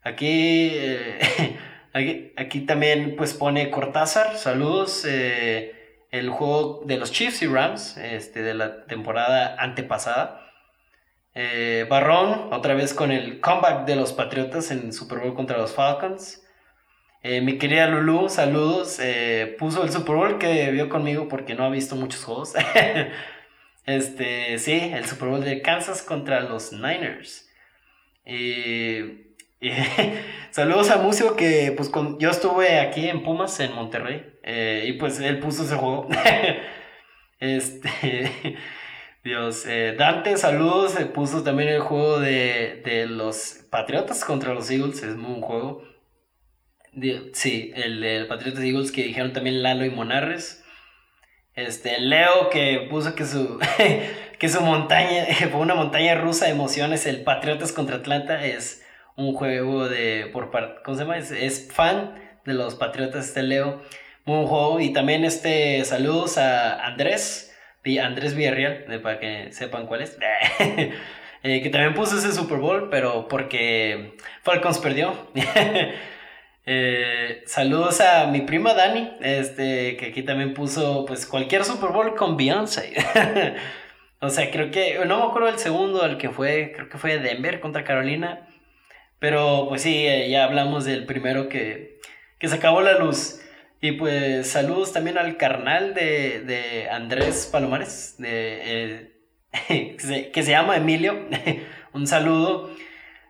Aquí, 0.02 0.70
eh, 0.72 1.18
aquí, 1.92 2.32
aquí 2.36 2.60
también 2.62 3.14
pues 3.16 3.32
pone 3.34 3.70
Cortázar, 3.70 4.36
saludos. 4.36 5.04
eh, 5.08 5.72
el 6.10 6.30
juego 6.30 6.82
de 6.84 6.96
los 6.96 7.12
Chiefs 7.12 7.42
y 7.42 7.46
Rams 7.46 7.96
este, 7.98 8.42
de 8.42 8.54
la 8.54 8.84
temporada 8.86 9.56
antepasada. 9.58 10.46
Eh, 11.34 11.86
Barrón, 11.88 12.52
otra 12.52 12.74
vez 12.74 12.94
con 12.94 13.12
el 13.12 13.40
comeback 13.40 13.86
de 13.86 13.96
los 13.96 14.12
Patriotas 14.12 14.70
en 14.70 14.92
Super 14.92 15.18
Bowl 15.18 15.34
contra 15.34 15.58
los 15.58 15.72
Falcons. 15.72 16.44
Eh, 17.22 17.40
mi 17.40 17.58
querida 17.58 17.86
Lulu, 17.88 18.28
saludos. 18.28 18.98
eh, 19.00 19.54
puso 19.58 19.82
el 19.84 19.90
Super 19.90 20.16
Bowl 20.16 20.38
que 20.38 20.70
vio 20.70 20.88
conmigo 20.88 21.28
porque 21.28 21.54
no 21.54 21.64
ha 21.64 21.70
visto 21.70 21.94
muchos 21.96 22.24
juegos. 22.24 22.54
este, 23.86 24.58
sí, 24.58 24.90
el 24.94 25.04
Super 25.06 25.28
Bowl 25.28 25.44
de 25.44 25.62
Kansas 25.62 26.02
contra 26.02 26.40
los 26.40 26.72
Niners. 26.72 27.48
saludos 30.50 30.90
a 30.90 30.98
Mucio 30.98 31.34
que 31.36 31.72
pues 31.76 31.88
con- 31.88 32.18
yo 32.18 32.30
estuve 32.30 32.78
aquí 32.80 33.08
en 33.08 33.22
Pumas, 33.22 33.58
en 33.60 33.74
Monterrey. 33.74 34.22
eh, 34.42 34.84
y 34.86 34.92
pues 34.94 35.18
él 35.20 35.38
puso 35.40 35.64
ese 35.64 35.74
juego. 35.76 36.08
este, 37.40 38.56
Dios, 39.24 39.66
eh, 39.66 39.94
Dante, 39.98 40.36
saludos. 40.36 40.98
eh, 40.98 41.06
puso 41.06 41.42
también 41.42 41.68
el 41.70 41.80
juego 41.80 42.20
de, 42.20 42.82
de 42.84 43.06
los 43.06 43.66
Patriotas 43.70 44.24
contra 44.24 44.54
los 44.54 44.70
Eagles. 44.70 45.02
Es 45.02 45.16
muy 45.16 45.30
buen 45.32 45.42
juego. 45.42 45.82
Sí, 47.32 47.72
el 47.76 48.00
de 48.00 48.24
Patriotas 48.24 48.62
Eagles 48.64 48.90
que 48.92 49.04
dijeron 49.04 49.32
también 49.32 49.62
Lalo 49.62 49.84
y 49.84 49.90
Monarres. 49.90 50.64
Este, 51.54 52.00
Leo 52.00 52.50
que 52.50 52.86
puso 52.90 53.14
que 53.14 53.24
su, 53.24 53.58
que 54.38 54.48
su 54.48 54.60
montaña, 54.62 55.26
fue 55.50 55.60
una 55.60 55.74
montaña 55.74 56.14
rusa 56.14 56.46
de 56.46 56.52
emociones, 56.52 57.04
el 57.06 57.22
Patriotas 57.22 57.72
contra 57.72 57.96
Atlanta 57.96 58.44
es 58.46 58.84
un 59.18 59.34
juego 59.34 59.88
de, 59.88 60.30
por 60.32 60.50
¿cómo 60.84 60.96
se 60.96 61.02
llama? 61.02 61.18
Es, 61.18 61.68
fan 61.72 62.14
de 62.46 62.54
los 62.54 62.76
Patriotas, 62.76 63.26
este 63.26 63.42
Leo, 63.42 63.82
juego. 64.24 64.80
Y 64.80 64.92
también 64.92 65.24
este, 65.24 65.84
saludos 65.84 66.38
a 66.38 66.86
Andrés, 66.86 67.54
Andrés 68.00 68.34
Villarreal, 68.34 69.00
para 69.02 69.18
que 69.18 69.52
sepan 69.52 69.86
cuál 69.86 70.02
es. 70.02 70.16
Eh, 71.44 71.62
que 71.62 71.70
también 71.70 71.94
puso 71.94 72.18
ese 72.18 72.32
Super 72.32 72.58
Bowl, 72.58 72.88
pero 72.90 73.28
porque 73.28 74.16
Falcons 74.42 74.78
perdió. 74.78 75.30
Eh, 76.70 77.44
saludos 77.46 78.02
a 78.02 78.26
mi 78.26 78.42
prima 78.42 78.74
Dani, 78.74 79.16
este, 79.22 79.96
que 79.96 80.08
aquí 80.08 80.22
también 80.22 80.52
puso 80.52 81.06
pues 81.06 81.24
cualquier 81.24 81.64
Super 81.64 81.92
Bowl 81.92 82.14
con 82.14 82.36
Beyoncé. 82.36 82.92
o 84.20 84.28
sea, 84.28 84.50
creo 84.50 84.70
que, 84.70 84.98
no 85.06 85.16
me 85.16 85.24
acuerdo 85.30 85.48
el 85.48 85.58
segundo, 85.58 86.04
el 86.04 86.18
que 86.18 86.28
fue, 86.28 86.72
creo 86.76 86.90
que 86.90 86.98
fue 86.98 87.20
Denver 87.20 87.60
contra 87.60 87.84
Carolina. 87.84 88.47
Pero 89.18 89.66
pues 89.68 89.82
sí, 89.82 90.06
eh, 90.06 90.30
ya 90.30 90.44
hablamos 90.44 90.84
del 90.84 91.06
primero 91.06 91.48
que, 91.48 92.00
que 92.38 92.48
se 92.48 92.56
acabó 92.56 92.80
la 92.80 92.98
luz. 92.98 93.40
Y 93.80 93.92
pues 93.92 94.50
saludos 94.50 94.92
también 94.92 95.18
al 95.18 95.36
carnal 95.36 95.94
de, 95.94 96.40
de 96.40 96.90
Andrés 96.90 97.48
Palomares, 97.50 98.16
de, 98.18 99.12
eh, 99.68 99.96
que, 100.32 100.42
se, 100.42 100.50
llama 100.50 100.76
Emilio. 100.76 101.28
Un 101.92 102.06
saludo. 102.06 102.70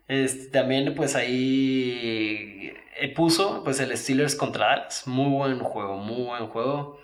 Este, 0.08 0.48
también 0.48 0.94
pues 0.94 1.14
ahí 1.16 2.72
eh, 2.98 3.14
puso 3.14 3.62
pues 3.62 3.78
el 3.80 3.96
Steelers 3.96 4.34
contra 4.34 4.68
Dallas. 4.68 5.06
Muy 5.06 5.30
buen 5.30 5.58
juego, 5.60 5.98
muy 5.98 6.24
buen 6.24 6.46
juego. 6.48 6.98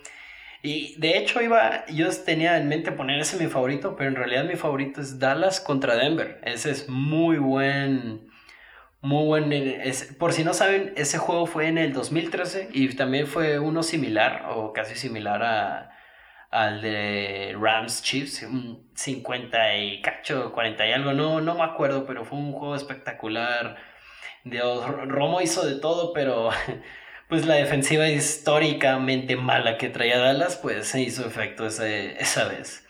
Y 0.63 0.99
de 0.99 1.19
hecho 1.19 1.41
iba, 1.43 1.85
yo 1.87 2.09
tenía 2.25 2.57
en 2.57 2.67
mente 2.67 2.91
poner 2.91 3.19
ese 3.19 3.37
mi 3.37 3.47
favorito, 3.47 3.95
pero 3.95 4.09
en 4.09 4.15
realidad 4.15 4.45
mi 4.45 4.55
favorito 4.55 4.99
es 5.01 5.19
Dallas 5.19 5.59
contra 5.59 5.95
Denver. 5.95 6.39
Ese 6.43 6.71
es 6.71 6.89
muy 6.89 7.37
buen, 7.37 8.27
muy 9.05 9.25
buen. 9.25 9.53
eh, 9.53 9.81
es- 9.87 10.13
por 10.19 10.33
si 10.33 10.43
no 10.43 10.53
saben, 10.53 10.93
ese 10.97 11.17
juego 11.17 11.45
fue 11.47 11.67
en 11.67 11.77
el 11.77 11.93
2013 11.93 12.69
y 12.73 12.93
también 12.95 13.27
fue 13.27 13.59
uno 13.59 13.83
similar 13.83 14.45
o 14.49 14.73
casi 14.73 14.95
similar 14.95 15.43
a, 15.43 15.91
al 16.51 16.81
de 16.81 17.55
Rams 17.59 18.01
Chiefs, 18.03 18.43
un 18.43 18.89
50 18.95 19.75
y 19.77 20.01
cacho, 20.01 20.51
40 20.53 20.87
y 20.87 20.91
algo, 20.93 21.13
no, 21.13 21.41
no 21.41 21.55
me 21.55 21.63
acuerdo, 21.63 22.05
pero 22.05 22.25
fue 22.25 22.37
un 22.37 22.51
juego 22.53 22.75
espectacular. 22.75 23.77
Dios, 24.43 24.85
Romo 25.07 25.41
hizo 25.41 25.65
de 25.65 25.75
todo, 25.79 26.13
pero 26.13 26.49
pues 27.29 27.45
la 27.45 27.55
defensiva 27.55 28.07
históricamente 28.07 29.35
mala 29.35 29.77
que 29.77 29.89
traía 29.89 30.19
Dallas, 30.19 30.55
pues 30.57 30.87
se 30.87 31.01
hizo 31.01 31.25
efecto 31.27 31.65
ese- 31.67 32.15
esa 32.21 32.47
vez. 32.47 32.87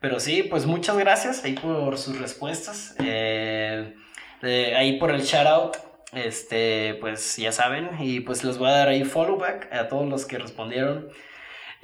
Pero 0.00 0.18
sí, 0.18 0.42
pues 0.42 0.66
muchas 0.66 0.96
gracias 0.98 1.44
ahí 1.44 1.52
por 1.54 1.96
sus 1.98 2.18
respuestas. 2.18 2.96
Eh, 2.98 3.94
eh, 4.42 4.74
ahí 4.76 4.98
por 4.98 5.10
el 5.10 5.22
shout 5.22 5.46
out, 5.46 5.76
este, 6.12 6.94
pues 7.00 7.36
ya 7.36 7.52
saben, 7.52 7.90
y 8.00 8.20
pues 8.20 8.44
les 8.44 8.58
voy 8.58 8.68
a 8.68 8.72
dar 8.72 8.88
ahí 8.88 9.04
follow 9.04 9.38
back 9.38 9.72
a 9.72 9.88
todos 9.88 10.08
los 10.08 10.26
que 10.26 10.38
respondieron. 10.38 11.08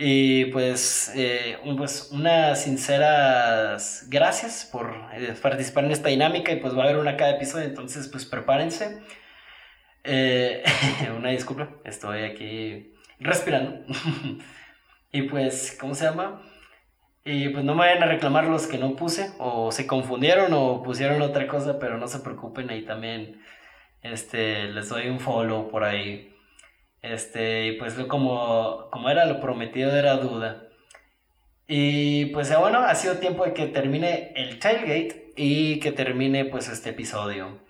Y 0.00 0.44
pues, 0.46 1.10
eh, 1.16 1.58
pues 1.76 2.10
unas 2.12 2.62
sinceras 2.62 4.06
gracias 4.08 4.68
por 4.70 4.94
eh, 5.12 5.34
participar 5.42 5.84
en 5.86 5.90
esta 5.90 6.08
dinámica 6.08 6.52
y 6.52 6.60
pues 6.60 6.76
va 6.76 6.82
a 6.82 6.84
haber 6.84 6.98
una 6.98 7.16
cada 7.16 7.32
episodio, 7.32 7.66
entonces 7.66 8.06
pues 8.06 8.24
prepárense. 8.24 9.00
Eh, 10.04 10.62
una 11.16 11.30
disculpa, 11.30 11.70
estoy 11.84 12.22
aquí 12.22 12.94
respirando. 13.18 13.84
y 15.12 15.22
pues, 15.22 15.76
¿cómo 15.80 15.96
se 15.96 16.04
llama? 16.04 16.42
Y 17.30 17.50
pues 17.50 17.62
no 17.62 17.74
me 17.74 17.80
vayan 17.80 18.02
a 18.02 18.06
reclamar 18.06 18.44
los 18.46 18.66
que 18.66 18.78
no 18.78 18.96
puse 18.96 19.32
o 19.36 19.70
se 19.70 19.86
confundieron 19.86 20.50
o 20.54 20.82
pusieron 20.82 21.20
otra 21.20 21.46
cosa, 21.46 21.78
pero 21.78 21.98
no 21.98 22.08
se 22.08 22.20
preocupen, 22.20 22.70
ahí 22.70 22.86
también 22.86 23.42
este, 24.02 24.64
les 24.68 24.88
doy 24.88 25.08
un 25.10 25.20
follow 25.20 25.68
por 25.70 25.84
ahí. 25.84 26.34
Este, 27.02 27.66
y 27.66 27.72
pues 27.72 27.92
como, 28.08 28.88
como 28.90 29.10
era 29.10 29.26
lo 29.26 29.40
prometido 29.40 29.94
era 29.94 30.16
duda. 30.16 30.68
Y 31.66 32.26
pues 32.26 32.50
bueno, 32.58 32.78
ha 32.78 32.94
sido 32.94 33.18
tiempo 33.18 33.44
de 33.44 33.52
que 33.52 33.66
termine 33.66 34.32
el 34.34 34.58
tailgate 34.58 35.34
y 35.36 35.80
que 35.80 35.92
termine 35.92 36.46
pues 36.46 36.70
este 36.70 36.90
episodio. 36.90 37.60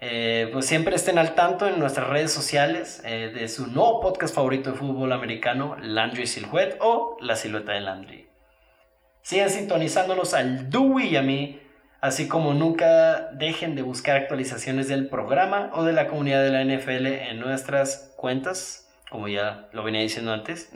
Eh, 0.00 0.50
pues 0.52 0.66
siempre 0.66 0.96
estén 0.96 1.18
al 1.18 1.36
tanto 1.36 1.68
en 1.68 1.78
nuestras 1.78 2.08
redes 2.08 2.32
sociales 2.32 3.00
eh, 3.04 3.30
de 3.32 3.46
su 3.46 3.68
nuevo 3.68 4.00
podcast 4.00 4.34
favorito 4.34 4.72
de 4.72 4.76
fútbol 4.76 5.12
americano, 5.12 5.76
Landry 5.80 6.26
Silhouette 6.26 6.78
o 6.80 7.16
La 7.20 7.36
Silueta 7.36 7.74
de 7.74 7.80
Landry. 7.80 8.27
Sigan 9.28 9.50
sintonizándonos 9.50 10.32
al 10.32 10.70
Dewey 10.70 11.08
y 11.08 11.16
a 11.16 11.20
mí, 11.20 11.60
así 12.00 12.28
como 12.28 12.54
nunca 12.54 13.28
dejen 13.32 13.74
de 13.74 13.82
buscar 13.82 14.16
actualizaciones 14.16 14.88
del 14.88 15.10
programa 15.10 15.70
o 15.74 15.84
de 15.84 15.92
la 15.92 16.06
comunidad 16.06 16.42
de 16.42 16.48
la 16.48 16.64
NFL 16.64 17.06
en 17.06 17.38
nuestras 17.38 18.14
cuentas, 18.16 18.88
como 19.10 19.28
ya 19.28 19.68
lo 19.72 19.84
venía 19.84 20.00
diciendo 20.00 20.32
antes. 20.32 20.70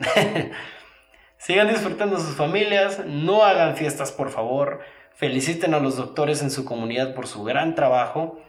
Sigan 1.39 1.67
disfrutando 1.67 2.19
sus 2.19 2.35
familias, 2.35 3.03
no 3.07 3.43
hagan 3.43 3.75
fiestas 3.75 4.11
por 4.11 4.29
favor, 4.29 4.81
feliciten 5.15 5.73
a 5.73 5.79
los 5.79 5.97
doctores 5.97 6.43
en 6.43 6.51
su 6.51 6.63
comunidad 6.63 7.15
por 7.15 7.25
su 7.25 7.43
gran 7.43 7.73
trabajo 7.73 8.39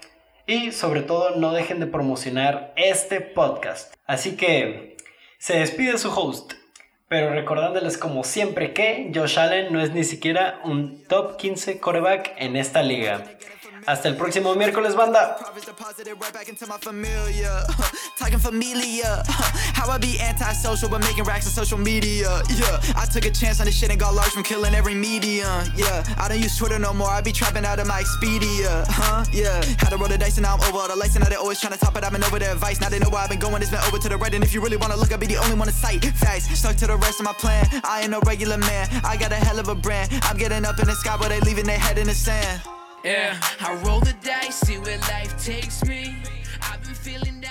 y 0.47 0.73
sobre 0.73 1.01
todo 1.01 1.37
no 1.37 1.55
dejen 1.55 1.81
de 1.81 1.87
promocionar 1.87 2.75
este 2.77 3.23
podcast. 3.23 3.95
Así 4.05 4.37
que 4.37 4.99
se 5.39 5.61
despide 5.61 5.97
su 5.97 6.11
host, 6.11 6.53
pero 7.09 7.31
recordándoles 7.31 7.99
como 7.99 8.25
siempre 8.25 8.73
que 8.73 9.11
Josh 9.15 9.39
Allen 9.39 9.73
no 9.73 9.81
es 9.81 9.93
ni 9.93 10.05
siquiera 10.05 10.61
un 10.65 11.05
top 11.05 11.37
15 11.37 11.79
coreback 11.79 12.33
en 12.39 12.57
esta 12.57 12.83
liga. 12.83 13.25
Hasta 13.87 14.09
el 14.09 14.17
próximo 14.17 14.55
miércoles, 14.55 14.95
banda. 14.97 15.37
Talking 18.19 18.39
familiar. 18.39 19.23
How 19.75 19.91
I 19.91 19.99
be 19.99 20.19
antisocial 20.21 20.89
but 20.89 21.01
making 21.03 21.25
racks 21.25 21.47
on 21.47 21.53
social 21.53 21.79
media. 21.79 22.43
Yeah, 22.49 22.81
I 22.97 23.07
took 23.07 23.27
a 23.27 23.31
chance 23.31 23.61
on 23.61 23.67
this 23.67 23.77
shit 23.77 23.91
and 23.91 24.01
got 24.01 24.15
large 24.15 24.31
from 24.31 24.43
killing 24.43 24.75
every 24.75 24.95
medium. 24.95 25.65
Yeah, 25.77 26.05
I 26.19 26.29
don't 26.29 26.41
use 26.41 26.57
Twitter 26.57 26.79
no 26.79 26.93
more. 26.95 27.11
I 27.11 27.21
be 27.21 27.33
trapping 27.33 27.65
out 27.65 27.79
of 27.79 27.87
my 27.87 28.03
Expedia. 28.03 28.85
Huh? 28.89 29.25
Yeah, 29.33 29.63
had 29.79 29.91
to 29.91 29.97
roll 29.97 30.09
the 30.09 30.17
dice 30.17 30.39
and 30.39 30.45
now 30.45 30.57
I'm 30.57 30.63
over 30.63 30.89
the 30.89 30.97
lights 30.97 31.17
and 31.17 31.25
now 31.25 31.29
they 31.29 31.37
always 31.37 31.61
trying 31.61 31.75
to 31.75 31.79
top 31.79 31.97
it. 31.97 32.05
I've 32.05 32.13
been 32.13 32.25
over 32.25 32.39
their 32.39 32.53
advice. 32.53 32.81
Now 32.81 32.89
they 32.89 32.99
know 32.99 33.11
where 33.11 33.21
I've 33.21 33.31
been 33.31 33.39
going. 33.39 33.61
It's 33.61 33.71
been 33.71 33.85
over 33.87 33.99
to 33.99 34.09
the 34.09 34.17
right. 34.17 34.33
And 34.33 34.43
if 34.43 34.55
you 34.55 34.63
really 34.63 34.77
wanna 34.77 34.97
look, 34.97 35.13
I'll 35.13 35.19
be 35.19 35.27
the 35.27 35.37
only 35.37 35.57
one 35.57 35.69
to 35.69 35.75
sight. 35.75 36.05
Facts 36.05 36.49
stuck 36.59 36.77
to 36.77 36.87
the 36.87 36.97
rest 36.97 37.21
of 37.21 37.27
my 37.27 37.35
plan. 37.35 37.67
I 37.85 38.03
ain't 38.03 38.11
no 38.11 38.21
regular 38.21 38.57
man. 38.57 38.89
I 39.05 39.17
got 39.17 39.33
a 39.33 39.37
hell 39.37 39.59
of 39.59 39.69
a 39.69 39.75
brand. 39.75 40.11
I'm 40.23 40.37
getting 40.37 40.65
up 40.65 40.79
in 40.79 40.87
the 40.87 40.95
sky, 40.95 41.17
but 41.19 41.29
they 41.29 41.41
leaving 41.41 41.67
their 41.67 41.79
head 41.79 41.99
in 41.99 42.07
the 42.07 42.15
sand. 42.15 42.63
Yeah, 43.05 43.37
I 43.61 43.75
roll 43.85 44.01
the 44.01 44.15
dice, 44.23 44.61
see 44.61 44.79
where 44.79 44.99
life 45.01 45.37
takes 45.45 45.85
me. 45.85 46.17
I've 46.63 46.83
been 46.83 46.95
feeling. 46.95 47.44